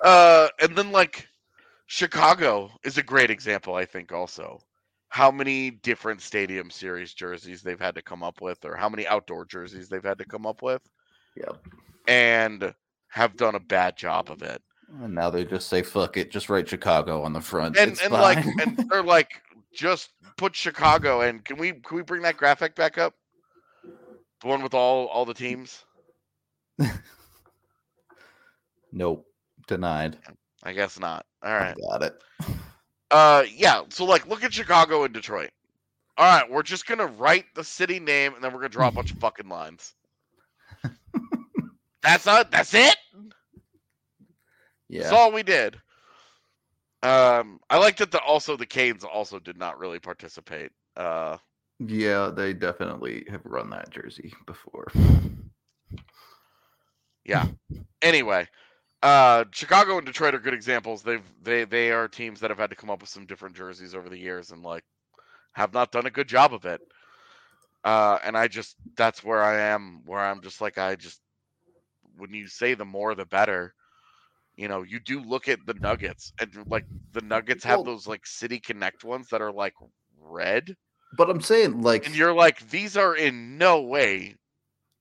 Uh, 0.03 0.49
and 0.61 0.77
then 0.77 0.93
like 0.93 1.27
Chicago 1.87 2.71
is 2.85 2.99
a 2.99 3.03
great 3.03 3.31
example, 3.31 3.75
I 3.75 3.85
think. 3.85 4.13
Also, 4.13 4.61
how 5.17 5.31
many 5.31 5.71
different 5.71 6.21
stadium 6.21 6.69
series 6.71 7.15
jerseys 7.15 7.63
they've 7.63 7.81
had 7.81 7.95
to 7.95 8.03
come 8.03 8.23
up 8.23 8.43
with, 8.43 8.63
or 8.67 8.77
how 8.77 8.87
many 8.87 9.07
outdoor 9.07 9.47
jerseys 9.47 9.89
they've 9.89 10.05
had 10.05 10.19
to 10.19 10.27
come 10.27 10.45
up 10.45 10.61
with, 10.61 10.83
Yep. 11.37 11.57
and 12.07 12.75
have 13.09 13.35
done 13.35 13.55
a 13.55 13.61
bad 13.61 13.97
job 13.97 14.31
of 14.31 14.43
it. 14.43 14.61
And 15.01 15.15
now 15.15 15.31
they 15.31 15.47
just 15.47 15.71
say, 15.71 15.81
fuck 15.81 16.19
it, 16.19 16.31
just 16.31 16.51
write 16.51 16.69
Chicago 16.69 17.23
on 17.23 17.33
the 17.33 17.41
front. 17.41 17.79
And 17.79 17.93
It's 17.93 18.03
and 18.03 18.13
like 18.13 18.45
and 18.61 18.77
they're 18.91 19.03
like 19.03 19.41
just 19.73 20.11
put 20.37 20.55
Chicago 20.55 21.23
and 21.23 21.43
can 21.43 21.57
we 21.57 21.73
can 21.73 21.97
we 21.97 22.03
bring 22.03 22.21
that 22.21 22.37
graphic 22.37 22.75
back 22.75 22.99
up? 22.99 23.15
The 24.43 24.49
one 24.49 24.63
with 24.63 24.75
all 24.75 25.07
all 25.07 25.25
the 25.25 25.33
teams. 25.33 25.83
nope, 28.93 29.25
denied. 29.67 30.19
I 30.63 30.75
guess 30.75 31.01
not. 31.01 31.25
All 31.43 31.55
right. 31.55 31.75
I 31.75 31.99
got 31.99 32.03
it. 32.03 32.23
Uh, 33.11 33.45
yeah. 33.55 33.83
So 33.91 34.05
like, 34.05 34.27
look 34.27 34.43
at 34.45 34.53
Chicago 34.53 35.05
and 35.05 35.15
Detroit. 35.15 35.51
All 36.19 36.25
right, 36.25 36.51
we're 36.51 36.63
just 36.63 36.87
gonna 36.87 37.07
write 37.07 37.45
the 37.55 37.65
city 37.65 38.01
name 38.01 38.35
and 38.35 38.43
then 38.43 38.53
we're 38.53 38.61
gonna 38.61 38.71
draw 38.71 38.89
a 38.89 38.93
bunch 38.93 39.13
of 39.13 39.19
fucking 39.19 39.49
lines. 39.49 39.95
that's 42.03 42.25
not. 42.27 42.51
That's 42.51 42.73
it. 42.75 42.97
Yeah. 44.89 45.03
That's 45.03 45.13
all 45.13 45.33
we 45.33 45.43
did. 45.43 45.77
Um, 47.03 47.61
I 47.69 47.79
like 47.79 47.97
that. 47.99 48.11
The 48.11 48.21
also 48.21 48.57
the 48.57 48.67
Canes 48.67 49.05
also 49.05 49.39
did 49.39 49.59
not 49.59 49.79
really 49.79 49.99
participate. 49.99 50.73
Uh, 50.97 51.37
Yeah, 51.79 52.31
they 52.35 52.55
definitely 52.55 53.27
have 53.31 53.43
run 53.45 53.71
that 53.71 53.91
jersey 53.91 54.33
before. 54.47 54.87
Yeah. 57.25 57.47
Anyway, 58.03 58.49
uh, 59.07 59.45
Chicago 59.53 59.99
and 59.99 60.07
Detroit 60.07 60.35
are 60.35 60.41
good 60.41 60.55
examples. 60.55 61.03
They've 61.03 61.23
they 61.43 61.65
they 61.65 61.93
are 61.93 62.09
teams 62.09 62.41
that 62.41 62.51
have 62.51 62.59
had 62.59 62.71
to 62.71 62.77
come 62.77 62.91
up 62.91 63.01
with 63.01 63.11
some 63.11 63.25
different 63.27 63.55
jerseys 63.55 63.95
over 63.95 64.09
the 64.09 64.19
years 64.19 64.51
and 64.51 64.63
like 64.63 64.83
have 65.53 65.73
not 65.73 65.93
done 65.93 66.07
a 66.07 66.11
good 66.11 66.29
job 66.29 66.53
of 66.53 66.65
it. 66.65 66.81
Uh, 67.85 68.19
and 68.25 68.37
I 68.37 68.49
just 68.49 68.75
that's 68.97 69.23
where 69.23 69.43
I 69.43 69.59
am, 69.61 70.03
where 70.07 70.19
I'm 70.19 70.41
just 70.43 70.61
like 70.61 70.77
I 70.77 70.97
just 70.97 71.21
when 72.17 72.33
you 72.35 72.49
say 72.49 72.75
the 72.75 72.85
more 72.85 73.15
the 73.15 73.27
better. 73.27 73.75
You 74.57 74.69
know, 74.69 74.83
you 74.83 74.99
do 74.99 75.21
look 75.21 75.49
at 75.49 75.59
the 75.67 75.75
Nuggets 75.75 76.33
and 76.41 76.51
like 76.67 76.87
the 77.13 77.21
Nuggets 77.21 77.63
have 77.65 77.77
Well- 77.79 77.85
those 77.85 78.07
like 78.09 78.27
City 78.27 78.59
Connect 78.59 79.05
ones 79.05 79.29
that 79.29 79.43
are 79.43 79.53
like 79.53 79.75
red, 80.19 80.75
But 81.17 81.31
I'm 81.31 81.43
saying, 81.43 81.83
like, 81.83 82.07
and 82.07 82.17
you're 82.17 82.33
like, 82.33 82.69
these 82.71 82.97
are 82.97 83.15
in 83.15 83.59
no 83.59 83.83
way 83.83 84.35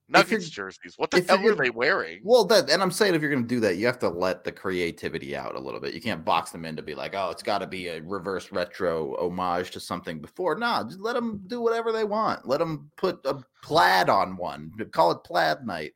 Nuggets 0.08 0.48
jerseys. 0.48 0.94
What 0.96 1.10
the 1.10 1.22
hell 1.22 1.44
are 1.46 1.54
they 1.56 1.70
wearing? 1.70 2.20
well, 2.22 2.44
that, 2.44 2.70
and 2.70 2.80
I'm 2.80 2.92
saying 2.92 3.14
if 3.14 3.22
you're 3.22 3.30
going 3.30 3.42
to 3.42 3.48
do 3.48 3.60
that, 3.60 3.76
you 3.76 3.86
have 3.86 3.98
to 4.00 4.08
let 4.08 4.44
the 4.44 4.52
creativity 4.52 5.34
out 5.34 5.56
a 5.56 5.58
little 5.58 5.80
bit. 5.80 5.94
You 5.94 6.00
can't 6.00 6.24
box 6.24 6.50
them 6.52 6.64
in 6.64 6.76
to 6.76 6.82
be 6.82 6.94
like, 6.94 7.14
oh, 7.16 7.30
it's 7.30 7.42
got 7.42 7.58
to 7.58 7.66
be 7.66 7.88
a 7.88 8.00
reverse 8.02 8.52
retro 8.52 9.16
homage 9.18 9.72
to 9.72 9.80
something 9.80 10.20
before. 10.20 10.56
Nah, 10.56 10.84
just 10.84 11.00
let 11.00 11.14
them 11.14 11.42
do 11.48 11.60
whatever 11.60 11.90
they 11.90 12.04
want. 12.04 12.46
Let 12.46 12.60
them 12.60 12.90
put 12.96 13.20
a 13.24 13.42
plaid 13.62 14.08
on 14.08 14.36
one. 14.36 14.70
Call 14.92 15.10
it 15.10 15.24
Plaid 15.24 15.66
Night. 15.66 15.92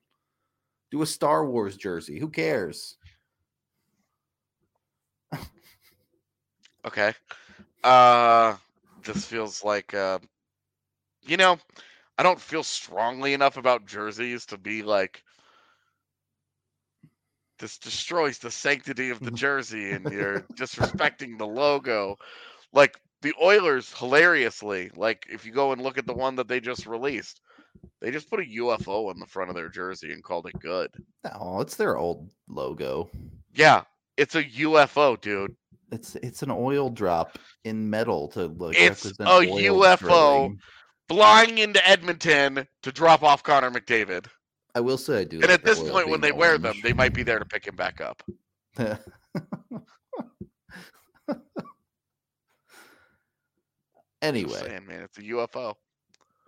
Do 0.90 1.02
a 1.02 1.06
Star 1.06 1.46
Wars 1.46 1.76
jersey. 1.76 2.18
Who 2.18 2.28
cares? 2.28 2.96
Okay. 6.84 7.12
Uh 7.84 8.56
this 9.04 9.26
feels 9.26 9.64
like 9.64 9.92
uh 9.94 10.18
you 11.22 11.36
know, 11.36 11.58
I 12.20 12.22
don't 12.22 12.38
feel 12.38 12.62
strongly 12.62 13.32
enough 13.32 13.56
about 13.56 13.86
jerseys 13.86 14.44
to 14.44 14.58
be 14.58 14.82
like 14.82 15.24
this 17.58 17.78
destroys 17.78 18.36
the 18.36 18.50
sanctity 18.50 19.08
of 19.08 19.20
the 19.20 19.30
mm. 19.30 19.36
jersey 19.36 19.92
and 19.92 20.04
you're 20.12 20.40
disrespecting 20.52 21.38
the 21.38 21.46
logo. 21.46 22.16
Like 22.74 23.00
the 23.22 23.32
Oilers 23.42 23.94
hilariously, 23.94 24.90
like 24.96 25.28
if 25.30 25.46
you 25.46 25.52
go 25.52 25.72
and 25.72 25.80
look 25.80 25.96
at 25.96 26.06
the 26.06 26.12
one 26.12 26.36
that 26.36 26.46
they 26.46 26.60
just 26.60 26.84
released, 26.86 27.40
they 28.02 28.10
just 28.10 28.28
put 28.28 28.40
a 28.40 28.42
UFO 28.42 29.08
on 29.08 29.18
the 29.18 29.24
front 29.24 29.48
of 29.48 29.56
their 29.56 29.70
jersey 29.70 30.12
and 30.12 30.22
called 30.22 30.46
it 30.46 30.60
good. 30.60 30.90
No, 31.24 31.60
it's 31.62 31.76
their 31.76 31.96
old 31.96 32.28
logo. 32.50 33.08
Yeah, 33.54 33.84
it's 34.18 34.34
a 34.34 34.44
UFO, 34.44 35.18
dude. 35.18 35.56
It's 35.90 36.16
it's 36.16 36.42
an 36.42 36.50
oil 36.50 36.90
drop 36.90 37.38
in 37.64 37.88
metal 37.88 38.28
to 38.28 38.44
look. 38.44 38.74
It's 38.76 39.06
a 39.06 39.12
UFO. 39.14 39.98
drilling. 39.98 40.58
Flying 41.10 41.58
into 41.58 41.84
Edmonton 41.88 42.68
to 42.82 42.92
drop 42.92 43.24
off 43.24 43.42
Connor 43.42 43.72
McDavid. 43.72 44.26
I 44.76 44.80
will 44.80 44.96
say 44.96 45.22
I 45.22 45.24
do. 45.24 45.38
And 45.38 45.46
like 45.46 45.54
at 45.54 45.64
this 45.64 45.82
point, 45.82 46.08
when 46.08 46.20
they 46.20 46.30
wear 46.30 46.56
them, 46.56 46.76
they 46.84 46.92
might 46.92 47.12
be 47.12 47.24
there 47.24 47.40
to 47.40 47.44
pick 47.44 47.66
him 47.66 47.74
back 47.74 48.00
up. 48.00 48.22
anyway, 54.22 54.60
Saying, 54.60 54.86
man, 54.86 55.02
it's 55.02 55.18
a 55.18 55.22
UFO. 55.22 55.74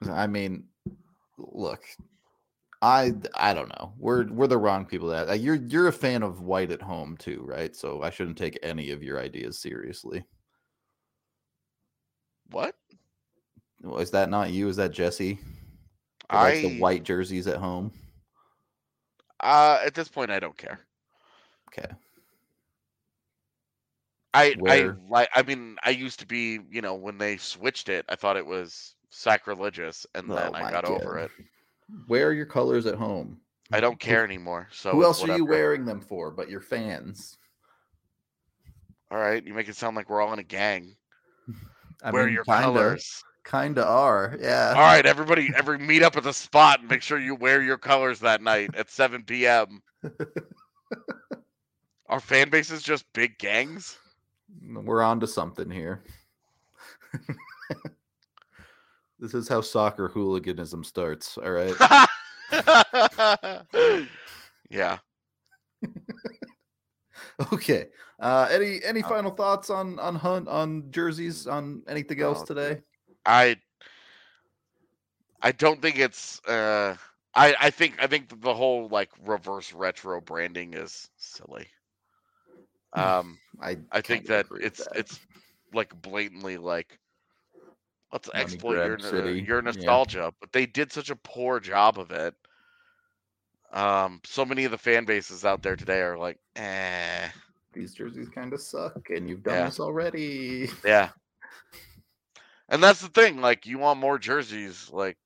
I 0.09 0.29
mean, 0.29 0.69
look, 1.39 1.83
I 2.81 3.15
I 3.35 3.55
don't 3.55 3.71
know. 3.71 3.95
We're 3.99 4.29
we're 4.31 4.47
the 4.47 4.59
wrong 4.59 4.87
people. 4.87 5.09
That 5.09 5.41
you're 5.41 5.57
you're 5.57 5.89
a 5.89 5.93
fan 5.93 6.23
of 6.23 6.41
white 6.43 6.71
at 6.71 6.83
home 6.83 7.17
too, 7.17 7.43
right? 7.45 7.75
So 7.75 8.03
I 8.03 8.11
shouldn't 8.11 8.39
take 8.39 8.57
any 8.63 8.93
of 8.93 9.03
your 9.03 9.19
ideas 9.19 9.59
seriously. 9.59 10.25
What? 12.53 12.77
Well, 13.83 14.01
Is 14.01 14.11
that 14.13 14.31
not 14.31 14.51
you? 14.51 14.69
Is 14.69 14.77
that 14.77 14.93
Jesse? 14.93 15.39
Likes 16.33 16.59
I 16.59 16.63
the 16.63 16.81
white 16.81 17.03
jerseys 17.03 17.47
at 17.47 17.59
home. 17.59 17.93
uh 19.41 19.81
at 19.85 19.95
this 19.95 20.09
point 20.09 20.31
I 20.31 20.39
don't 20.41 20.57
care. 20.57 20.81
Okay. 21.69 21.91
I 24.35 24.55
Where- 24.59 24.73
I 24.73 24.95
like 25.09 25.29
I 25.35 25.43
mean 25.43 25.77
I 25.83 25.91
used 25.91 26.21
to 26.21 26.27
be, 26.27 26.61
you 26.71 26.81
know, 26.81 26.95
when 26.95 27.19
they 27.19 27.37
switched 27.37 27.89
it, 27.89 28.05
I 28.09 28.17
thought 28.17 28.37
it 28.37 28.47
was 28.47 28.95
sacrilegious 29.11 30.07
and 30.15 30.31
Oh 30.31 30.35
then 30.37 30.55
I 30.55 30.71
got 30.71 30.85
over 30.85 31.17
God. 31.17 31.25
it. 31.25 31.31
Wear 32.09 32.33
your 32.33 32.47
colors 32.47 32.87
at 32.87 32.95
home. 32.95 33.41
I 33.73 33.81
don't 33.81 33.99
care 33.99 34.25
anymore. 34.25 34.69
So 34.71 34.93
Who 34.93 35.05
else 35.05 35.23
are 35.25 35.37
you 35.37 35.45
wearing 35.45 35.85
them 35.85 36.01
for? 36.01 36.31
But 36.31 36.49
your 36.49 36.61
fans. 36.61 37.37
All 39.11 39.19
right, 39.19 39.45
you 39.45 39.53
make 39.53 39.69
it 39.69 39.77
sound 39.77 39.97
like 39.97 40.09
we're 40.09 40.23
all 40.23 40.33
in 40.33 40.39
a 40.39 40.43
gang. 40.45 40.97
I 42.03 42.11
Wear 42.11 42.25
mean, 42.25 42.35
your 42.35 42.45
kinda, 42.45 42.63
colors. 42.63 43.23
Kinda 43.45 43.85
are. 43.85 44.37
Yeah. 44.41 44.73
All 44.77 44.83
right, 44.83 45.05
everybody, 45.05 45.51
every 45.57 45.79
meet 45.79 46.03
up 46.03 46.17
at 46.17 46.23
the 46.23 46.33
spot 46.33 46.81
and 46.81 46.89
make 46.89 47.03
sure 47.03 47.19
you 47.19 47.35
wear 47.35 47.63
your 47.63 47.79
colors 47.79 48.21
that 48.21 48.41
night 48.43 48.75
at 48.77 48.91
7 48.91 49.25
p.m. 49.25 49.83
Our 52.09 52.21
fan 52.21 52.51
base 52.51 52.71
is 52.71 52.83
just 52.83 53.05
big 53.15 53.39
gangs. 53.39 53.99
We're 54.63 55.03
on 55.03 55.19
to 55.21 55.27
something 55.27 55.71
here. 55.71 56.03
this 59.19 59.35
is 59.35 59.49
how 59.49 59.61
soccer 59.61 60.09
hooliganism 60.09 60.85
starts. 60.85 61.39
All 61.39 61.51
right. 61.51 61.75
yeah. 64.71 64.99
okay. 67.53 67.87
Uh, 68.21 68.47
any 68.51 68.85
any 68.85 69.03
final 69.03 69.31
thoughts 69.31 69.71
on 69.71 69.99
on 69.99 70.15
Hunt 70.15 70.49
on 70.49 70.91
jerseys 70.91 71.47
on 71.47 71.83
anything 71.89 72.21
else 72.21 72.41
No, 72.41 72.45
today? 72.55 72.83
I 73.27 73.57
I 75.43 75.53
don't 75.53 75.81
think 75.81 75.99
it's 75.99 76.41
uh 76.47 76.97
I 77.35 77.55
I 77.61 77.71
think 77.71 78.03
I 78.03 78.07
think 78.07 78.41
the 78.41 78.55
whole 78.55 78.89
like 78.89 79.11
reverse 79.25 79.73
retro 79.73 80.21
branding 80.21 80.75
is 80.75 81.11
silly. 81.17 81.69
Um 82.93 83.39
I 83.61 83.77
I 83.91 84.01
think 84.03 84.27
that 84.27 84.47
it's 84.61 84.89
that. 84.89 84.95
it's 84.95 85.21
like 85.73 86.01
blatantly 86.01 86.57
like 86.59 86.99
let's 88.13 88.29
Money 88.35 88.59
exploit 88.59 88.81
your 88.81 88.99
city, 88.99 89.43
your 89.47 89.63
yeah. 89.73 89.99
nostalgia, 90.01 90.33
but 90.41 90.53
they 90.53 90.67
did 90.67 90.93
such 90.93 91.11
a 91.11 91.17
poor 91.17 91.61
job 91.61 91.99
of 91.99 92.11
it. 92.11 92.35
Um, 93.73 94.21
so 94.25 94.45
many 94.45 94.65
of 94.65 94.71
the 94.71 94.79
fan 94.79 95.05
bases 95.05 95.45
out 95.45 95.63
there 95.63 95.77
today 95.77 96.01
are 96.01 96.17
like, 96.19 96.39
eh, 96.57 97.29
these 97.73 97.95
jerseys 97.95 98.29
kind 98.29 98.53
of 98.53 98.61
suck, 98.61 99.11
and 99.11 99.29
you've 99.29 99.43
done 99.43 99.63
Yeah. 99.63 99.65
this 99.65 99.81
already. 99.81 100.69
yeah. 100.85 101.11
And 102.73 102.83
that's 102.83 103.03
the 103.03 103.09
thing, 103.09 103.43
like 103.43 103.67
you 103.67 103.79
want 103.79 104.01
more 104.01 104.19
jerseys, 104.19 104.89
like 104.91 105.19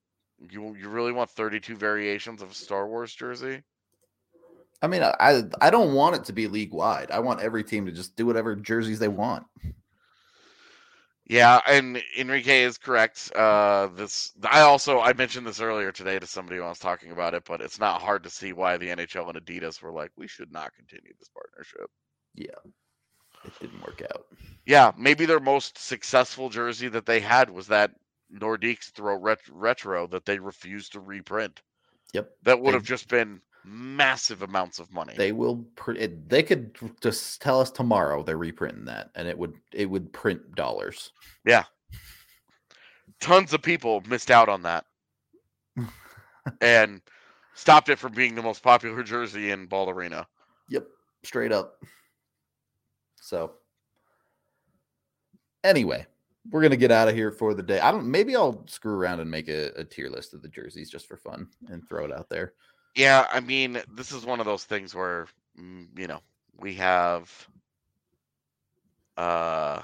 you 0.51 0.75
you 0.75 0.89
really 0.89 1.13
want 1.13 1.31
32 1.31 1.77
variations 1.77 2.43
of 2.43 2.51
a 2.51 2.55
Star 2.55 2.89
Wars 2.89 3.15
jersey? 3.15 3.63
I 4.83 4.89
mean, 4.89 5.05
I 5.05 5.45
I 5.61 5.71
don't 5.71 5.95
want 5.95 6.17
it 6.17 6.25
to 6.25 6.33
be 6.33 6.49
league 6.49 6.73
wide. 6.73 7.13
I 7.13 7.21
want 7.21 7.41
every 7.41 7.63
team 7.63 7.87
to 7.87 7.93
just 7.93 8.17
do 8.17 8.27
whatever 8.27 8.57
jerseys 8.57 8.99
they 8.99 9.07
want. 9.07 9.47
Yeah, 11.29 11.61
and 11.69 12.03
Enrique 12.19 12.63
is 12.63 12.79
correct. 12.79 13.31
Uh, 13.35 13.91
this 13.95 14.33
I 14.43 14.63
also 14.63 14.99
I 14.99 15.13
mentioned 15.13 15.47
this 15.47 15.61
earlier 15.61 15.93
today 15.93 16.19
to 16.19 16.27
somebody 16.27 16.59
when 16.59 16.67
I 16.67 16.71
was 16.71 16.81
talking 16.81 17.13
about 17.13 17.35
it, 17.35 17.45
but 17.45 17.61
it's 17.61 17.79
not 17.79 18.03
hard 18.03 18.25
to 18.25 18.31
see 18.31 18.55
why 18.55 18.77
the 18.77 18.89
NHL 18.89 19.29
and 19.29 19.39
Adidas 19.47 19.81
were 19.81 19.93
like, 19.93 20.11
we 20.17 20.27
should 20.27 20.51
not 20.51 20.75
continue 20.75 21.13
this 21.17 21.29
partnership. 21.29 21.89
It 23.47 23.53
didn't 23.61 23.81
work 23.87 24.03
out. 24.13 24.27
Yeah, 24.67 24.93
maybe 24.99 25.27
their 25.27 25.41
most 25.41 25.79
successful 25.79 26.49
jersey 26.49 26.89
that 26.89 27.07
they 27.07 27.21
had 27.21 27.49
was 27.51 27.69
that 27.69 27.93
Nordiques 28.35 28.91
throw 28.91 29.17
ret- 29.17 29.39
retro 29.51 30.07
that 30.09 30.25
they 30.27 30.39
refused 30.39 30.93
to 30.93 31.01
reprint. 31.01 31.63
Yep. 32.13 32.31
That 32.43 32.61
would 32.61 32.73
They- 32.73 32.77
have 32.77 32.85
just 32.85 33.09
been 33.09 33.41
massive 33.65 34.43
amounts 34.43 34.79
of 34.79 34.93
money. 34.93 35.15
They 35.17 35.33
will. 35.33 35.65
Pr- 35.77 35.93
it, 35.93 36.29
they 36.29 36.43
could 36.43 36.77
just 37.01 37.41
tell 37.41 37.61
us 37.61 37.71
tomorrow 37.71 38.23
they're 38.23 38.37
reprinting 38.39 38.85
that, 38.87 39.11
and 39.15 39.27
it 39.29 39.37
would 39.39 39.55
it 39.73 39.87
would 39.87 40.13
print 40.13 40.55
dollars. 40.55 41.13
Yeah. 41.45 41.65
Tons 43.21 43.53
of 43.53 43.63
people 43.63 44.03
missed 44.09 44.31
out 44.31 44.49
on 44.49 44.63
that 44.63 44.85
and 46.61 47.01
stopped 47.55 47.89
it 47.89 47.99
from 47.99 48.13
being 48.13 48.35
the 48.35 48.43
most 48.43 48.63
popular 48.63 49.03
jersey 49.03 49.51
in 49.51 49.67
Ball 49.67 49.89
Arena. 49.91 50.27
Yep, 50.69 50.87
straight 51.25 51.53
up. 51.53 51.83
So, 53.27 53.55
anyway, 55.65 56.07
we're 56.51 56.63
gonna 56.63 56.77
get 56.77 56.93
out 56.93 57.09
of 57.09 57.15
here 57.17 57.33
for 57.33 57.55
the 57.55 57.63
day. 57.63 57.81
I 57.81 57.91
don't. 57.91 58.09
Maybe 58.09 58.37
I'll 58.37 58.65
screw 58.69 58.95
around 58.95 59.19
and 59.19 59.29
make 59.29 59.49
a, 59.49 59.73
a 59.75 59.85
tier 59.85 60.09
list 60.09 60.33
of 60.33 60.43
the 60.43 60.49
jerseys 60.49 60.89
just 60.91 61.09
for 61.09 61.17
fun 61.17 61.49
and 61.69 61.83
throw 61.89 62.05
it 62.05 62.13
out 62.13 62.29
there. 62.29 62.55
Yeah, 62.95 63.27
I 63.33 63.41
mean, 63.41 63.83
this 63.93 64.13
is 64.13 64.25
one 64.25 64.39
of 64.39 64.47
those 64.47 64.65
things 64.65 64.95
where 64.95 65.27
mm, 65.59 65.89
you 65.99 66.07
know 66.07 66.21
we 66.57 66.75
have 66.75 67.49
uh 69.17 69.83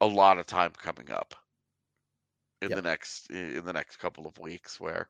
a 0.00 0.06
lot 0.06 0.38
of 0.38 0.46
time 0.46 0.72
coming 0.72 1.10
up 1.12 1.36
in 2.62 2.70
Yep. 2.70 2.76
the 2.76 2.82
next 2.82 3.30
in 3.30 3.64
the 3.64 3.72
next 3.72 3.98
couple 3.98 4.26
of 4.26 4.38
weeks 4.38 4.80
where 4.80 5.08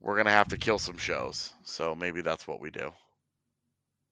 we're 0.00 0.16
gonna 0.16 0.30
have 0.30 0.48
to 0.48 0.58
kill 0.58 0.78
some 0.78 0.98
shows. 0.98 1.54
So 1.64 1.94
maybe 1.94 2.20
that's 2.20 2.46
what 2.46 2.60
we 2.60 2.70
do. 2.70 2.92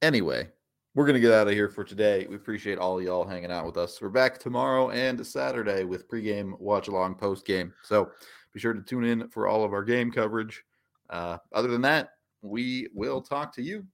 Anyway, 0.02 0.50
we're 0.94 1.06
gonna 1.06 1.20
get 1.20 1.32
out 1.32 1.46
of 1.46 1.54
here 1.54 1.68
for 1.68 1.84
today. 1.84 2.26
We 2.28 2.36
appreciate 2.36 2.78
all 2.78 3.00
y'all 3.00 3.26
hanging 3.26 3.52
out 3.52 3.64
with 3.64 3.76
us. 3.76 4.00
We're 4.00 4.08
back 4.08 4.38
tomorrow 4.38 4.90
and 4.90 5.24
Saturday 5.24 5.84
with 5.84 6.08
pregame, 6.08 6.58
watch 6.58 6.88
along, 6.88 7.14
post 7.14 7.46
game. 7.46 7.72
So 7.82 8.10
be 8.52 8.58
sure 8.58 8.72
to 8.72 8.82
tune 8.82 9.04
in 9.04 9.28
for 9.28 9.46
all 9.46 9.64
of 9.64 9.72
our 9.72 9.84
game 9.84 10.10
coverage. 10.10 10.62
Uh, 11.08 11.38
other 11.52 11.68
than 11.68 11.82
that, 11.82 12.10
we 12.42 12.88
will 12.92 13.20
talk 13.20 13.54
to 13.54 13.62
you 13.62 13.86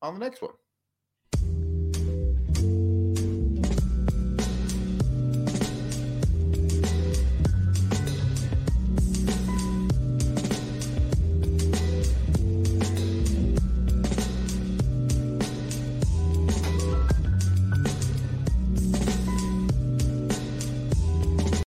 on 0.00 0.14
the 0.14 0.20
next 0.20 0.40
one. 0.40 0.52